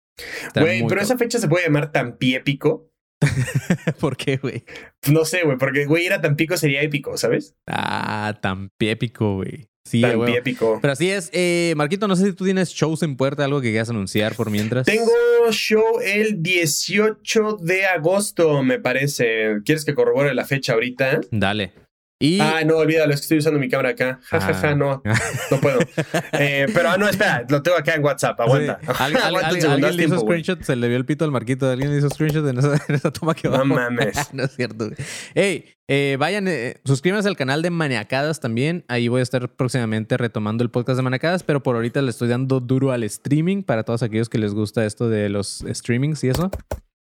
Güey, 0.55 0.85
pero 0.87 1.01
esa 1.01 1.17
fecha 1.17 1.39
se 1.39 1.47
puede 1.47 1.65
llamar 1.65 1.91
Tampiépico. 1.91 2.91
¿Por 3.99 4.17
qué, 4.17 4.37
güey? 4.37 4.63
No 5.11 5.25
sé, 5.25 5.43
güey, 5.43 5.57
porque, 5.57 5.85
güey, 5.85 6.05
ir 6.05 6.13
a 6.13 6.21
Tampico 6.21 6.57
sería 6.57 6.81
épico, 6.81 7.17
¿sabes? 7.17 7.55
Ah, 7.67 8.37
tan 8.41 8.71
épico, 8.79 9.35
güey. 9.35 9.69
Sí, 9.85 10.03
a 10.03 10.09
huevo. 10.09 10.23
Tampiépico. 10.23 10.79
Pero 10.81 10.93
así 10.93 11.09
es. 11.09 11.29
Eh, 11.31 11.73
Marquito, 11.77 12.07
no 12.07 12.15
sé 12.15 12.25
si 12.25 12.33
tú 12.33 12.45
tienes 12.45 12.69
shows 12.69 13.03
en 13.03 13.17
puerta, 13.17 13.45
algo 13.45 13.61
que 13.61 13.69
quieras 13.69 13.89
anunciar 13.89 14.35
por 14.35 14.49
mientras. 14.49 14.85
Tengo 14.85 15.11
show 15.51 15.99
el 16.03 16.41
18 16.41 17.57
de 17.61 17.85
agosto, 17.85 18.63
me 18.63 18.79
parece. 18.79 19.61
¿Quieres 19.63 19.85
que 19.85 19.93
corrobore 19.93 20.33
la 20.33 20.45
fecha 20.45 20.73
ahorita? 20.73 21.21
Dale. 21.29 21.84
Y 22.17 22.39
Ah, 22.39 22.63
no, 22.65 22.77
olvídalo, 22.77 23.13
es 23.13 23.19
que 23.19 23.23
estoy 23.23 23.37
usando 23.39 23.59
mi 23.59 23.67
cámara 23.67 23.89
acá. 23.89 24.19
Ja, 24.23 24.39
ja, 24.39 24.53
ja, 24.53 24.69
Ah. 24.69 24.75
no, 24.75 25.03
no 25.51 25.59
puedo. 25.59 25.79
Eh, 26.31 26.65
pero 26.73 26.89
ah, 26.91 26.97
no, 26.97 27.09
espera, 27.09 27.45
lo 27.49 27.61
tengo 27.61 27.77
acá 27.77 27.93
en 27.95 28.03
WhatsApp, 28.05 28.39
aguanta. 28.39 28.79
Sí. 28.81 28.87
Al- 28.99 29.15
al- 29.17 29.35
al- 29.35 29.35
alguien 29.35 29.81
le 29.81 30.03
hizo 30.03 30.15
tiempo, 30.15 30.19
screenshot, 30.21 30.61
se 30.63 30.75
le 30.77 30.87
vio 30.87 30.95
el 30.97 31.05
pito 31.05 31.25
al 31.25 31.31
marquito. 31.31 31.69
Alguien 31.69 31.91
le 31.91 31.97
hizo 31.97 32.09
screenshot 32.09 32.47
en 32.47 32.57
esa, 32.57 32.73
en 32.87 32.95
esa 32.95 33.11
toma 33.11 33.33
que 33.35 33.49
No 33.49 33.57
va. 33.57 33.63
mames. 33.65 34.33
no 34.33 34.43
es 34.43 34.55
cierto. 34.55 34.89
Hey, 35.33 35.65
eh, 35.89 36.15
vayan, 36.17 36.47
eh, 36.47 36.79
suscríbanse 36.85 37.27
al 37.27 37.35
canal 37.35 37.61
de 37.61 37.69
Maniacadas 37.69 38.39
también. 38.39 38.85
Ahí 38.87 39.09
voy 39.09 39.19
a 39.19 39.23
estar 39.23 39.49
próximamente 39.49 40.15
retomando 40.15 40.63
el 40.63 40.69
podcast 40.71 40.95
de 40.97 41.03
Maniacadas, 41.03 41.43
pero 41.43 41.63
por 41.63 41.75
ahorita 41.75 42.01
le 42.01 42.11
estoy 42.11 42.29
dando 42.29 42.61
duro 42.61 42.91
al 42.93 43.03
streaming 43.03 43.61
para 43.63 43.83
todos 43.83 44.03
aquellos 44.03 44.29
que 44.29 44.37
les 44.37 44.53
gusta 44.53 44.85
esto 44.85 45.09
de 45.09 45.27
los 45.27 45.65
streamings 45.69 46.23
y 46.23 46.29
eso. 46.29 46.49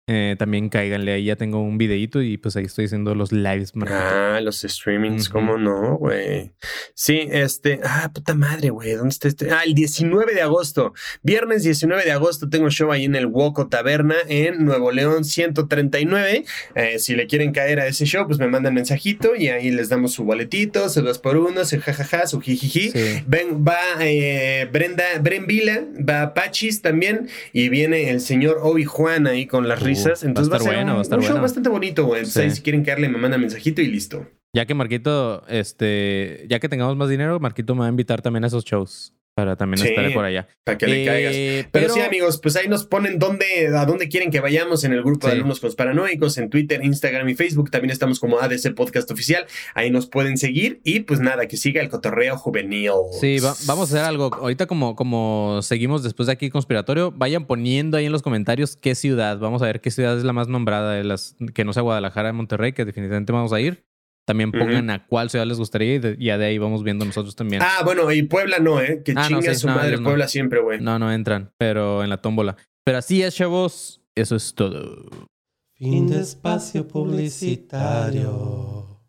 Eh, 0.09 0.35
también 0.37 0.69
cáiganle 0.69 1.13
ahí, 1.13 1.25
ya 1.27 1.37
tengo 1.37 1.63
un 1.63 1.79
videíto 1.79 2.23
y 2.23 2.37
pues 2.37 2.57
ahí 2.57 2.65
estoy 2.65 2.87
haciendo 2.87 3.15
los 3.15 3.31
lives. 3.31 3.77
marquito. 3.77 4.01
Ah, 4.01 4.41
los 4.43 4.63
streamings. 4.63 5.29
¿cómo 5.29 5.57
no, 5.59 5.97
güey? 5.97 6.51
Sí, 6.95 7.29
este, 7.31 7.79
ah, 7.85 8.11
puta 8.13 8.35
madre, 8.35 8.71
güey, 8.71 8.93
¿dónde 8.95 9.11
está 9.11 9.29
este? 9.29 9.53
Ah, 9.53 9.63
el 9.65 9.75
19 9.75 10.35
de 10.35 10.43
agosto, 10.43 10.93
viernes 11.23 11.63
19 11.63 12.05
de 12.05 12.11
agosto 12.11 12.49
tengo 12.49 12.69
show 12.69 12.91
ahí 12.91 13.05
en 13.05 13.15
el 13.15 13.27
Woco 13.27 13.69
Taberna 13.69 14.17
en 14.29 14.65
Nuevo 14.65 14.91
León 14.91 15.25
139. 15.25 16.45
Eh, 16.75 16.99
si 16.99 17.15
le 17.15 17.29
quieren 17.29 17.53
caer 17.53 17.79
a 17.79 17.87
ese 17.87 18.05
show, 18.05 18.27
pues 18.27 18.41
me 18.41 18.49
mandan 18.49 18.75
mensajito 18.75 19.37
y 19.37 19.49
ahí 19.49 19.71
les 19.71 19.89
damos 19.89 20.13
su 20.13 20.25
boletito, 20.25 20.89
su 20.89 21.03
dos 21.03 21.21
por 21.21 21.37
uno, 21.37 21.65
su 21.65 21.81
jajaja, 21.81 22.27
su 22.27 22.41
jijiji. 22.41 22.91
Sí. 22.91 23.23
Ven, 23.29 23.65
va 23.65 23.79
eh, 24.01 24.69
Brenda, 24.73 25.05
Bren 25.21 25.47
Vila, 25.47 25.85
va 25.97 26.35
Pachis 26.35 26.83
también 26.83 27.29
y 27.53 27.69
viene 27.69 28.11
el 28.11 28.21
señor 28.21 28.59
Obi 28.63 28.85
Juan 28.85 29.29
ahí 29.29 29.47
con 29.47 29.69
las 29.69 29.81
risas. 29.95 30.23
va 30.23 30.27
a 30.27 30.29
Entonces 30.29 30.53
va 30.53 30.57
a, 30.57 30.59
estar 30.59 30.73
ser 30.73 30.77
bueno, 30.85 30.93
un, 30.95 30.99
a 30.99 31.03
estar 31.03 31.19
un 31.19 31.23
show 31.25 31.31
bueno. 31.33 31.43
bastante 31.43 31.69
bonito, 31.69 32.05
güey. 32.07 32.21
Entonces 32.21 32.43
Sí. 32.43 32.49
ahí 32.49 32.51
si 32.57 32.63
quieren 32.63 32.85
caerle 32.85 33.09
me 33.09 33.19
mandan 33.19 33.41
mensajito 33.41 33.81
y 33.83 33.87
listo. 33.87 34.27
Ya 34.55 34.67
que 34.67 34.75
Marquito, 34.75 35.45
este, 35.49 36.45
ya 36.49 36.59
que 36.61 36.69
tengamos 36.69 36.97
más 36.97 37.09
dinero, 37.09 37.41
Marquito 37.41 37.75
me 37.75 37.81
va 37.81 37.87
a 37.87 37.91
invitar 37.91 38.21
también 38.21 38.45
a 38.45 38.49
esos 38.49 38.65
shows 38.65 39.15
para 39.35 39.57
también 39.57 39.83
Sí. 39.83 39.89
estar 39.89 40.13
por 40.13 40.25
allá. 40.25 40.47
Para 40.65 40.77
que 40.79 40.87
le 40.87 41.03
Eh, 41.03 41.07
caigas. 41.07 41.33
Pero, 41.73 41.87
pero- 41.87 41.95
sí, 41.95 42.01
amigos, 42.01 42.39
pues 42.43 42.55
ahí 42.57 42.69
nos 42.69 42.85
ponen 42.85 43.19
dónde, 43.19 43.69
a 43.75 43.85
dónde 43.87 44.09
quieren 44.09 44.31
que 44.31 44.41
vayamos 44.41 44.85
en 44.85 44.93
el 44.93 45.03
grupo 45.03 45.27
de 45.27 45.35
alumnos 45.35 45.59
conspiranoicos, 45.61 46.37
en 46.39 46.51
Twitter, 46.51 46.85
Instagram 46.85 47.29
y 47.29 47.35
Facebook. 47.35 47.71
También 47.71 47.91
estamos 47.91 48.21
como 48.21 48.41
ADC 48.41 48.75
Podcast 48.75 49.11
Oficial. 49.11 49.47
Ahí 49.75 49.91
nos 49.91 50.07
pueden 50.07 50.37
seguir. 50.37 50.81
Y 50.85 51.01
pues 51.01 51.21
nada, 51.21 51.47
que 51.47 51.57
siga 51.57 51.81
el 51.81 51.89
cotorreo 51.89 52.37
juvenil. 52.37 52.91
Sí, 53.21 53.39
va- 53.39 53.55
vamos 53.67 53.91
a 53.93 53.97
hacer 53.97 54.05
algo. 54.09 54.31
Ahorita 54.35 54.67
como, 54.67 54.97
como 54.97 55.61
seguimos 55.63 56.03
después 56.03 56.27
de 56.27 56.33
aquí 56.35 56.51
conspiratorio, 56.51 57.11
vayan 57.13 57.47
poniendo 57.47 57.97
ahí 57.97 58.07
en 58.07 58.13
los 58.13 58.23
comentarios 58.23 58.77
qué 58.77 58.95
ciudad. 58.95 59.39
Vamos 59.39 59.63
a 59.63 59.67
ver 59.67 59.81
qué 59.81 59.91
ciudad 59.91 60.17
es 60.19 60.25
la 60.25 60.33
más 60.33 60.49
nombrada 60.49 60.93
de 60.95 61.05
las 61.05 61.37
que 61.55 61.65
no 61.65 61.73
sea 61.73 61.83
Guadalajara, 61.83 62.33
Monterrey, 62.33 62.73
que 62.73 62.85
definitivamente 62.85 63.33
vamos 63.33 63.53
a 63.53 63.61
ir. 63.61 63.85
También 64.25 64.53
pongan 64.53 64.89
a 64.91 65.05
cuál 65.07 65.31
ciudad 65.31 65.47
les 65.47 65.59
gustaría 65.59 65.95
y 65.95 65.99
de- 65.99 66.17
ya 66.19 66.39
de 66.39 66.47
ahí 66.47 66.59
vamos 66.59 66.85
viendo 66.85 67.05
nosotros 67.05 67.35
también. 67.35 67.61
Ah, 67.63 67.83
bueno, 67.85 68.11
y 68.13 68.23
Puebla 68.23 68.59
no, 68.61 68.81
¿eh? 68.81 69.03
Que 69.05 69.13
Ah, 69.17 69.29
no, 69.29 69.41
chinga 69.41 69.55
sí, 69.55 69.61
su 69.61 69.67
no, 69.67 69.75
madre 69.75 69.97
no. 69.97 70.05
Puebla 70.05 70.29
siempre, 70.29 70.61
güey. 70.61 70.81
No, 70.81 70.99
no 71.01 71.13
entran, 71.13 71.51
pero 71.59 72.05
en 72.05 72.11
la 72.11 72.19
tómbola. 72.19 72.57
Pero 72.85 72.99
así 72.99 73.21
es, 73.23 73.35
chavos. 73.35 74.01
Eso 74.15 74.37
es 74.37 74.55
todo. 74.55 75.07
Fin 75.75 76.07
de 76.09 76.21
espacio 76.21 76.87
publicitario. 76.87 79.01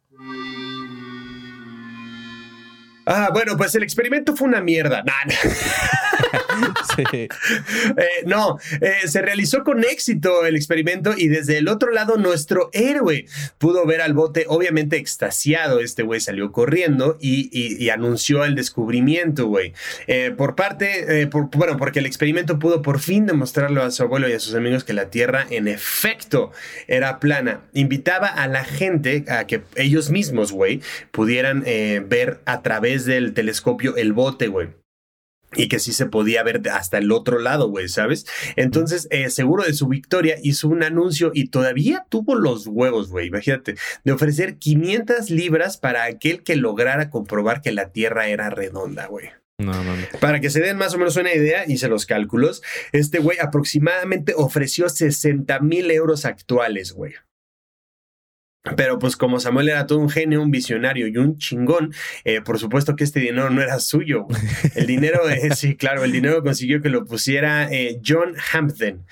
Ah, 3.06 3.30
bueno, 3.34 3.58
pues 3.58 3.76
el 3.76 3.84
experimento 3.84 4.34
fue 4.36 4.48
una 4.48 4.62
mierda. 4.62 5.04
Nah, 5.04 5.14
nah. 5.28 5.36
Eh, 6.98 8.24
no, 8.26 8.58
eh, 8.82 9.08
se 9.08 9.22
realizó 9.22 9.64
con 9.64 9.84
éxito 9.84 10.46
el 10.46 10.56
experimento 10.56 11.14
y 11.16 11.28
desde 11.28 11.58
el 11.58 11.68
otro 11.68 11.92
lado 11.92 12.18
nuestro 12.18 12.70
héroe 12.74 13.26
pudo 13.58 13.86
ver 13.86 14.02
al 14.02 14.14
bote 14.14 14.46
obviamente 14.48 14.98
extasiado. 14.98 15.80
Este 15.80 16.04
güey 16.04 16.20
salió 16.20 16.52
corriendo 16.52 17.18
y, 17.20 17.90
anunció 17.90 18.44
el 18.46 18.56
descubrimiento, 18.56 19.48
güey. 19.48 19.74
Eh, 20.08 20.34
por 20.36 20.56
parte, 20.56 21.28
por- 21.28 21.50
bueno, 21.52 21.78
porque 21.78 22.00
el 22.00 22.06
experimento 22.06 22.58
pudo 22.60 22.82
por 22.82 23.00
fin 23.00 23.26
demostrarlo 23.26 23.84
a 23.84 23.92
su 23.92 24.04
abuelo 24.04 24.28
y 24.30 24.34
a 24.34 24.40
sus 24.40 24.56
amigos 24.56 24.84
que 24.84 24.94
la 24.94 25.10
Tierra 25.10 25.46
en 25.50 25.68
efecto 25.68 26.52
era 26.88 27.20
plana. 27.20 27.62
Invitaba 27.74 28.28
a 28.28 28.48
la 28.48 28.64
gente 28.64 29.26
a 29.28 29.46
que 29.46 29.62
ellos 29.76 30.10
mismos, 30.10 30.52
güey, 30.52 30.82
pudieran 31.12 31.64
ver 31.64 32.40
a 32.46 32.62
través 32.62 33.06
del 33.06 33.34
telescopio 33.34 33.96
el 33.96 34.14
bote, 34.14 34.48
güey. 34.48 34.83
Y 35.56 35.68
que 35.68 35.80
sí 35.80 35.94
se 35.94 36.06
podía 36.06 36.44
ver 36.44 36.62
hasta 36.72 36.98
el 36.98 37.12
otro 37.12 37.40
lado, 37.40 37.70
güey, 37.70 37.90
¿sabes? 37.90 38.26
Entonces, 38.56 39.08
eh, 39.12 39.30
seguro 39.30 39.64
de 39.64 39.74
su 39.74 39.88
victoria, 39.88 40.38
hizo 40.44 40.68
un 40.68 40.84
anuncio 40.84 41.32
y 41.34 41.50
todavía 41.50 42.06
tuvo 42.10 42.36
los 42.36 42.68
huevos, 42.68 43.10
güey, 43.10 43.28
imagínate, 43.28 43.76
de 44.04 44.12
ofrecer 44.12 44.58
500 44.58 45.30
libras 45.30 45.78
para 45.78 46.04
aquel 46.04 46.44
que 46.44 46.56
lograra 46.56 47.10
comprobar 47.10 47.62
que 47.62 47.72
la 47.72 47.92
Tierra 47.92 48.28
era 48.28 48.50
redonda, 48.50 49.08
güey. 49.08 49.30
No, 49.60 49.84
no, 49.84 49.96
no. 49.96 50.20
Para 50.20 50.40
que 50.40 50.50
se 50.50 50.62
den 50.62 50.78
más 50.78 50.94
o 50.96 50.98
menos 50.98 51.16
una 51.16 51.34
idea, 51.34 51.66
hice 51.68 51.88
los 51.88 52.06
cálculos, 52.06 52.64
este 52.92 53.20
güey 53.20 53.38
aproximadamente 53.40 54.34
ofreció 54.36 54.90
60 54.90 55.60
mil 55.60 55.92
euros 55.92 56.26
actuales, 56.26 56.92
güey. 56.92 57.14
Pero 58.78 58.98
pues 58.98 59.18
como 59.18 59.42
Samuel 59.42 59.70
era 59.70 59.88
todo 59.88 60.00
un 60.00 60.10
genio, 60.10 60.42
un 60.42 60.50
visionario 60.50 61.08
y 61.08 61.18
un 61.18 61.38
chingón, 61.38 61.94
eh, 62.24 62.40
por 62.40 62.60
supuesto 62.60 62.96
que 62.96 63.04
este 63.04 63.20
dinero 63.20 63.50
no 63.50 63.62
era 63.62 63.80
suyo. 63.80 64.26
El 64.76 64.88
dinero, 64.88 65.30
eh, 65.30 65.54
sí, 65.54 65.76
claro, 65.76 66.04
el 66.06 66.14
dinero 66.14 66.42
consiguió 66.42 66.82
que 66.82 66.90
lo 66.90 67.04
pusiera 67.04 67.70
eh, 67.72 68.00
John 68.06 68.36
Hampden, 68.54 69.04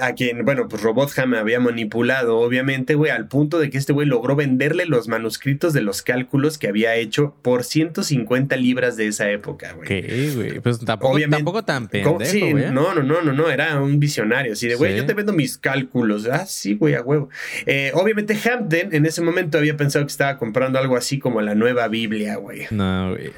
a 0.00 0.12
quien, 0.14 0.44
bueno, 0.44 0.68
pues 0.68 0.82
Robotham 0.82 1.34
había 1.34 1.58
manipulado, 1.60 2.38
obviamente, 2.38 2.94
güey, 2.94 3.10
al 3.10 3.26
punto 3.28 3.58
de 3.58 3.68
que 3.70 3.78
este 3.78 3.92
güey 3.92 4.06
logró 4.06 4.36
venderle 4.36 4.86
los 4.86 5.08
manuscritos 5.08 5.72
de 5.72 5.80
los 5.82 6.02
cálculos 6.02 6.56
que 6.58 6.68
había 6.68 6.94
hecho 6.94 7.34
por 7.42 7.64
150 7.64 8.56
libras 8.56 8.96
de 8.96 9.08
esa 9.08 9.30
época, 9.30 9.72
güey. 9.72 9.88
¿Qué, 9.88 10.32
güey? 10.34 10.60
Pues 10.60 10.78
tampoco, 10.84 11.12
Obviamente- 11.12 11.38
tampoco 11.38 11.64
tan 11.64 11.88
pendejo, 11.88 12.18
Sí, 12.24 12.52
güey. 12.52 12.70
no, 12.70 12.94
no, 12.94 13.02
no, 13.02 13.22
no, 13.22 13.32
no, 13.32 13.50
era 13.50 13.80
un 13.80 13.98
visionario, 13.98 14.52
así 14.52 14.68
de, 14.68 14.76
güey, 14.76 14.92
Sí. 14.92 14.98
yo 14.98 15.06
te 15.06 15.14
vendo 15.14 15.32
mis 15.32 15.58
cálculos. 15.58 16.26
Ah, 16.30 16.46
sí, 16.46 16.74
güey, 16.74 16.94
a 16.94 17.02
huevo. 17.02 17.28
Eh, 17.66 17.90
obviamente 17.94 18.38
Hampden 18.48 18.94
en 18.94 19.04
ese 19.06 19.20
momento 19.22 19.58
había 19.58 19.76
pensado 19.76 20.04
que 20.06 20.10
estaba 20.12 20.38
comprando 20.38 20.78
algo 20.78 20.96
así 20.96 21.18
como 21.18 21.40
la 21.42 21.54
nueva 21.54 21.88
Biblia, 21.88 22.36
güey. 22.36 22.66
No, 22.70 23.10
güey. 23.10 23.30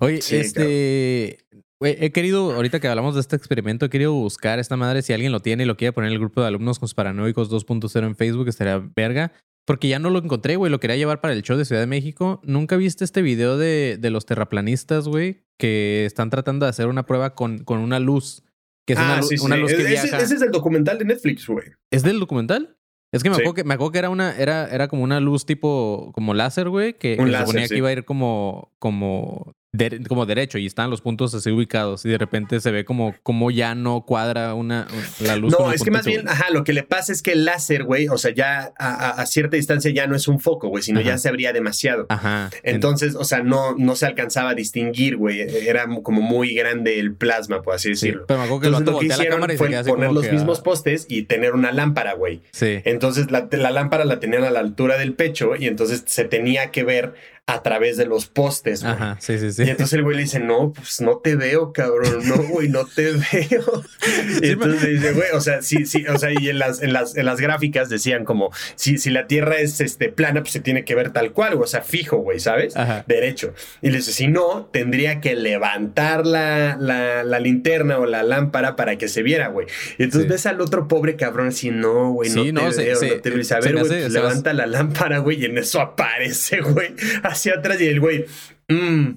Oye, 0.00 0.22
Sí, 0.22 0.36
este. 0.36 1.38
Güey, 1.80 1.96
he 2.00 2.10
querido, 2.10 2.52
ahorita 2.54 2.80
que 2.80 2.88
hablamos 2.88 3.14
de 3.14 3.20
este 3.20 3.36
experimento, 3.36 3.86
he 3.86 3.90
querido 3.90 4.12
buscar 4.12 4.58
esta 4.58 4.76
madre. 4.76 5.02
Si 5.02 5.12
alguien 5.12 5.30
lo 5.32 5.40
tiene 5.40 5.62
y 5.62 5.66
lo 5.66 5.76
quiere 5.76 5.92
poner 5.92 6.08
en 6.08 6.14
el 6.14 6.18
grupo 6.18 6.40
de 6.40 6.48
alumnos 6.48 6.78
conspiranoicos 6.80 7.50
2.0 7.50 8.04
en 8.04 8.16
Facebook, 8.16 8.48
estaría 8.48 8.82
verga. 8.96 9.32
Porque 9.64 9.86
ya 9.86 9.98
no 9.98 10.10
lo 10.10 10.18
encontré, 10.18 10.56
güey. 10.56 10.72
Lo 10.72 10.80
quería 10.80 10.96
llevar 10.96 11.20
para 11.20 11.34
el 11.34 11.42
show 11.42 11.56
de 11.56 11.64
Ciudad 11.64 11.82
de 11.82 11.86
México. 11.86 12.40
¿Nunca 12.42 12.76
viste 12.76 13.04
este 13.04 13.22
video 13.22 13.58
de, 13.58 13.96
de 14.00 14.10
los 14.10 14.24
terraplanistas, 14.26 15.06
güey? 15.06 15.44
Que 15.58 16.04
están 16.06 16.30
tratando 16.30 16.64
de 16.66 16.70
hacer 16.70 16.86
una 16.88 17.04
prueba 17.06 17.34
con, 17.34 17.58
con 17.58 17.78
una 17.80 18.00
luz. 18.00 18.42
Que 18.86 18.94
es 18.94 18.98
una, 18.98 19.16
ah, 19.16 19.20
lu- 19.20 19.26
sí, 19.26 19.36
sí. 19.36 19.44
una 19.44 19.56
luz 19.58 19.70
que 19.70 19.82
ese, 19.82 19.88
viaja. 19.90 20.18
ese 20.18 20.34
es 20.36 20.42
el 20.42 20.50
documental 20.50 20.98
de 20.98 21.04
Netflix, 21.04 21.46
güey. 21.46 21.66
¿Es 21.92 22.02
del 22.02 22.18
documental? 22.18 22.76
Es 23.12 23.22
que 23.22 23.28
me 23.28 23.36
Sí. 23.36 23.42
acuerdo 23.42 23.54
que, 23.54 23.64
me 23.64 23.74
acuerdo 23.74 23.92
que 23.92 23.98
era 23.98 24.10
una, 24.10 24.34
era, 24.36 24.66
era 24.68 24.88
como 24.88 25.04
una 25.04 25.20
luz 25.20 25.44
tipo, 25.46 26.10
como 26.14 26.32
láser, 26.34 26.70
güey, 26.70 26.94
que, 26.94 27.16
Un 27.20 27.26
que 27.26 27.32
se 27.32 27.38
suponía 27.40 27.68
que 27.68 27.76
iba 27.76 27.88
a 27.90 27.92
ir 27.92 28.04
como, 28.06 28.72
como, 28.78 29.52
de- 29.72 30.02
como 30.08 30.24
derecho 30.24 30.56
y 30.58 30.64
estaban 30.66 30.90
los 30.90 31.02
puntos 31.02 31.34
así 31.34 31.50
ubicados 31.50 32.04
y 32.06 32.08
de 32.08 32.16
repente 32.18 32.58
se 32.60 32.70
ve 32.70 32.84
como, 32.86 33.14
como 33.22 33.50
ya 33.50 33.74
no 33.74 34.02
cuadra 34.06 34.54
una, 34.54 34.86
la 35.20 35.36
luz. 35.36 35.54
No, 35.58 35.70
es 35.72 35.82
que 35.82 35.90
más 35.90 36.06
bien, 36.06 36.26
ajá, 36.28 36.46
lo 36.50 36.64
que 36.64 36.72
le 36.72 36.82
pasa 36.84 37.12
es 37.12 37.22
que 37.22 37.32
el 37.32 37.44
láser, 37.44 37.84
güey, 37.84 38.08
o 38.08 38.16
sea, 38.16 38.32
ya 38.32 38.72
a, 38.78 39.24
cierta 39.26 39.56
distancia 39.56 39.90
ya 39.90 40.06
no 40.06 40.16
es 40.16 40.26
un 40.26 40.40
foco, 40.40 40.68
güey, 40.68 40.82
sino 40.82 41.00
Ajá. 41.00 41.10
ya 41.10 41.18
se 41.18 41.28
abría 41.28 41.52
demasiado. 41.52 42.06
Ajá. 42.08 42.48
Entonces, 42.62 43.14
o 43.14 43.24
sea, 43.24 43.42
no, 43.42 43.74
no 43.76 43.94
se 43.94 44.06
alcanzaba 44.06 44.50
a 44.50 44.54
distinguir, 44.54 45.16
güey. 45.16 45.40
Era 45.40 45.86
como 46.02 46.22
muy 46.22 46.54
grande 46.54 46.98
el 46.98 47.14
plasma, 47.14 47.62
por 47.62 47.74
así 47.74 47.88
Sí, 47.88 48.06
decirlo. 48.06 48.24
pero 48.26 48.40
me 48.40 48.46
acuerdo 48.46 48.60
que 48.62 48.66
Entonces, 48.68 48.92
lo 48.94 48.98
que 49.00 49.06
la 49.08 49.14
hicieron 49.14 49.40
fue 49.58 49.84
poner 49.84 50.12
los 50.12 50.26
que, 50.26 50.32
mismos 50.32 50.60
ah, 50.60 50.62
postes 50.62 51.06
y 51.08 51.22
tener 51.24 51.54
una 51.54 51.72
lámpara, 51.72 52.14
güey. 52.14 52.42
Sí. 52.52 52.80
Entonces 52.84 53.30
la, 53.30 53.48
la 53.50 53.70
lámpara 53.70 54.04
la 54.04 54.18
tenían 54.20 54.44
a 54.44 54.50
la 54.50 54.60
altura 54.60 54.96
del 54.98 55.14
pecho 55.14 55.56
y 55.58 55.66
entonces 55.66 56.04
se 56.06 56.24
tenía 56.24 56.70
que 56.70 56.84
ver 56.84 57.14
a 57.50 57.62
través 57.62 57.96
de 57.96 58.04
los 58.04 58.26
postes, 58.26 58.82
güey. 58.82 58.92
Ajá, 58.92 59.16
sí, 59.20 59.38
sí, 59.38 59.50
sí. 59.52 59.62
Y 59.64 59.70
entonces 59.70 59.94
el 59.94 60.02
güey 60.04 60.16
le 60.16 60.22
dice, 60.22 60.38
no, 60.38 60.70
pues 60.72 61.00
no 61.00 61.16
te 61.18 61.34
veo, 61.34 61.72
cabrón, 61.72 62.20
no, 62.28 62.36
güey, 62.42 62.68
no 62.68 62.84
te 62.84 63.12
veo. 63.32 63.82
Y 64.42 64.50
entonces 64.50 64.82
le 64.82 64.90
dice, 64.90 65.12
güey, 65.12 65.28
o 65.32 65.40
sea, 65.40 65.62
sí, 65.62 65.86
sí, 65.86 66.04
o 66.06 66.18
sea, 66.18 66.30
y 66.38 66.50
en 66.50 66.58
las, 66.58 66.82
en 66.82 66.92
las, 66.92 67.16
en 67.16 67.24
las 67.24 67.40
gráficas 67.40 67.88
decían 67.88 68.24
como, 68.26 68.50
si, 68.76 68.98
si 68.98 69.08
la 69.10 69.26
Tierra 69.26 69.56
es 69.56 69.80
este, 69.80 70.10
plana, 70.10 70.42
pues 70.42 70.52
se 70.52 70.60
tiene 70.60 70.84
que 70.84 70.94
ver 70.94 71.10
tal 71.10 71.32
cual, 71.32 71.54
o 71.54 71.66
sea, 71.66 71.80
fijo, 71.80 72.18
güey, 72.18 72.38
¿sabes? 72.38 72.76
Ajá. 72.76 73.04
Derecho. 73.08 73.54
Y 73.80 73.90
le 73.90 73.96
dice, 73.96 74.12
si 74.12 74.28
no, 74.28 74.68
tendría 74.70 75.20
que 75.22 75.34
levantar 75.34 76.26
la, 76.26 76.76
la, 76.78 77.24
la 77.24 77.40
linterna 77.40 77.98
o 77.98 78.04
la 78.04 78.22
lámpara 78.22 78.76
para 78.76 78.98
que 78.98 79.08
se 79.08 79.22
viera, 79.22 79.48
güey. 79.48 79.66
Y 79.98 80.02
entonces 80.02 80.26
Sí. 80.28 80.32
ves 80.32 80.44
al 80.46 80.60
otro 80.60 80.86
pobre 80.86 81.16
cabrón 81.16 81.48
así, 81.48 81.70
no, 81.70 82.10
güey, 82.12 82.28
no 82.28 82.42
Sí, 82.42 82.46
te 82.48 82.52
no, 82.52 82.60
veo, 82.62 82.72
se- 82.72 82.92
no 82.92 82.98
te 83.20 83.30
veo. 83.30 83.34
Y 83.36 83.38
dice, 83.38 83.54
a 83.54 83.60
ver, 83.60 83.72
güey, 83.76 83.86
pues 83.86 84.12
levanta 84.12 84.52
la 84.52 84.66
lámpara, 84.66 85.18
güey, 85.18 85.40
y 85.40 85.44
en 85.46 85.56
eso 85.56 85.80
aparece, 85.80 86.60
güey, 86.60 86.94
hacia 87.38 87.54
atrás 87.54 87.80
y 87.80 87.86
el 87.86 88.00
güey, 88.00 88.26
mmm, 88.68 89.10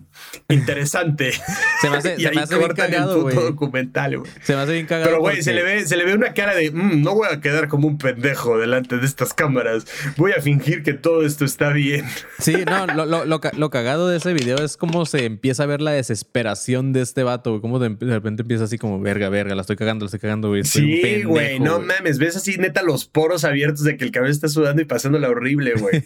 interesante. 0.49 1.32
Se 1.82 1.89
me 1.89 1.97
hace, 1.97 2.15
y 2.17 2.22
se 2.22 2.28
ahí 2.30 2.36
me 2.36 2.41
hace 2.41 2.55
bien 2.55 2.67
cortan 2.67 2.86
el 2.88 2.91
cagado, 2.93 3.13
puto 3.15 3.24
güey. 3.24 3.36
documental, 3.38 4.17
güey. 4.19 4.32
Se 4.43 4.55
me 4.55 4.61
hace 4.61 4.74
bien 4.74 4.86
cagado. 4.86 5.05
Pero, 5.09 5.19
güey, 5.19 5.41
se, 5.41 5.53
le 5.53 5.63
ve, 5.63 5.86
se 5.88 5.97
le 5.97 6.05
ve 6.05 6.13
una 6.13 6.34
cara 6.34 6.55
de, 6.55 6.69
"Mm, 6.72 7.01
no 7.01 7.15
voy 7.15 7.28
a 7.32 7.41
quedar 7.41 7.67
como 7.67 7.88
un 7.88 7.97
pendejo 7.97 8.59
delante 8.59 8.97
de 8.97 9.05
estas 9.05 9.34
cámaras. 9.34 9.86
Voy 10.17 10.34
a 10.34 10.41
fingir 10.41 10.84
que 10.84 10.93
todo 10.93 11.26
esto 11.26 11.43
está 11.45 11.72
bien. 11.72 12.05
Sí, 12.39 12.55
no, 12.65 12.88
lo, 12.88 13.05
lo, 13.05 13.26
lo, 13.26 13.39
lo 13.55 13.69
cagado 13.69 14.09
de 14.09 14.17
ese 14.17 14.34
video 14.34 14.63
es 14.63 14.76
cómo 14.78 15.05
se 15.05 15.26
empieza 15.26 15.63
a 15.63 15.65
ver 15.67 15.82
la 15.82 15.91
desesperación 15.91 16.91
de 16.93 17.01
este 17.01 17.24
vato, 17.24 17.51
güey. 17.51 17.61
Cómo 17.61 17.78
de, 17.80 17.89
de 17.89 18.13
repente 18.13 18.41
empieza 18.43 18.63
así 18.63 18.78
como, 18.80 18.99
verga, 18.99 19.30
verga, 19.30 19.53
la 19.55 19.61
estoy 19.61 19.76
cagando, 19.76 20.05
la 20.05 20.07
estoy 20.07 20.19
cagando, 20.19 20.47
güey. 20.49 20.63
Sí, 20.63 21.24
güey, 21.24 21.59
no 21.59 21.80
mames. 21.80 22.17
Ves 22.19 22.36
así, 22.36 22.57
neta, 22.57 22.82
los 22.84 23.05
poros 23.05 23.43
abiertos 23.43 23.84
de 23.84 23.97
que 23.97 24.05
el 24.05 24.11
cabrón 24.11 24.32
está 24.32 24.47
sudando 24.47 24.82
y 24.82 24.86
pasándola 24.86 25.30
horrible, 25.30 25.74
güey. 25.76 26.03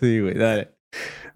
Sí, 0.00 0.20
güey, 0.20 0.34
dale. 0.34 0.70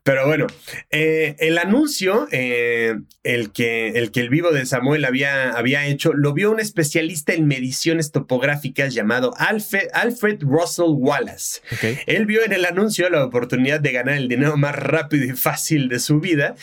Pero 0.07 0.25
bueno, 0.29 0.47
eh, 0.93 1.35
el 1.41 1.59
anuncio, 1.59 2.29
eh, 2.31 2.95
el, 3.25 3.51
que, 3.51 3.89
el 3.89 4.13
que 4.13 4.21
el 4.21 4.29
vivo 4.29 4.53
de 4.53 4.65
Samuel 4.65 5.05
había, 5.05 5.51
había 5.51 5.85
hecho, 5.87 6.13
lo 6.13 6.33
vio 6.33 6.53
un 6.53 6.61
especialista 6.61 7.33
en 7.35 7.49
mediciones 7.49 8.13
topográficas 8.13 8.95
llamado 8.95 9.35
Alfred, 9.37 9.89
Alfred 9.93 10.39
Russell 10.43 10.91
Wallace. 10.91 11.61
Ok. 11.73 11.99
Él 12.07 12.25
vio 12.25 12.45
en 12.45 12.53
el 12.53 12.65
anuncio 12.67 13.11
la 13.11 13.25
oportunidad 13.25 13.81
de 13.81 13.91
ganar 13.91 14.15
el 14.17 14.29
dinero 14.29 14.57
más 14.57 14.77
rápido 14.77 15.25
y 15.25 15.31
fácil 15.33 15.89
de 15.89 15.99
su 15.99 16.21
vida 16.21 16.55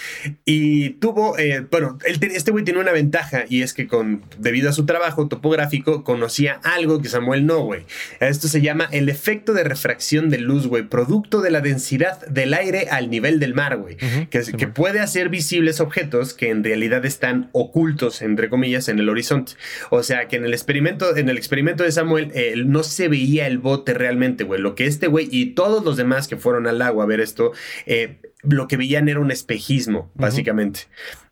y 0.45 0.91
tuvo, 0.91 1.37
eh, 1.37 1.67
bueno, 1.69 1.97
él 2.05 2.21
te- 2.21 2.27
este 2.37 2.51
güey 2.51 2.63
tiene 2.63 2.79
una 2.79 2.93
ventaja 2.93 3.43
y 3.49 3.61
es 3.61 3.73
que 3.73 3.87
con, 3.87 4.23
debido 4.39 4.69
a 4.69 4.73
su 4.73 4.85
trabajo 4.85 5.27
topográfico 5.27 6.05
conocía 6.05 6.61
algo 6.63 7.01
que 7.01 7.09
Samuel 7.09 7.45
no, 7.45 7.59
güey. 7.65 7.81
Esto 8.21 8.47
se 8.47 8.61
llama 8.61 8.87
el 8.93 9.09
efecto 9.09 9.51
de 9.51 9.65
refracción 9.65 10.29
de 10.29 10.37
luz, 10.37 10.65
güey, 10.67 10.83
producto 10.83 11.41
de 11.41 11.51
la 11.51 11.59
densidad 11.59 12.25
del 12.27 12.53
aire 12.53 12.87
al 12.89 13.09
nivel 13.09 13.32
del 13.39 13.53
mar, 13.53 13.77
güey, 13.77 13.97
que, 14.29 14.43
sí, 14.43 14.53
que 14.53 14.67
man. 14.67 14.73
puede 14.73 14.99
hacer 14.99 15.29
visibles 15.29 15.79
objetos 15.79 16.33
que 16.33 16.49
en 16.49 16.63
realidad 16.63 17.05
están 17.05 17.49
ocultos, 17.51 18.21
entre 18.21 18.49
comillas, 18.49 18.89
en 18.89 18.99
el 18.99 19.09
horizonte. 19.09 19.53
O 19.89 20.03
sea, 20.03 20.27
que 20.27 20.35
en 20.35 20.45
el 20.45 20.53
experimento, 20.53 21.15
en 21.15 21.29
el 21.29 21.37
experimento 21.37 21.83
de 21.83 21.91
Samuel 21.91 22.31
eh, 22.33 22.53
no 22.65 22.83
se 22.83 23.07
veía 23.07 23.47
el 23.47 23.57
bote 23.57 23.93
realmente, 23.93 24.43
güey. 24.43 24.61
Lo 24.61 24.75
que 24.75 24.85
este 24.85 25.07
güey 25.07 25.27
y 25.31 25.51
todos 25.51 25.83
los 25.83 25.97
demás 25.97 26.27
que 26.27 26.37
fueron 26.37 26.67
al 26.67 26.81
agua 26.81 27.03
a 27.03 27.07
ver 27.07 27.19
esto, 27.19 27.51
eh, 27.85 28.19
lo 28.43 28.67
que 28.67 28.77
veían 28.77 29.09
era 29.09 29.19
un 29.19 29.31
espejismo, 29.31 30.11
básicamente. 30.15 30.81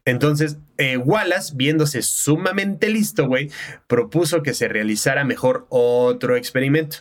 Entonces, 0.05 0.57
eh, 0.77 0.97
Wallace, 0.97 1.53
viéndose 1.55 2.01
sumamente 2.01 2.89
listo, 2.89 3.27
güey, 3.27 3.51
propuso 3.87 4.41
que 4.41 4.53
se 4.53 4.67
realizara 4.67 5.23
mejor 5.23 5.67
otro 5.69 6.35
experimento. 6.35 6.97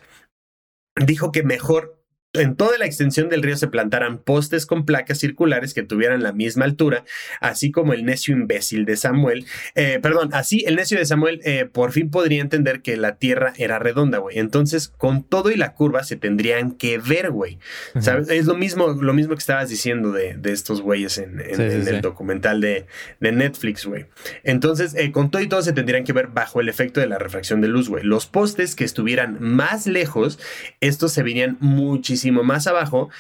Dijo 0.97 1.33
que 1.33 1.43
mejor 1.43 2.00
en 2.33 2.55
toda 2.55 2.79
la 2.79 2.87
extensión 2.87 3.29
del 3.29 3.43
río 3.43 3.57
se 3.57 3.67
plantaran 3.67 4.19
postes 4.19 4.65
con 4.65 4.85
placas 4.87 5.19
circulares 5.19 5.75
que 5.75 5.83
tuvieran 5.83 6.23
la 6.23 6.33
misma 6.33 6.65
altura, 6.65 7.05
así 7.41 7.73
como 7.73 7.93
el 7.93 8.05
necio 8.05 8.35
imbécil 8.37 8.85
de 8.85 8.97
Samuel. 8.97 9.47
Eh, 9.75 9.99
perdón, 10.01 10.31
así 10.33 10.63
el 10.67 10.77
necio 10.77 10.97
de 10.97 11.07
Samuel 11.07 11.41
eh, 11.45 11.65
por 11.71 11.91
fin 11.91 12.09
podría 12.09 12.41
entender 12.41 12.83
que 12.83 12.97
la 12.97 13.17
Tierra 13.17 13.53
era 13.57 13.81
redonda, 13.81 14.19
güey. 14.19 14.39
Entonces, 14.39 14.87
con 14.89 15.25
todo 15.25 15.51
y 15.51 15.57
la 15.57 15.75
curva 15.75 16.05
se 16.05 16.15
tendrían 16.15 16.71
que 16.71 16.99
ver, 16.99 17.33
güey. 17.33 17.59
¿Sabes? 17.99 18.29
Es 18.29 18.47
lo 18.47 18.55
mismo, 18.55 18.89
lo 18.93 19.13
mismo 19.13 19.35
que 19.35 19.41
estabas 19.41 19.69
diciendo 19.69 20.13
de, 20.13 20.35
de 20.35 20.53
estos 20.53 20.83
güeyes 20.83 21.19
en, 21.19 21.41
en- 21.41 21.57
Sí, 21.57 21.57
sí, 21.57 21.63
en 21.89 21.89
el 21.97 22.01
documental 22.01 22.61
de, 22.61 22.87
de 23.19 23.33
Netflix, 23.33 23.87
güey. 23.87 24.07
Entonces, 24.45 24.95
eh, 24.95 25.11
con 25.11 25.33
todo 25.33 25.43
y 25.43 25.49
todo 25.49 25.63
se 25.63 25.73
tendrían 25.73 26.05
que 26.05 26.13
ver 26.13 26.29
bajo 26.29 26.61
el 26.61 26.69
efecto 26.69 27.01
de 27.01 27.09
la 27.09 27.19
refracción 27.19 27.61
de 27.61 27.67
luz, 27.67 27.89
güey. 27.89 28.05
Los 28.05 28.27
postes 28.27 28.77
que 28.77 28.85
estuvieran 28.85 29.39
más 29.41 29.89
lejos, 29.89 30.39
estos 30.81 31.13
se 31.13 31.25
verían 31.25 31.57
muchísimo 31.61 32.20
más 32.25 32.67
abajo 32.67 33.11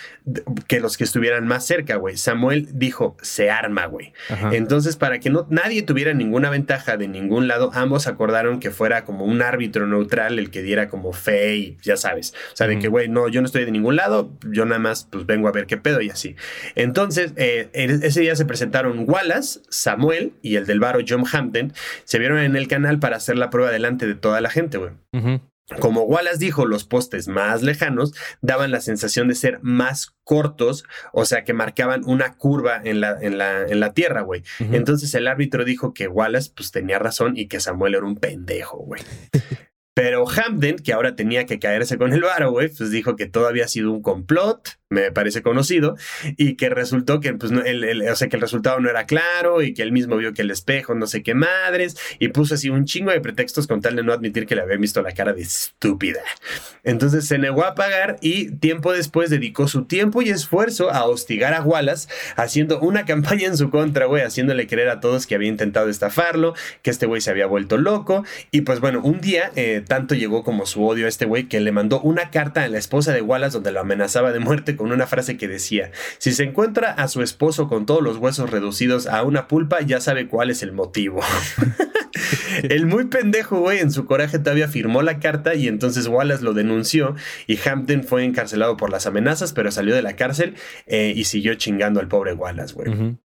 que 0.68 0.80
los 0.80 0.96
que 0.96 1.04
estuvieran 1.04 1.46
más 1.46 1.66
cerca, 1.66 1.96
güey. 1.96 2.16
Samuel 2.16 2.68
dijo, 2.72 3.16
se 3.22 3.50
arma, 3.50 3.86
güey. 3.86 4.12
Entonces, 4.52 4.96
para 4.96 5.18
que 5.18 5.30
no, 5.30 5.46
nadie 5.50 5.82
tuviera 5.82 6.12
ninguna 6.14 6.50
ventaja 6.50 6.96
de 6.96 7.08
ningún 7.08 7.48
lado, 7.48 7.70
ambos 7.74 8.06
acordaron 8.06 8.60
que 8.60 8.70
fuera 8.70 9.04
como 9.04 9.24
un 9.24 9.42
árbitro 9.42 9.86
neutral 9.86 10.38
el 10.38 10.50
que 10.50 10.62
diera 10.62 10.88
como 10.88 11.12
fe 11.12 11.56
y 11.56 11.76
ya 11.82 11.96
sabes. 11.96 12.34
O 12.52 12.56
sea, 12.56 12.66
de 12.66 12.78
que, 12.78 12.88
güey, 12.88 13.08
no, 13.08 13.28
yo 13.28 13.40
no 13.40 13.46
estoy 13.46 13.64
de 13.64 13.70
ningún 13.70 13.96
lado, 13.96 14.30
yo 14.50 14.64
nada 14.64 14.78
más 14.78 15.08
pues 15.10 15.26
vengo 15.26 15.48
a 15.48 15.52
ver 15.52 15.66
qué 15.66 15.76
pedo 15.76 16.00
y 16.00 16.10
así. 16.10 16.36
Entonces, 16.74 17.32
eh, 17.36 17.68
ese 17.72 18.20
día 18.20 18.36
se 18.36 18.44
presentaron 18.44 19.04
Wallace, 19.08 19.60
Samuel 19.68 20.32
y 20.42 20.56
el 20.56 20.66
del 20.66 20.80
varo 20.80 21.00
John 21.06 21.24
Hampton. 21.30 21.72
Se 22.04 22.18
vieron 22.18 22.38
en 22.38 22.56
el 22.56 22.68
canal 22.68 22.98
para 22.98 23.16
hacer 23.16 23.36
la 23.38 23.50
prueba 23.50 23.70
delante 23.70 24.06
de 24.06 24.14
toda 24.14 24.40
la 24.40 24.50
gente, 24.50 24.78
güey. 24.78 24.90
Como 25.78 26.02
Wallace 26.02 26.38
dijo, 26.38 26.66
los 26.66 26.84
postes 26.84 27.28
más 27.28 27.62
lejanos 27.62 28.12
daban 28.40 28.70
la 28.70 28.80
sensación 28.80 29.28
de 29.28 29.34
ser 29.34 29.60
más 29.62 30.14
cortos, 30.24 30.84
o 31.12 31.24
sea 31.24 31.44
que 31.44 31.52
marcaban 31.52 32.02
una 32.04 32.34
curva 32.34 32.80
en 32.82 33.00
la, 33.00 33.16
en 33.20 33.38
la, 33.38 33.62
en 33.62 33.80
la 33.80 33.92
tierra, 33.92 34.22
güey. 34.22 34.42
Entonces 34.58 35.14
el 35.14 35.28
árbitro 35.28 35.64
dijo 35.64 35.94
que 35.94 36.08
Wallace 36.08 36.50
pues 36.54 36.72
tenía 36.72 36.98
razón 36.98 37.36
y 37.36 37.46
que 37.46 37.60
Samuel 37.60 37.94
era 37.94 38.04
un 38.04 38.16
pendejo, 38.16 38.78
güey. 38.78 39.02
Pero 39.94 40.24
Hamden, 40.26 40.76
que 40.76 40.92
ahora 40.92 41.14
tenía 41.14 41.46
que 41.46 41.58
caerse 41.58 41.98
con 41.98 42.12
el 42.12 42.22
varo, 42.22 42.52
güey, 42.52 42.68
pues 42.68 42.90
dijo 42.90 43.16
que 43.16 43.26
todo 43.26 43.48
había 43.48 43.68
sido 43.68 43.92
un 43.92 44.02
complot, 44.02 44.79
me 44.90 45.12
parece 45.12 45.40
conocido, 45.42 45.96
y 46.36 46.54
que 46.56 46.68
resultó 46.68 47.20
que, 47.20 47.32
pues, 47.34 47.52
no, 47.52 47.62
el, 47.62 47.84
el- 47.84 48.08
o 48.08 48.16
sea, 48.16 48.28
que 48.28 48.36
el 48.36 48.42
resultado 48.42 48.80
no 48.80 48.90
era 48.90 49.06
claro 49.06 49.62
y 49.62 49.72
que 49.72 49.82
él 49.82 49.92
mismo 49.92 50.16
vio 50.16 50.32
que 50.34 50.42
el 50.42 50.50
espejo 50.50 50.94
no 50.94 51.06
sé 51.06 51.22
qué 51.22 51.34
madres, 51.34 51.96
y 52.18 52.28
puso 52.28 52.54
así 52.54 52.70
un 52.70 52.84
chingo 52.84 53.10
de 53.12 53.20
pretextos 53.20 53.66
con 53.66 53.80
tal 53.80 53.96
de 53.96 54.02
no 54.02 54.12
admitir 54.12 54.46
que 54.46 54.54
le 54.56 54.62
había 54.62 54.76
visto 54.76 55.00
la 55.00 55.12
cara 55.12 55.32
de 55.32 55.42
estúpida. 55.42 56.20
Entonces 56.82 57.26
se 57.26 57.38
negó 57.38 57.64
a 57.64 57.74
pagar 57.74 58.16
y 58.20 58.50
tiempo 58.52 58.92
después 58.92 59.30
dedicó 59.30 59.68
su 59.68 59.84
tiempo 59.84 60.22
y 60.22 60.30
esfuerzo 60.30 60.90
a 60.90 61.04
hostigar 61.04 61.54
a 61.54 61.62
Wallace, 61.62 62.08
haciendo 62.36 62.80
una 62.80 63.04
campaña 63.06 63.46
en 63.46 63.56
su 63.56 63.70
contra, 63.70 64.06
güey, 64.06 64.22
haciéndole 64.22 64.66
creer 64.66 64.88
a 64.88 65.00
todos 65.00 65.26
que 65.26 65.34
había 65.34 65.48
intentado 65.48 65.88
estafarlo, 65.88 66.54
que 66.82 66.90
este 66.90 67.06
güey 67.06 67.20
se 67.20 67.30
había 67.30 67.46
vuelto 67.46 67.76
loco. 67.76 68.24
Y 68.50 68.62
pues 68.62 68.80
bueno, 68.80 69.00
un 69.02 69.20
día 69.20 69.52
eh, 69.56 69.82
tanto 69.86 70.14
llegó 70.14 70.42
como 70.42 70.66
su 70.66 70.84
odio 70.84 71.06
a 71.06 71.08
este 71.08 71.26
güey 71.26 71.44
que 71.44 71.60
le 71.60 71.72
mandó 71.72 72.00
una 72.00 72.30
carta 72.30 72.64
a 72.64 72.68
la 72.68 72.78
esposa 72.78 73.12
de 73.12 73.22
Wallace 73.22 73.54
donde 73.54 73.72
lo 73.72 73.80
amenazaba 73.80 74.32
de 74.32 74.40
muerte 74.40 74.76
con 74.80 74.92
una 74.92 75.06
frase 75.06 75.36
que 75.36 75.46
decía, 75.46 75.92
si 76.16 76.32
se 76.32 76.42
encuentra 76.42 76.92
a 76.92 77.06
su 77.06 77.20
esposo 77.20 77.68
con 77.68 77.84
todos 77.84 78.02
los 78.02 78.16
huesos 78.16 78.48
reducidos 78.48 79.06
a 79.06 79.22
una 79.24 79.46
pulpa, 79.46 79.82
ya 79.82 80.00
sabe 80.00 80.26
cuál 80.26 80.48
es 80.48 80.62
el 80.62 80.72
motivo. 80.72 81.20
El 82.62 82.86
muy 82.86 83.04
pendejo, 83.04 83.60
güey, 83.60 83.78
en 83.80 83.92
su 83.92 84.06
coraje 84.06 84.38
todavía 84.38 84.68
firmó 84.68 85.02
la 85.02 85.20
carta 85.20 85.54
y 85.54 85.68
entonces 85.68 86.06
Wallace 86.06 86.42
lo 86.42 86.54
denunció 86.54 87.14
y 87.46 87.58
Hampton 87.60 88.04
fue 88.04 88.24
encarcelado 88.24 88.78
por 88.78 88.90
las 88.90 89.06
amenazas, 89.06 89.52
pero 89.52 89.70
salió 89.70 89.94
de 89.94 90.02
la 90.02 90.16
cárcel 90.16 90.54
eh, 90.86 91.12
y 91.14 91.24
siguió 91.24 91.54
chingando 91.56 92.00
al 92.00 92.08
pobre 92.08 92.32
Wallace, 92.32 92.74
güey. 92.74 93.18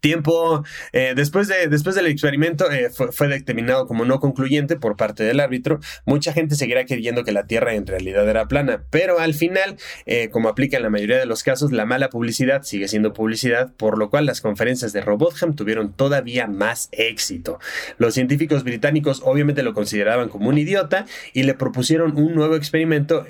Tiempo 0.00 0.64
eh, 0.92 1.14
después, 1.16 1.48
de, 1.48 1.68
después 1.68 1.94
del 1.94 2.06
experimento 2.06 2.70
eh, 2.70 2.90
fue, 2.90 3.28
determinado 3.28 3.86
como 3.86 4.04
no 4.04 4.20
concluyente 4.20 4.76
por 4.76 4.96
parte 4.96 5.24
del 5.24 5.40
árbitro. 5.40 5.80
Mucha 6.04 6.32
gente 6.32 6.54
seguirá 6.54 6.84
creyendo 6.84 7.24
que 7.24 7.32
la 7.32 7.46
Tierra 7.46 7.74
en 7.74 7.86
realidad 7.86 8.28
era 8.28 8.46
plana, 8.46 8.84
pero 8.90 9.18
al 9.18 9.34
final, 9.34 9.76
eh, 10.06 10.28
como 10.30 10.48
aplica 10.48 10.76
en 10.76 10.82
la 10.82 10.90
mayoría 10.90 11.18
de 11.18 11.26
los 11.26 11.42
casos, 11.42 11.72
la 11.72 11.86
mala 11.86 12.10
publicidad 12.10 12.62
sigue 12.62 12.88
siendo 12.88 13.12
publicidad, 13.12 13.72
por 13.76 13.98
lo 13.98 14.10
cual 14.10 14.26
las 14.26 14.40
conferencias 14.40 14.92
de 14.92 15.00
Robotham 15.00 15.54
tuvieron 15.54 15.92
todavía 15.92 16.46
más 16.46 16.88
éxito. 16.92 17.58
Los 17.98 18.14
científicos 18.14 18.64
británicos 18.64 19.22
obviamente 19.24 19.62
lo 19.62 19.74
consideraban 19.74 20.28
como 20.28 20.48
un 20.48 20.58
idiota 20.58 21.06
y 21.32 21.44
le 21.44 21.54
propusieron 21.54 22.16
un 22.16 22.34
nuevo 22.34 22.56
experimento 22.56 23.24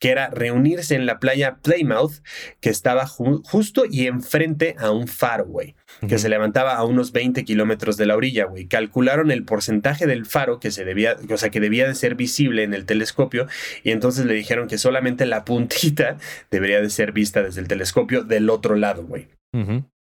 que 0.00 0.10
era 0.10 0.28
reunirse 0.30 0.96
en 0.96 1.06
la 1.06 1.20
playa 1.20 1.58
Plymouth, 1.62 2.14
que 2.60 2.70
estaba 2.70 3.06
ju- 3.06 3.42
justo 3.44 3.84
y 3.88 4.08
enfrente 4.08 4.74
a 4.78 4.90
un 4.90 5.06
faro, 5.06 5.44
güey 5.46 5.76
que 6.08 6.18
se 6.18 6.28
levantaba 6.30 6.76
a 6.76 6.84
unos 6.84 7.12
20 7.12 7.44
kilómetros 7.44 7.96
de 7.98 8.06
la 8.06 8.16
orilla, 8.16 8.46
güey. 8.46 8.66
Calcularon 8.66 9.30
el 9.30 9.44
porcentaje 9.44 10.06
del 10.06 10.24
faro 10.24 10.58
que 10.58 10.70
se 10.70 10.84
debía, 10.86 11.16
o 11.30 11.36
sea, 11.36 11.50
que 11.50 11.60
debía 11.60 11.86
de 11.86 11.94
ser 11.94 12.14
visible 12.14 12.62
en 12.62 12.72
el 12.72 12.86
telescopio 12.86 13.46
y 13.84 13.90
entonces 13.90 14.24
le 14.24 14.32
dijeron 14.32 14.66
que 14.66 14.78
solamente 14.78 15.26
la 15.26 15.44
puntita 15.44 16.16
debería 16.50 16.80
de 16.80 16.88
ser 16.88 17.12
vista 17.12 17.42
desde 17.42 17.60
el 17.60 17.68
telescopio 17.68 18.22
del 18.24 18.48
otro 18.48 18.76
lado, 18.76 19.04
güey. 19.04 19.26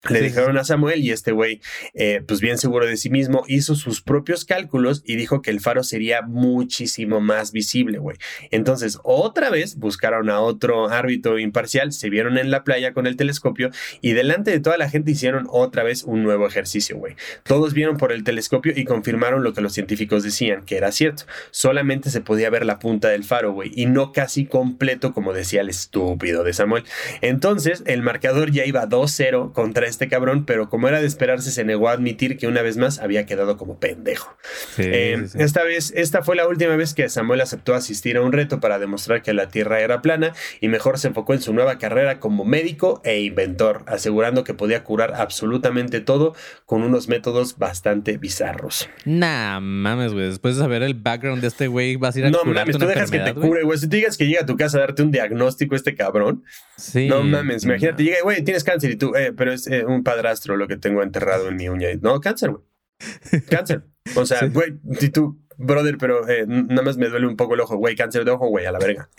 Le 0.10 0.20
Sí, 0.20 0.26
dijeron 0.26 0.58
a 0.58 0.66
Samuel 0.66 1.02
y 1.02 1.12
este 1.12 1.32
güey, 1.32 1.62
eh, 1.94 2.22
pues 2.28 2.42
bien 2.42 2.58
seguro 2.58 2.86
de 2.86 2.98
sí 2.98 3.10
mismo, 3.10 3.46
hizo 3.48 3.74
sus 3.76 4.02
propios 4.02 4.44
cálculos 4.44 5.02
y 5.06 5.16
dijo 5.16 5.42
que 5.42 5.50
el 5.50 5.62
faro 5.62 5.82
sería 5.84 6.22
muchísimo 6.22 7.22
más 7.22 7.54
visible, 7.54 8.00
güey. 8.00 8.18
Entonces, 8.52 9.00
otra 9.04 9.50
vez 9.50 9.78
buscaron 9.78 10.30
a 10.30 10.42
otro 10.42 10.90
árbitro 10.90 11.40
imparcial, 11.40 11.94
se 11.94 12.10
vieron 12.10 12.38
en 12.38 12.52
la 12.52 12.66
playa 12.66 12.94
con 12.94 13.08
el 13.08 13.16
telescopio 13.16 13.70
y 14.02 14.12
delante 14.12 14.52
de 14.52 14.60
toda 14.60 14.78
la 14.78 14.90
gente 14.90 15.12
hicieron 15.12 15.48
otra 15.50 15.84
vez 15.84 16.04
un 16.04 16.22
nuevo 16.24 16.46
ejercicio, 16.48 16.98
güey. 16.98 17.16
Todos 17.44 17.74
vieron 17.74 17.96
por 17.98 18.12
el 18.12 18.26
telescopio 18.26 18.74
y 18.76 18.84
confirmaron 18.84 19.42
lo 19.42 19.54
que 19.54 19.62
los 19.62 19.74
científicos 19.74 20.24
decían, 20.24 20.66
que 20.66 20.76
era 20.76 20.92
cierto. 20.92 21.24
Solamente 21.52 22.10
se 22.10 22.20
podía 22.20 22.50
ver 22.50 22.66
la 22.66 22.80
punta 22.80 23.08
del 23.08 23.24
faro, 23.24 23.54
güey, 23.54 23.72
y 23.74 23.86
no 23.86 24.12
casi 24.12 24.46
completo 24.46 25.14
como 25.14 25.32
decía 25.32 25.62
el 25.62 25.70
estúpido 25.70 26.44
de 26.44 26.52
Samuel. 26.52 26.84
Entonces, 27.22 27.84
el 27.86 28.02
marcador 28.02 28.52
ya 28.52 28.66
iba 28.66 28.86
2-0 28.86 29.54
contra 29.54 29.88
este 29.94 30.08
cabrón, 30.10 30.46
pero 30.46 30.70
como 30.70 30.88
era 30.88 31.00
de 31.00 31.08
esperarse, 31.08 31.52
se 31.52 31.64
negó 31.64 31.88
a 31.90 31.94
admitir 31.94 32.38
que 32.38 32.48
una 32.48 32.62
vez 32.62 32.78
más 32.78 33.00
había 33.00 33.26
quedado 33.26 33.58
como 33.58 33.80
pendejo. 33.80 34.36
Sí, 34.76 34.82
Eh, 34.86 35.18
sí, 35.22 35.28
sí. 35.30 35.38
Esta 35.42 35.64
vez, 35.64 35.94
esta 35.96 36.24
fue 36.24 36.36
la 36.36 36.48
última 36.48 36.76
vez 36.76 36.94
que 36.94 37.08
Samuel 37.10 37.42
aceptó 37.42 37.74
asistir 37.74 38.18
a 38.18 38.22
un 38.22 38.32
reto 38.32 38.60
para 38.60 38.80
demostrar 38.80 39.22
que 39.22 39.34
la 39.34 39.48
Tierra 39.50 39.80
era 39.80 40.02
plana 40.02 40.34
y 40.60 40.68
mejor 40.68 41.00
se 41.00 41.08
enfocó 41.08 41.34
en 41.34 41.42
su 41.42 41.54
nueva 41.54 41.78
carrera 41.78 42.20
como 42.20 42.44
médico 42.46 43.02
e 43.06 43.22
inventor, 43.22 43.84
asegurando 43.88 44.44
que 44.44 44.54
podía 44.54 44.84
curar 44.84 45.14
absolutamente 45.16 46.02
todo 46.02 46.36
con 46.66 46.84
unos 46.84 47.08
métodos 47.08 47.58
bastante 47.58 48.18
bizarros. 48.18 48.90
Nah, 49.06 49.60
mames, 49.60 50.14
güey. 50.14 50.26
Después 50.28 50.56
de 50.56 50.62
saber 50.62 50.84
el 50.84 50.96
background 50.96 51.42
de 51.42 51.48
este 51.48 51.68
güey, 51.68 51.96
vas 51.96 52.16
a 52.16 52.20
ir 52.20 52.26
a 52.26 52.30
No 52.32 52.44
mames, 52.44 52.78
tú 52.78 52.86
dejas 52.86 53.12
que 53.12 53.20
te 53.20 53.34
cure, 53.34 53.64
güey. 53.64 53.78
Si 53.78 53.88
tú 53.88 53.96
digas 53.96 54.18
que 54.18 54.26
llega 54.28 54.42
a 54.42 54.46
tu 54.46 54.58
casa 54.58 54.78
a 54.78 54.82
darte 54.82 55.04
un 55.04 55.12
diagnóstico 55.12 55.76
este 55.76 55.96
cabrón, 55.96 56.44
Sí. 56.76 57.08
no 57.08 57.24
mames, 57.24 57.64
imagínate, 57.64 58.04
llega, 58.04 58.18
güey, 58.24 58.44
tienes 58.44 58.64
cáncer 58.64 58.92
y 58.92 58.96
tú, 58.96 59.14
eh, 59.16 59.32
pero 59.36 59.54
es 59.54 59.68
eh, 59.68 59.83
un 59.86 60.04
padrastro 60.04 60.56
lo 60.58 60.68
que 60.68 60.78
tengo 60.78 61.04
enterrado 61.04 61.50
en 61.50 61.56
mi 61.58 61.70
uña. 61.70 61.88
No, 62.02 62.20
cáncer, 62.20 62.52
güey. 62.52 62.64
Cáncer. 63.50 63.84
O 64.16 64.26
sea, 64.26 64.40
Sí. 64.40 64.48
güey, 64.50 64.80
si 65.00 65.10
tú, 65.10 65.42
brother, 65.64 65.98
pero 65.98 66.28
eh, 66.28 66.46
nada 66.48 66.82
más 66.82 66.98
me 66.98 67.10
duele 67.10 67.28
un 67.28 67.36
poco 67.36 67.56
el 67.56 67.62
ojo, 67.62 67.78
güey, 67.78 67.96
cáncer 67.96 68.26
de 68.26 68.32
ojo, 68.32 68.48
güey, 68.48 68.66
a 68.66 68.72
la 68.72 68.80
verga. 68.80 69.10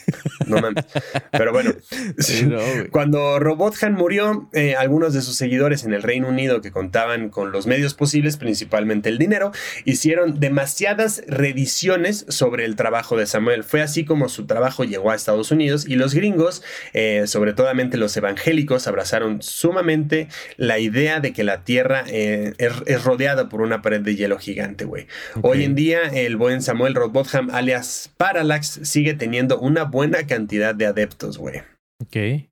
No 0.47 0.61
mames. 0.61 0.85
Pero 1.31 1.53
bueno, 1.53 1.73
Sí, 2.19 2.45
no, 2.47 2.59
cuando 2.91 3.39
Robothan 3.39 3.95
murió, 3.95 4.49
eh, 4.53 4.75
algunos 4.77 5.15
de 5.15 5.23
sus 5.23 5.37
seguidores 5.37 5.85
en 5.85 5.93
el 5.93 6.03
Reino 6.03 6.29
Unido 6.29 6.61
que 6.61 6.71
contaban 6.71 7.31
con 7.31 7.53
los 7.53 7.67
medios 7.67 7.95
posibles, 7.95 8.37
principalmente 8.37 9.09
el 9.09 9.19
dinero, 9.19 9.53
hicieron 9.85 10.41
demasiadas 10.41 11.23
reediciones 11.27 12.27
sobre 12.29 12.65
el 12.65 12.77
trabajo 12.77 13.17
de 13.17 13.27
Samuel. 13.27 13.65
Fue 13.65 13.83
así 13.83 14.05
como 14.05 14.29
su 14.29 14.47
trabajo 14.47 14.85
llegó 14.85 15.11
a 15.11 15.15
Estados 15.15 15.51
Unidos 15.51 15.87
y 15.89 15.97
los 15.97 16.15
gringos, 16.15 16.63
eh, 16.93 17.25
sobre 17.27 17.53
todo 17.53 17.69
los 17.75 18.17
evangélicos, 18.17 18.87
abrazaron 18.87 19.43
sumamente 19.43 20.29
la 20.57 20.79
idea 20.79 21.21
de 21.21 21.33
que 21.33 21.45
la 21.45 21.65
Tierra 21.65 22.05
es, 22.07 22.55
es 22.59 23.05
rodeada 23.05 23.49
por 23.49 23.61
una 23.61 23.83
pared 23.83 24.01
de 24.01 24.17
hielo 24.17 24.39
gigante, 24.39 24.85
güey. 24.85 25.07
Hoy 25.43 25.65
en 25.65 25.75
día, 25.75 26.03
el 26.03 26.34
buen 26.37 26.63
Samuel 26.63 26.95
Robotham, 26.95 27.51
alias 27.53 28.11
Parallax, 28.17 28.81
sigue 28.83 29.15
teniendo 29.15 29.59
una 29.59 29.85
buena 29.85 30.27
cantidad 30.27 30.75
de 30.75 30.87
adeptos, 30.87 31.39
güey. 31.39 31.63
Ok. 32.03 32.49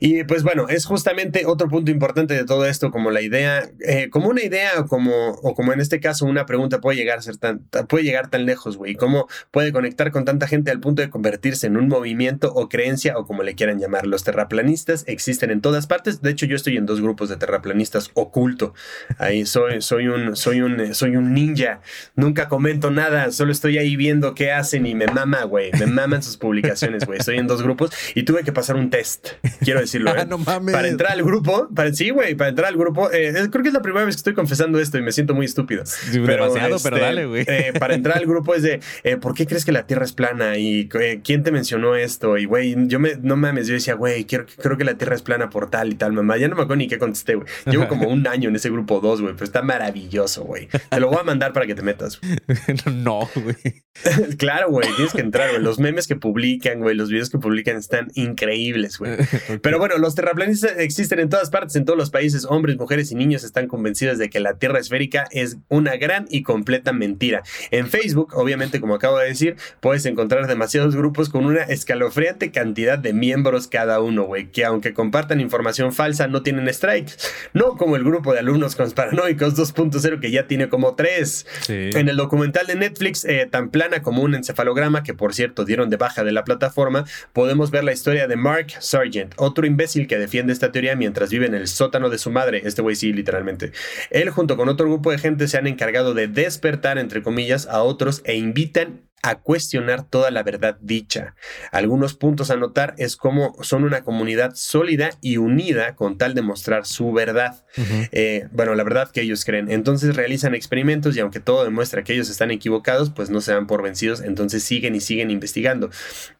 Y 0.00 0.24
pues 0.24 0.42
bueno, 0.42 0.68
es 0.68 0.86
justamente 0.86 1.46
otro 1.46 1.68
punto 1.68 1.90
importante 1.90 2.34
de 2.34 2.44
todo 2.44 2.66
esto, 2.66 2.90
como 2.90 3.10
la 3.10 3.22
idea, 3.22 3.68
eh, 3.86 4.08
como 4.10 4.28
una 4.28 4.42
idea 4.42 4.80
o 4.80 4.86
como, 4.86 5.30
o 5.30 5.54
como 5.54 5.72
en 5.72 5.80
este 5.80 6.00
caso 6.00 6.26
una 6.26 6.46
pregunta 6.46 6.80
puede 6.80 6.96
llegar 6.96 7.18
a 7.18 7.22
ser 7.22 7.36
tan, 7.36 7.60
puede 7.88 8.04
llegar 8.04 8.28
tan 8.28 8.46
lejos, 8.46 8.76
güey, 8.76 8.94
cómo 8.94 9.28
puede 9.50 9.72
conectar 9.72 10.10
con 10.10 10.24
tanta 10.24 10.46
gente 10.46 10.70
al 10.70 10.80
punto 10.80 11.02
de 11.02 11.10
convertirse 11.10 11.66
en 11.66 11.76
un 11.76 11.88
movimiento 11.88 12.52
o 12.54 12.68
creencia 12.68 13.16
o 13.18 13.26
como 13.26 13.42
le 13.42 13.54
quieran 13.54 13.78
llamar. 13.78 14.06
Los 14.06 14.24
terraplanistas 14.24 15.04
existen 15.06 15.50
en 15.50 15.60
todas 15.60 15.86
partes. 15.86 16.22
De 16.22 16.30
hecho, 16.30 16.46
yo 16.46 16.56
estoy 16.56 16.76
en 16.76 16.86
dos 16.86 17.00
grupos 17.00 17.28
de 17.28 17.36
terraplanistas 17.36 18.10
oculto. 18.14 18.74
Ahí 19.18 19.46
soy, 19.46 19.80
soy 19.80 20.08
un, 20.08 20.36
soy 20.36 20.60
un, 20.60 20.94
soy 20.94 21.16
un 21.16 21.34
ninja. 21.34 21.80
Nunca 22.16 22.48
comento 22.48 22.90
nada, 22.90 23.30
solo 23.32 23.52
estoy 23.52 23.78
ahí 23.78 23.96
viendo 23.96 24.34
qué 24.34 24.52
hacen 24.52 24.86
y 24.86 24.94
me 24.94 25.06
mama, 25.06 25.44
güey. 25.44 25.70
Me 25.78 25.86
maman 25.86 26.22
sus 26.22 26.36
publicaciones, 26.36 27.06
güey. 27.06 27.18
Estoy 27.18 27.38
en 27.38 27.46
dos 27.46 27.62
grupos 27.62 27.90
y 28.14 28.24
tuve 28.24 28.42
que 28.42 28.52
pasar 28.52 28.76
un 28.76 28.90
test. 28.90 29.28
Quiero 29.60 29.80
decirlo, 29.84 30.10
¿eh? 30.14 30.20
Ah, 30.20 30.24
no 30.24 30.38
mames. 30.38 30.74
Para 30.74 30.88
entrar 30.88 31.12
al 31.12 31.22
grupo, 31.22 31.68
para, 31.74 31.92
sí, 31.92 32.10
güey, 32.10 32.34
para 32.34 32.50
entrar 32.50 32.68
al 32.68 32.76
grupo, 32.76 33.10
eh, 33.12 33.32
creo 33.50 33.62
que 33.62 33.68
es 33.68 33.74
la 33.74 33.82
primera 33.82 34.04
vez 34.04 34.16
que 34.16 34.20
estoy 34.20 34.34
confesando 34.34 34.78
esto 34.78 34.98
y 34.98 35.02
me 35.02 35.12
siento 35.12 35.34
muy 35.34 35.46
estúpido. 35.46 35.84
Sí, 35.86 36.18
demasiado, 36.20 36.78
pero 36.82 36.98
dale, 36.98 37.26
güey. 37.26 37.44
eh, 37.46 37.72
para 37.78 37.94
entrar 37.94 38.18
al 38.18 38.26
grupo 38.26 38.54
es 38.54 38.62
de, 38.62 38.80
eh, 39.02 39.16
¿por 39.16 39.34
qué 39.34 39.46
crees 39.46 39.64
que 39.64 39.72
la 39.72 39.86
Tierra 39.86 40.04
es 40.04 40.12
plana? 40.12 40.56
Y 40.58 40.88
eh, 41.00 41.20
¿quién 41.22 41.42
te 41.42 41.52
mencionó 41.52 41.94
esto? 41.94 42.38
Y, 42.38 42.44
güey, 42.44 42.74
yo 42.88 43.00
me, 43.00 43.16
no 43.20 43.36
mames, 43.36 43.66
yo 43.66 43.74
decía, 43.74 43.94
güey, 43.94 44.24
creo 44.24 44.76
que 44.76 44.84
la 44.84 44.94
Tierra 44.94 45.14
es 45.14 45.22
plana 45.22 45.50
por 45.50 45.70
tal 45.70 45.92
y 45.92 45.94
tal, 45.94 46.12
mamá. 46.12 46.36
Ya 46.36 46.48
no 46.48 46.56
me 46.56 46.62
acuerdo 46.62 46.76
ni 46.76 46.88
qué 46.88 46.98
contesté, 46.98 47.34
güey. 47.34 47.46
Llevo 47.66 47.88
como 47.88 48.08
un 48.08 48.26
año 48.26 48.48
en 48.48 48.56
ese 48.56 48.70
grupo 48.70 49.00
2, 49.00 49.22
güey, 49.22 49.34
pero 49.34 49.44
está 49.44 49.62
maravilloso, 49.62 50.44
güey. 50.44 50.68
Te 50.90 51.00
lo 51.00 51.08
voy 51.08 51.18
a 51.20 51.24
mandar 51.24 51.52
para 51.52 51.66
que 51.66 51.74
te 51.74 51.82
metas. 51.82 52.20
no, 52.92 53.28
güey. 53.34 53.84
claro, 54.38 54.70
güey, 54.70 54.88
tienes 54.96 55.12
que 55.12 55.20
entrar, 55.20 55.50
güey. 55.50 55.62
Los 55.62 55.78
memes 55.78 56.06
que 56.06 56.16
publican, 56.16 56.80
güey, 56.80 56.96
los 56.96 57.10
videos 57.10 57.30
que 57.30 57.38
publican 57.38 57.76
están 57.76 58.08
increíbles, 58.14 58.98
güey. 58.98 59.16
Pero 59.62 59.73
bueno, 59.78 59.98
los 59.98 60.14
terraplanistas 60.14 60.72
existen 60.78 61.20
en 61.20 61.28
todas 61.28 61.50
partes, 61.50 61.76
en 61.76 61.84
todos 61.84 61.98
los 61.98 62.10
países. 62.10 62.46
Hombres, 62.48 62.76
mujeres 62.76 63.10
y 63.12 63.14
niños 63.14 63.44
están 63.44 63.66
convencidos 63.66 64.18
de 64.18 64.30
que 64.30 64.40
la 64.40 64.54
Tierra 64.58 64.78
esférica 64.78 65.26
es 65.30 65.56
una 65.68 65.96
gran 65.96 66.26
y 66.30 66.42
completa 66.42 66.92
mentira. 66.92 67.42
En 67.70 67.88
Facebook, 67.88 68.34
obviamente, 68.34 68.80
como 68.80 68.94
acabo 68.94 69.18
de 69.18 69.28
decir, 69.28 69.56
puedes 69.80 70.06
encontrar 70.06 70.46
demasiados 70.46 70.96
grupos 70.96 71.28
con 71.28 71.46
una 71.46 71.62
escalofriante 71.62 72.50
cantidad 72.50 72.98
de 72.98 73.12
miembros 73.12 73.68
cada 73.68 74.00
uno, 74.00 74.24
güey, 74.24 74.50
que 74.50 74.64
aunque 74.64 74.94
compartan 74.94 75.40
información 75.40 75.92
falsa, 75.92 76.28
no 76.28 76.42
tienen 76.42 76.72
strikes. 76.72 77.12
No 77.52 77.76
como 77.76 77.96
el 77.96 78.04
grupo 78.04 78.32
de 78.32 78.40
alumnos 78.40 78.76
conspiranoicos 78.76 79.56
2.0 79.56 80.20
que 80.20 80.30
ya 80.30 80.46
tiene 80.46 80.68
como 80.68 80.94
tres. 80.94 81.46
Sí. 81.62 81.90
En 81.94 82.08
el 82.08 82.16
documental 82.16 82.66
de 82.66 82.76
Netflix, 82.76 83.24
eh, 83.24 83.48
tan 83.50 83.70
plana 83.70 84.02
como 84.02 84.22
un 84.22 84.34
encefalograma, 84.34 85.02
que 85.02 85.14
por 85.14 85.34
cierto 85.34 85.64
dieron 85.64 85.90
de 85.90 85.96
baja 85.96 86.24
de 86.24 86.32
la 86.32 86.44
plataforma, 86.44 87.04
podemos 87.32 87.70
ver 87.70 87.84
la 87.84 87.92
historia 87.92 88.26
de 88.26 88.36
Mark 88.36 88.68
Sargent, 88.80 89.34
otro 89.36 89.63
imbécil 89.66 90.06
que 90.06 90.18
defiende 90.18 90.52
esta 90.52 90.72
teoría 90.72 90.96
mientras 90.96 91.30
vive 91.30 91.46
en 91.46 91.54
el 91.54 91.68
sótano 91.68 92.10
de 92.10 92.18
su 92.18 92.30
madre. 92.30 92.62
Este 92.64 92.82
güey 92.82 92.96
sí, 92.96 93.12
literalmente. 93.12 93.72
Él 94.10 94.30
junto 94.30 94.56
con 94.56 94.68
otro 94.68 94.86
grupo 94.86 95.10
de 95.10 95.18
gente 95.18 95.48
se 95.48 95.58
han 95.58 95.66
encargado 95.66 96.14
de 96.14 96.28
despertar, 96.28 96.98
entre 96.98 97.22
comillas, 97.22 97.66
a 97.66 97.82
otros 97.82 98.22
e 98.24 98.36
invitan 98.36 99.02
a 99.24 99.36
cuestionar 99.36 100.04
toda 100.04 100.30
la 100.30 100.42
verdad 100.42 100.76
dicha. 100.82 101.34
Algunos 101.72 102.12
puntos 102.12 102.50
a 102.50 102.56
notar 102.56 102.94
es 102.98 103.16
cómo 103.16 103.56
son 103.62 103.84
una 103.84 104.04
comunidad 104.04 104.52
sólida 104.54 105.12
y 105.22 105.38
unida 105.38 105.94
con 105.96 106.18
tal 106.18 106.34
de 106.34 106.42
mostrar 106.42 106.84
su 106.84 107.10
verdad. 107.10 107.64
Eh, 108.12 108.48
bueno, 108.52 108.74
la 108.74 108.84
verdad 108.84 109.10
que 109.10 109.22
ellos 109.22 109.46
creen. 109.46 109.70
Entonces 109.70 110.14
realizan 110.14 110.54
experimentos 110.54 111.16
y 111.16 111.20
aunque 111.20 111.40
todo 111.40 111.64
demuestra 111.64 112.04
que 112.04 112.12
ellos 112.12 112.28
están 112.28 112.50
equivocados, 112.50 113.08
pues 113.08 113.30
no 113.30 113.40
se 113.40 113.54
dan 113.54 113.66
por 113.66 113.82
vencidos, 113.82 114.20
entonces 114.20 114.62
siguen 114.62 114.94
y 114.94 115.00
siguen 115.00 115.30
investigando 115.30 115.88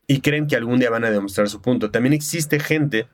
y 0.06 0.20
creen 0.20 0.46
que 0.46 0.56
algún 0.56 0.78
día 0.78 0.90
van 0.90 1.06
a 1.06 1.10
demostrar 1.10 1.48
su 1.48 1.62
punto. 1.62 1.90
También 1.90 2.12
existe 2.12 2.60
gente 2.60 3.06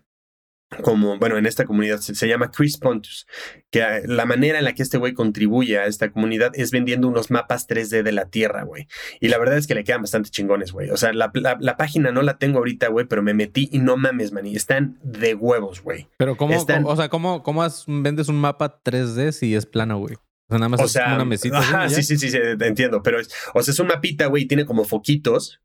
como, 0.82 1.18
bueno, 1.18 1.36
en 1.36 1.46
esta 1.46 1.64
comunidad 1.64 1.98
se, 1.98 2.14
se 2.14 2.28
llama 2.28 2.50
Chris 2.52 2.78
Pontus, 2.78 3.26
que 3.70 3.80
eh, 3.80 4.02
la 4.06 4.24
manera 4.24 4.58
en 4.58 4.64
la 4.64 4.72
que 4.72 4.82
este 4.84 4.98
güey 4.98 5.14
contribuye 5.14 5.78
a 5.78 5.86
esta 5.86 6.12
comunidad 6.12 6.52
es 6.54 6.70
vendiendo 6.70 7.08
unos 7.08 7.30
mapas 7.30 7.66
3D 7.68 8.02
de 8.02 8.12
la 8.12 8.26
Tierra, 8.26 8.62
güey. 8.62 8.86
Y 9.20 9.28
la 9.28 9.38
verdad 9.38 9.58
es 9.58 9.66
que 9.66 9.74
le 9.74 9.82
quedan 9.82 10.02
bastante 10.02 10.30
chingones, 10.30 10.70
güey. 10.72 10.90
O 10.90 10.96
sea, 10.96 11.12
la, 11.12 11.30
la- 11.34 11.56
la 11.60 11.76
página 11.76 12.12
no 12.12 12.22
la 12.22 12.38
tengo 12.38 12.58
ahorita, 12.58 12.88
güey, 12.88 13.06
pero 13.06 13.22
me 13.22 13.34
metí 13.34 13.68
y 13.72 13.78
no 13.80 13.96
mames, 13.96 14.30
man, 14.32 14.46
y 14.46 14.54
están 14.54 14.98
de 15.02 15.34
huevos, 15.34 15.82
güey. 15.82 16.08
Pero 16.16 16.36
¿cómo, 16.36 16.54
Están- 16.54 16.82
cómo- 16.84 16.94
o 16.94 16.96
sea, 16.96 17.08
¿cómo, 17.08 17.42
cómo 17.42 17.62
has- 17.64 17.84
vendes 17.88 18.28
un 18.28 18.36
mapa 18.40 18.80
3D 18.84 19.32
si 19.32 19.54
es 19.56 19.66
plano, 19.66 19.98
güey? 19.98 20.14
O 20.14 20.52
sea, 20.52 20.58
nada 20.58 20.68
más 20.68 20.80
O 20.80 20.84
es 20.84 20.92
sea, 20.92 21.14
una 21.14 21.24
mesita. 21.24 21.58
ajá, 21.58 21.88
sí, 21.88 22.02
sí, 22.02 22.16
sí, 22.16 22.30
sí, 22.30 22.38
entiendo. 22.60 23.02
Pero, 23.02 23.20
es, 23.20 23.28
o 23.54 23.62
sea, 23.62 23.72
es 23.72 23.78
un 23.80 23.86
mapita, 23.88 24.26
güey, 24.26 24.46
tiene 24.46 24.64
como 24.66 24.84
foquitos 24.84 25.60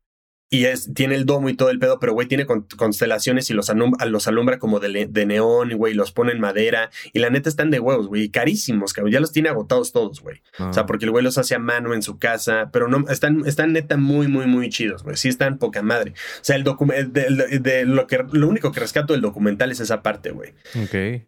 y 0.48 0.66
es, 0.66 0.92
tiene 0.94 1.16
el 1.16 1.26
domo 1.26 1.48
y 1.48 1.54
todo 1.54 1.70
el 1.70 1.78
pedo, 1.78 1.98
pero, 1.98 2.12
güey, 2.12 2.28
tiene 2.28 2.46
con- 2.46 2.66
constelaciones 2.76 3.50
y 3.50 3.54
los, 3.54 3.70
los 4.06 4.28
alumbra 4.28 4.58
como 4.58 4.78
de, 4.78 5.06
de 5.10 5.26
neón, 5.26 5.72
y, 5.72 5.74
güey, 5.74 5.94
los 5.94 6.12
pone 6.12 6.32
en 6.32 6.40
madera. 6.40 6.90
Y 7.12 7.18
la 7.18 7.30
neta 7.30 7.48
están 7.48 7.70
de 7.70 7.80
huevos, 7.80 8.06
güey, 8.06 8.22
y 8.22 8.28
carísimos, 8.28 8.92
cabrón. 8.92 9.12
Ya 9.12 9.20
los 9.20 9.32
tiene 9.32 9.48
agotados 9.48 9.92
todos, 9.92 10.20
güey. 10.20 10.42
Ah. 10.58 10.68
O 10.68 10.72
sea, 10.72 10.86
porque 10.86 11.04
el 11.04 11.10
güey 11.10 11.24
los 11.24 11.36
hace 11.38 11.54
a 11.54 11.58
mano 11.58 11.94
en 11.94 12.02
su 12.02 12.18
casa, 12.18 12.70
pero 12.72 12.86
no, 12.88 13.04
están, 13.08 13.42
están 13.46 13.72
neta 13.72 13.96
muy, 13.96 14.28
muy, 14.28 14.46
muy 14.46 14.68
chidos, 14.68 15.02
güey. 15.02 15.16
Sí 15.16 15.28
están 15.28 15.58
poca 15.58 15.82
madre. 15.82 16.12
O 16.12 16.44
sea, 16.44 16.56
el 16.56 16.64
de, 16.64 17.58
de 17.60 17.84
lo, 17.84 18.06
que, 18.06 18.24
lo 18.32 18.48
único 18.48 18.70
que 18.72 18.80
rescato 18.80 19.12
del 19.12 19.22
documental 19.22 19.72
es 19.72 19.80
esa 19.80 20.02
parte, 20.02 20.30
güey. 20.30 20.54
Ok. 20.82 21.26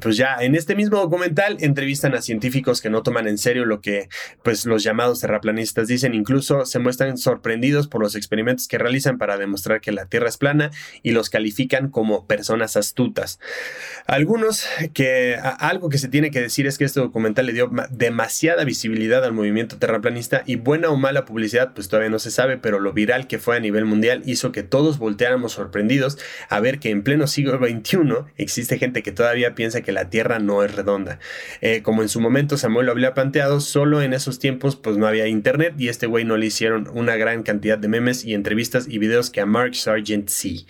Pues 0.00 0.16
ya, 0.16 0.36
en 0.40 0.56
este 0.56 0.74
mismo 0.74 0.98
documental 0.98 1.58
entrevistan 1.60 2.14
a 2.16 2.20
científicos 2.20 2.80
que 2.80 2.90
no 2.90 3.04
toman 3.04 3.28
en 3.28 3.38
serio 3.38 3.64
lo 3.64 3.80
que 3.80 4.08
pues 4.42 4.66
los 4.66 4.82
llamados 4.82 5.20
terraplanistas 5.20 5.86
dicen, 5.86 6.12
incluso 6.12 6.66
se 6.66 6.80
muestran 6.80 7.16
sorprendidos 7.18 7.86
por 7.86 8.02
los 8.02 8.16
experimentos 8.16 8.66
que 8.66 8.78
realizan 8.78 9.16
para 9.16 9.38
demostrar 9.38 9.80
que 9.80 9.92
la 9.92 10.06
Tierra 10.06 10.28
es 10.28 10.38
plana 10.38 10.72
y 11.04 11.12
los 11.12 11.30
califican 11.30 11.88
como 11.88 12.26
personas 12.26 12.76
astutas. 12.76 13.38
Algunos 14.06 14.66
que 14.92 15.36
algo 15.36 15.88
que 15.88 15.98
se 15.98 16.08
tiene 16.08 16.32
que 16.32 16.40
decir 16.40 16.66
es 16.66 16.78
que 16.78 16.84
este 16.84 16.98
documental 16.98 17.46
le 17.46 17.52
dio 17.52 17.68
ma- 17.68 17.86
demasiada 17.88 18.64
visibilidad 18.64 19.24
al 19.24 19.34
movimiento 19.34 19.76
terraplanista 19.78 20.42
y 20.46 20.56
buena 20.56 20.88
o 20.88 20.96
mala 20.96 21.24
publicidad 21.24 21.74
pues 21.74 21.88
todavía 21.88 22.10
no 22.10 22.18
se 22.18 22.32
sabe, 22.32 22.56
pero 22.56 22.80
lo 22.80 22.92
viral 22.92 23.28
que 23.28 23.38
fue 23.38 23.56
a 23.56 23.60
nivel 23.60 23.84
mundial 23.84 24.22
hizo 24.26 24.50
que 24.50 24.64
todos 24.64 24.98
volteáramos 24.98 25.52
sorprendidos 25.52 26.18
a 26.48 26.58
ver 26.58 26.80
que 26.80 26.90
en 26.90 27.04
pleno 27.04 27.28
siglo 27.28 27.58
XXI 27.58 27.98
existe 28.36 28.78
gente 28.78 29.04
que 29.04 29.12
todavía 29.12 29.54
piensa 29.54 29.75
que 29.82 29.92
la 29.92 30.10
Tierra 30.10 30.38
no 30.38 30.62
es 30.62 30.74
redonda. 30.74 31.18
Eh, 31.60 31.82
como 31.82 32.02
en 32.02 32.08
su 32.08 32.20
momento 32.20 32.56
Samuel 32.56 32.86
lo 32.86 32.92
había 32.92 33.14
planteado, 33.14 33.60
solo 33.60 34.02
en 34.02 34.12
esos 34.12 34.38
tiempos 34.38 34.76
pues 34.76 34.96
no 34.96 35.06
había 35.06 35.26
internet 35.26 35.74
y 35.78 35.88
este 35.88 36.06
güey 36.06 36.24
no 36.24 36.36
le 36.36 36.46
hicieron 36.46 36.88
una 36.92 37.16
gran 37.16 37.42
cantidad 37.42 37.78
de 37.78 37.88
memes 37.88 38.24
y 38.24 38.34
entrevistas 38.34 38.86
y 38.88 38.98
videos 38.98 39.30
que 39.30 39.40
a 39.40 39.46
Mark 39.46 39.74
Sargent 39.74 40.28
sí. 40.28 40.66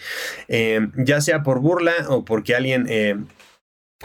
Eh, 0.48 0.88
ya 0.96 1.20
sea 1.20 1.42
por 1.42 1.61
burla 1.61 1.94
o 2.09 2.24
porque 2.24 2.54
alguien... 2.54 2.86
eh, 2.88 3.16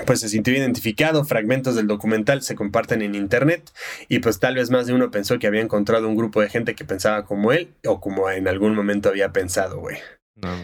pues 0.06 0.22
se 0.22 0.30
sintió 0.30 0.56
identificado, 0.56 1.26
fragmentos 1.26 1.76
del 1.76 1.88
documental 1.88 2.42
se 2.42 2.56
comparten 2.56 3.02
en 3.02 3.14
internet 3.14 3.72
y 4.08 4.20
pues 4.20 4.40
tal 4.40 4.56
vez 4.56 4.70
más 4.70 4.88
de 4.88 4.94
uno 4.94 5.12
pensó 5.12 5.38
que 5.38 5.48
había 5.48 5.62
encontrado 5.62 6.08
un 6.08 6.16
grupo 6.16 6.40
de 6.42 6.50
gente 6.50 6.76
que 6.76 6.86
pensaba 6.86 7.26
como 7.26 7.52
él 7.52 7.74
o 7.86 8.00
como 8.00 8.30
en 8.30 8.48
algún 8.48 8.74
momento 8.74 9.10
había 9.10 9.34
pensado, 9.34 9.80
güey. 9.80 9.98
No. 10.36 10.64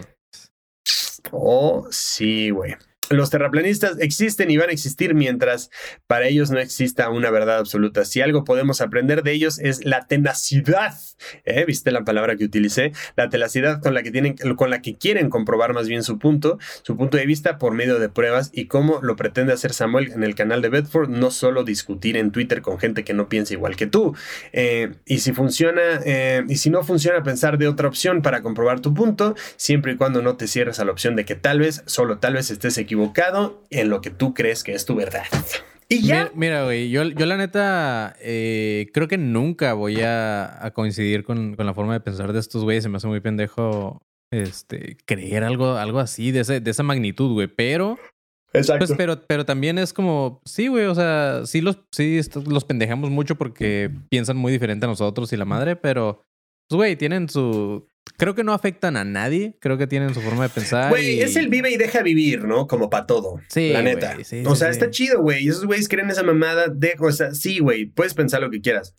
Oh, 1.30 1.86
sí, 1.90 2.50
güey. 2.50 2.76
Los 3.10 3.30
terraplanistas 3.30 3.96
existen 3.98 4.50
y 4.50 4.56
van 4.56 4.70
a 4.70 4.72
existir 4.72 5.14
mientras 5.14 5.70
para 6.06 6.26
ellos 6.26 6.50
no 6.50 6.58
exista 6.58 7.08
una 7.10 7.30
verdad 7.30 7.58
absoluta. 7.58 8.04
Si 8.04 8.20
algo 8.20 8.44
podemos 8.44 8.80
aprender 8.80 9.22
de 9.22 9.32
ellos 9.32 9.58
es 9.58 9.84
la 9.84 10.06
tenacidad, 10.06 10.94
¿eh? 11.44 11.64
¿viste 11.66 11.90
la 11.90 12.04
palabra 12.04 12.36
que 12.36 12.44
utilicé? 12.44 12.92
La 13.16 13.28
tenacidad 13.28 13.80
con 13.80 13.94
la 13.94 14.02
que 14.02 14.10
tienen, 14.10 14.36
con 14.56 14.70
la 14.70 14.82
que 14.82 14.96
quieren 14.96 15.30
comprobar 15.30 15.72
más 15.74 15.88
bien 15.88 16.02
su 16.02 16.18
punto, 16.18 16.58
su 16.82 16.96
punto 16.96 17.16
de 17.16 17.26
vista 17.26 17.58
por 17.58 17.74
medio 17.74 17.98
de 17.98 18.08
pruebas 18.08 18.50
y 18.52 18.66
cómo 18.66 19.00
lo 19.02 19.16
pretende 19.16 19.52
hacer 19.52 19.72
Samuel 19.72 20.12
en 20.12 20.22
el 20.22 20.34
canal 20.34 20.62
de 20.62 20.68
Bedford, 20.68 21.08
no 21.08 21.30
solo 21.30 21.64
discutir 21.64 22.16
en 22.16 22.30
Twitter 22.30 22.62
con 22.62 22.78
gente 22.78 23.04
que 23.04 23.14
no 23.14 23.28
piensa 23.28 23.54
igual 23.54 23.76
que 23.76 23.86
tú. 23.86 24.14
Eh, 24.52 24.92
y 25.06 25.18
si 25.18 25.32
funciona, 25.32 25.82
eh, 26.04 26.44
y 26.48 26.56
si 26.56 26.70
no 26.70 26.82
funciona, 26.82 27.22
pensar 27.22 27.58
de 27.58 27.68
otra 27.68 27.88
opción 27.88 28.22
para 28.22 28.42
comprobar 28.42 28.80
tu 28.80 28.94
punto, 28.94 29.34
siempre 29.56 29.92
y 29.92 29.96
cuando 29.96 30.22
no 30.22 30.36
te 30.36 30.46
cierres 30.46 30.78
a 30.80 30.84
la 30.84 30.92
opción 30.92 31.16
de 31.16 31.24
que 31.24 31.34
tal 31.34 31.60
vez, 31.60 31.82
solo 31.86 32.18
tal 32.18 32.34
vez 32.34 32.50
estés 32.50 32.76
equivocado 32.78 32.97
en 33.70 33.88
lo 33.90 34.00
que 34.00 34.10
tú 34.10 34.34
crees 34.34 34.64
que 34.64 34.72
es 34.72 34.84
tu 34.84 34.94
verdad. 34.94 35.24
Y 35.90 36.02
ya. 36.02 36.30
Mira, 36.34 36.64
güey, 36.64 36.90
yo, 36.90 37.02
yo, 37.04 37.24
la 37.24 37.38
neta 37.38 38.14
eh, 38.20 38.88
creo 38.92 39.08
que 39.08 39.16
nunca 39.16 39.72
voy 39.72 40.02
a, 40.02 40.70
coincidir 40.74 41.24
con, 41.24 41.56
con, 41.56 41.64
la 41.64 41.72
forma 41.72 41.94
de 41.94 42.00
pensar 42.00 42.32
de 42.32 42.40
estos 42.40 42.62
güeyes. 42.62 42.82
Se 42.82 42.90
me 42.90 42.98
hace 42.98 43.06
muy 43.06 43.20
pendejo 43.20 44.02
este, 44.30 44.98
creer 45.06 45.44
algo, 45.44 45.72
algo 45.76 45.98
así 45.98 46.30
de, 46.30 46.40
ese, 46.40 46.60
de 46.60 46.70
esa 46.70 46.82
magnitud, 46.82 47.32
güey. 47.32 47.48
Pero. 47.48 47.98
Exacto. 48.52 48.86
Pues, 48.86 48.96
pero, 48.96 49.26
pero 49.26 49.44
también 49.44 49.78
es 49.78 49.92
como, 49.92 50.40
sí, 50.44 50.68
güey, 50.68 50.86
o 50.86 50.94
sea, 50.94 51.42
sí 51.44 51.60
los, 51.60 51.78
sí 51.92 52.20
los 52.46 52.64
pendejamos 52.64 53.10
mucho 53.10 53.36
porque 53.36 53.90
piensan 54.08 54.38
muy 54.38 54.52
diferente 54.52 54.86
a 54.86 54.88
nosotros 54.88 55.32
y 55.32 55.36
la 55.36 55.44
madre, 55.44 55.76
pero, 55.76 56.22
pues, 56.68 56.76
güey, 56.76 56.96
tienen 56.96 57.28
su, 57.28 57.86
Creo 58.16 58.34
que 58.34 58.44
no 58.44 58.52
afectan 58.52 58.96
a 58.96 59.04
nadie. 59.04 59.56
Creo 59.60 59.78
que 59.78 59.86
tienen 59.86 60.14
su 60.14 60.20
forma 60.20 60.44
de 60.44 60.48
pensar. 60.50 60.90
Güey, 60.90 61.20
es 61.20 61.36
el 61.36 61.48
vive 61.48 61.70
y 61.70 61.76
deja 61.76 62.02
vivir, 62.02 62.44
¿no? 62.44 62.66
Como 62.66 62.90
para 62.90 63.06
todo. 63.06 63.40
Sí. 63.48 63.72
La 63.72 63.82
neta. 63.82 64.16
o 64.46 64.56
sea, 64.56 64.70
está 64.70 64.90
chido, 64.90 65.22
güey. 65.22 65.48
Esos 65.48 65.64
güeyes 65.66 65.88
creen 65.88 66.10
esa 66.10 66.22
mamada. 66.22 66.68
De, 66.68 66.94
o 66.98 67.12
sea, 67.12 67.34
sí, 67.34 67.58
güey. 67.58 67.86
Puedes 67.86 68.14
pensar 68.14 68.40
lo 68.40 68.50
que 68.50 68.60
quieras. 68.60 68.94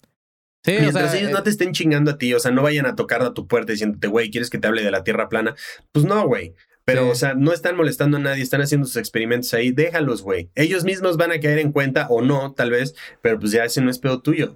Sí, 0.64 0.74
Mientras 0.80 1.14
ellos 1.14 1.32
no 1.32 1.39
eh 1.39 1.41
te 1.43 1.49
estén 1.51 1.72
chingando 1.72 2.12
a 2.12 2.18
ti, 2.18 2.34
o 2.34 2.39
sea, 2.39 2.51
no 2.51 2.62
vayan 2.62 2.86
a 2.86 2.95
tocar 2.95 3.22
a 3.22 3.34
tu 3.34 3.47
puerta 3.47 3.72
diciéndote, 3.72 4.07
güey, 4.07 4.30
¿quieres 4.30 4.49
que 4.49 4.57
te 4.57 4.68
hable 4.68 4.84
de 4.84 4.91
la 4.91 5.05
tierra 5.05 5.30
plana? 5.30 5.55
Pues 5.93 6.03
no, 6.03 6.28
güey. 6.28 6.53
Pero, 6.84 7.07
o 7.07 7.16
sea, 7.16 7.36
no 7.36 7.53
están 7.53 7.78
molestando 7.78 8.18
a 8.18 8.20
nadie, 8.20 8.41
están 8.41 8.62
haciendo 8.62 8.88
sus 8.88 8.97
experimentos 8.97 9.53
ahí, 9.53 9.72
déjalos, 9.72 10.24
güey. 10.24 10.49
Ellos 10.55 10.84
mismos 10.84 11.18
van 11.18 11.32
a 11.32 11.39
caer 11.39 11.60
en 11.60 11.72
cuenta, 11.72 12.07
o 12.10 12.22
no, 12.22 12.53
tal 12.53 12.72
vez, 12.72 12.95
pero 13.22 13.39
pues 13.39 13.51
ya 13.51 13.64
ese 13.64 13.80
no 13.82 13.91
es 13.91 13.99
pedo 13.99 14.22
tuyo. 14.22 14.55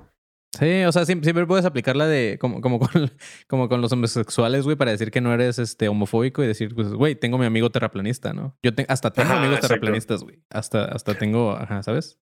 Sí, 0.59 0.83
o 0.83 0.91
sea, 0.91 1.05
siempre, 1.05 1.47
puedes 1.47 1.65
aplicarla 1.65 2.05
de 2.05 2.37
como, 2.39 2.61
como, 2.61 2.79
con, 2.79 2.89
como 3.47 3.69
con 3.69 3.81
los 3.81 3.91
homosexuales, 3.91 4.63
güey, 4.65 4.75
para 4.75 4.91
decir 4.91 5.09
que 5.09 5.19
no 5.19 5.33
eres 5.33 5.57
este 5.57 5.87
homofóbico 5.87 6.43
y 6.43 6.47
decir, 6.47 6.75
pues, 6.75 6.89
güey, 6.89 7.15
tengo 7.15 7.37
mi 7.39 7.45
amigo 7.45 7.71
terraplanista, 7.71 8.33
¿no? 8.33 8.55
Yo 8.61 8.71
hasta 8.87 9.11
tengo 9.11 9.33
amigos 9.33 9.61
terraplanistas, 9.61 10.23
güey. 10.23 10.43
Hasta, 10.49 10.85
hasta 10.85 11.15
tengo, 11.15 11.53
ajá, 11.53 11.81
¿sabes? 11.81 12.19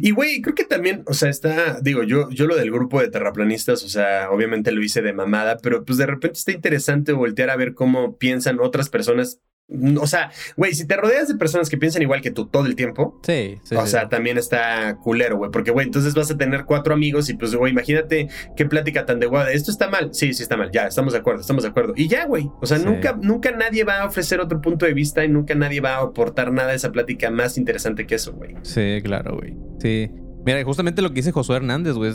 Y 0.00 0.12
güey, 0.12 0.40
creo 0.42 0.54
que 0.54 0.64
también, 0.64 1.02
o 1.06 1.12
sea, 1.12 1.28
está, 1.28 1.80
digo, 1.80 2.04
yo, 2.04 2.30
yo 2.30 2.46
lo 2.46 2.54
del 2.54 2.70
grupo 2.70 3.00
de 3.00 3.10
terraplanistas, 3.10 3.82
o 3.82 3.88
sea, 3.88 4.30
obviamente 4.30 4.70
lo 4.70 4.82
hice 4.82 5.02
de 5.02 5.12
mamada, 5.12 5.58
pero 5.60 5.84
pues 5.84 5.98
de 5.98 6.06
repente 6.06 6.38
está 6.38 6.52
interesante 6.52 7.12
voltear 7.12 7.50
a 7.50 7.56
ver 7.56 7.74
cómo 7.74 8.16
piensan 8.16 8.60
otras 8.60 8.88
personas 8.88 9.40
o 9.68 10.06
sea, 10.06 10.30
güey, 10.56 10.74
si 10.74 10.86
te 10.86 10.96
rodeas 10.96 11.26
de 11.26 11.34
personas 11.34 11.68
que 11.68 11.76
piensan 11.76 12.02
igual 12.02 12.20
que 12.20 12.30
tú 12.30 12.46
todo 12.46 12.66
el 12.66 12.76
tiempo, 12.76 13.20
sí, 13.24 13.58
sí 13.64 13.74
o 13.74 13.86
sea, 13.86 14.08
también 14.08 14.38
está 14.38 14.96
culero, 15.02 15.38
güey, 15.38 15.50
porque, 15.50 15.72
güey, 15.72 15.86
entonces 15.86 16.14
vas 16.14 16.30
a 16.30 16.36
tener 16.36 16.64
cuatro 16.66 16.94
amigos 16.94 17.28
y 17.30 17.34
pues, 17.34 17.54
güey, 17.54 17.72
imagínate 17.72 18.28
qué 18.56 18.66
plática 18.66 19.06
tan 19.06 19.18
de 19.18 19.26
guada. 19.26 19.50
Esto 19.50 19.72
está 19.72 19.90
mal, 19.90 20.10
sí, 20.12 20.32
sí 20.34 20.42
está 20.42 20.56
mal, 20.56 20.70
ya, 20.72 20.86
estamos 20.86 21.12
de 21.12 21.18
acuerdo, 21.18 21.40
estamos 21.40 21.64
de 21.64 21.70
acuerdo. 21.70 21.94
Y 21.96 22.06
ya, 22.06 22.26
güey, 22.26 22.48
o 22.60 22.66
sea, 22.66 22.78
nunca, 22.78 23.18
nunca 23.20 23.50
nadie 23.50 23.82
va 23.82 24.02
a 24.02 24.06
ofrecer 24.06 24.40
otro 24.40 24.60
punto 24.60 24.86
de 24.86 24.94
vista 24.94 25.24
y 25.24 25.28
nunca 25.28 25.54
nadie 25.56 25.80
va 25.80 25.96
a 25.96 26.02
aportar 26.02 26.52
nada 26.52 26.70
a 26.70 26.74
esa 26.74 26.92
plática 26.92 27.30
más 27.30 27.58
interesante 27.58 28.06
que 28.06 28.14
eso, 28.14 28.32
güey. 28.34 28.54
Sí, 28.62 29.00
claro, 29.02 29.36
güey. 29.36 29.56
Sí. 29.80 30.10
Mira, 30.44 30.62
justamente 30.62 31.02
lo 31.02 31.08
que 31.08 31.16
dice 31.16 31.32
Josué 31.32 31.56
Hernández, 31.56 31.94
güey, 31.94 32.12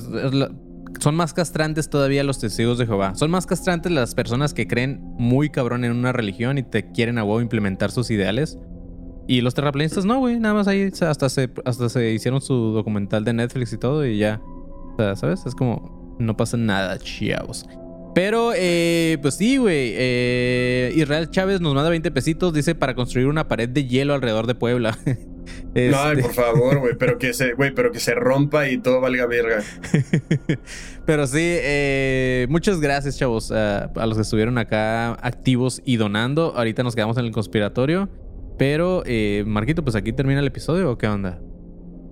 son 1.00 1.16
más 1.16 1.34
castrantes 1.34 1.90
todavía 1.90 2.24
los 2.24 2.40
testigos 2.40 2.78
de 2.78 2.86
Jehová. 2.86 3.16
Son 3.16 3.32
más 3.32 3.46
castrantes 3.46 3.92
las 3.92 4.16
personas 4.16 4.54
que 4.54 4.68
creen 4.68 5.00
muy 5.18 5.50
cabrón 5.50 5.84
en 5.84 5.92
una 5.92 6.12
religión 6.12 6.58
y 6.58 6.64
te 6.64 6.92
quieren 6.92 7.18
a 7.18 7.24
huevo 7.24 7.42
implementar 7.42 7.92
sus 7.92 8.12
ideales. 8.12 8.58
Y 9.28 9.42
los 9.42 9.54
terraplanistas 9.54 10.06
no, 10.06 10.20
güey. 10.20 10.40
Nada 10.40 10.54
más 10.54 10.68
ahí 10.68 10.92
hasta 11.02 11.30
se, 11.30 11.50
hasta 11.66 11.90
se 11.90 12.12
hicieron 12.12 12.42
su 12.42 12.54
documental 12.72 13.24
de 13.24 13.34
Netflix 13.34 13.74
y 13.74 13.78
todo 13.78 14.06
y 14.06 14.18
ya. 14.18 14.42
O 14.44 14.96
sea, 14.98 15.16
¿sabes? 15.16 15.46
Es 15.46 15.56
como, 15.56 16.16
no 16.20 16.36
pasa 16.36 16.58
nada, 16.58 16.98
chavos. 17.00 17.66
Pero, 18.14 18.52
eh, 18.56 19.18
pues 19.22 19.36
sí, 19.36 19.58
güey. 19.58 19.94
Eh, 19.96 20.94
Israel 20.96 21.30
Chávez 21.30 21.62
nos 21.62 21.74
manda 21.74 21.90
20 21.90 22.12
pesitos. 22.12 22.54
Dice 22.54 22.76
para 22.76 22.94
construir 22.94 23.28
una 23.28 23.48
pared 23.48 23.70
de 23.70 23.86
hielo 23.86 24.14
alrededor 24.14 24.48
de 24.48 24.56
Puebla. 24.56 24.98
No, 25.74 26.12
este 26.12 26.24
por 26.24 26.34
favor, 26.34 26.80
güey, 26.80 26.96
pero 26.98 27.18
que 27.18 27.34
se, 27.34 27.54
güey, 27.54 27.74
pero 27.74 27.92
que 27.92 28.00
se 28.00 28.14
rompa 28.14 28.68
y 28.70 28.78
todo 28.78 29.00
valga 29.00 29.26
verga. 29.26 29.64
pero 31.06 31.28
sí, 31.28 31.40
eh, 31.42 32.46
muchas 32.50 32.82
gracias, 32.82 33.18
chavos, 33.18 33.52
a, 33.52 33.90
los 33.96 34.16
que 34.16 34.22
estuvieron 34.24 34.58
acá 34.58 35.14
activos 35.14 35.82
y 35.86 35.96
donando. 35.98 36.54
Ahorita 36.56 36.84
nos 36.84 36.96
quedamos 36.96 37.18
en 37.18 37.26
el 37.26 37.32
conspiratorio. 37.32 38.10
Pero, 38.58 39.04
eh, 39.06 39.44
Marquito, 39.48 39.84
pues 39.84 39.96
aquí 39.96 40.14
termina 40.14 40.40
el 40.40 40.48
episodio 40.48 40.92
o 40.92 40.98
qué 40.98 41.08
onda? 41.08 41.40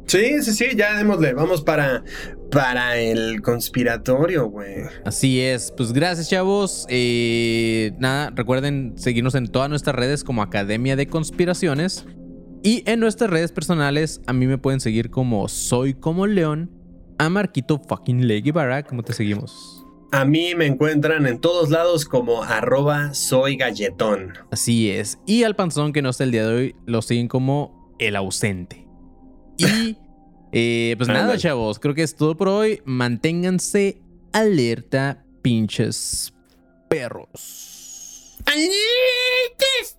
Sí, 0.09 0.41
sí, 0.41 0.53
sí, 0.53 0.65
ya 0.75 0.97
démosle. 0.97 1.33
Vamos 1.33 1.61
para, 1.61 2.03
para 2.49 2.97
el 2.97 3.43
conspiratorio, 3.43 4.49
güey. 4.49 4.85
Así 5.05 5.39
es. 5.39 5.71
Pues 5.77 5.93
gracias, 5.93 6.27
chavos. 6.27 6.87
Eh, 6.89 7.91
nada, 7.99 8.31
recuerden 8.33 8.93
seguirnos 8.95 9.35
en 9.35 9.47
todas 9.47 9.69
nuestras 9.69 9.95
redes 9.95 10.23
como 10.23 10.41
Academia 10.41 10.95
de 10.95 11.05
Conspiraciones. 11.05 12.07
Y 12.63 12.83
en 12.85 12.99
nuestras 12.99 13.29
redes 13.29 13.51
personales, 13.51 14.21
a 14.27 14.33
mí 14.33 14.47
me 14.47 14.57
pueden 14.57 14.79
seguir 14.79 15.09
como 15.09 15.47
Soy 15.47 15.93
como 15.93 16.27
León, 16.27 16.69
a 17.17 17.29
Marquito 17.29 17.79
fucking 17.79 18.27
Leguibara, 18.27 18.83
¿cómo 18.83 19.03
te 19.03 19.13
seguimos? 19.13 19.85
A 20.11 20.25
mí 20.25 20.55
me 20.55 20.65
encuentran 20.65 21.27
en 21.27 21.39
todos 21.39 21.69
lados 21.69 22.05
como 22.05 22.43
arroba 22.43 23.13
soy 23.13 23.57
galletón. 23.57 24.33
Así 24.51 24.89
es. 24.89 25.19
Y 25.27 25.43
al 25.43 25.55
panzón 25.55 25.93
que 25.93 26.01
no 26.01 26.09
está 26.09 26.23
el 26.23 26.31
día 26.31 26.47
de 26.47 26.55
hoy, 26.55 26.75
lo 26.87 27.03
siguen 27.03 27.27
como 27.27 27.93
el 27.99 28.15
ausente. 28.15 28.87
Y 29.57 29.97
eh, 30.51 30.95
pues 30.97 31.07
nada, 31.07 31.37
chavos, 31.37 31.77
creo 31.77 31.93
que 31.93 32.01
es 32.01 32.15
todo 32.15 32.35
por 32.35 32.47
hoy. 32.47 32.81
Manténganse 32.85 34.01
alerta, 34.33 35.23
pinches 35.43 36.33
perros. 36.89 38.35
¡Alertas! 38.45 39.98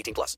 18 0.00 0.14
plus. 0.14 0.36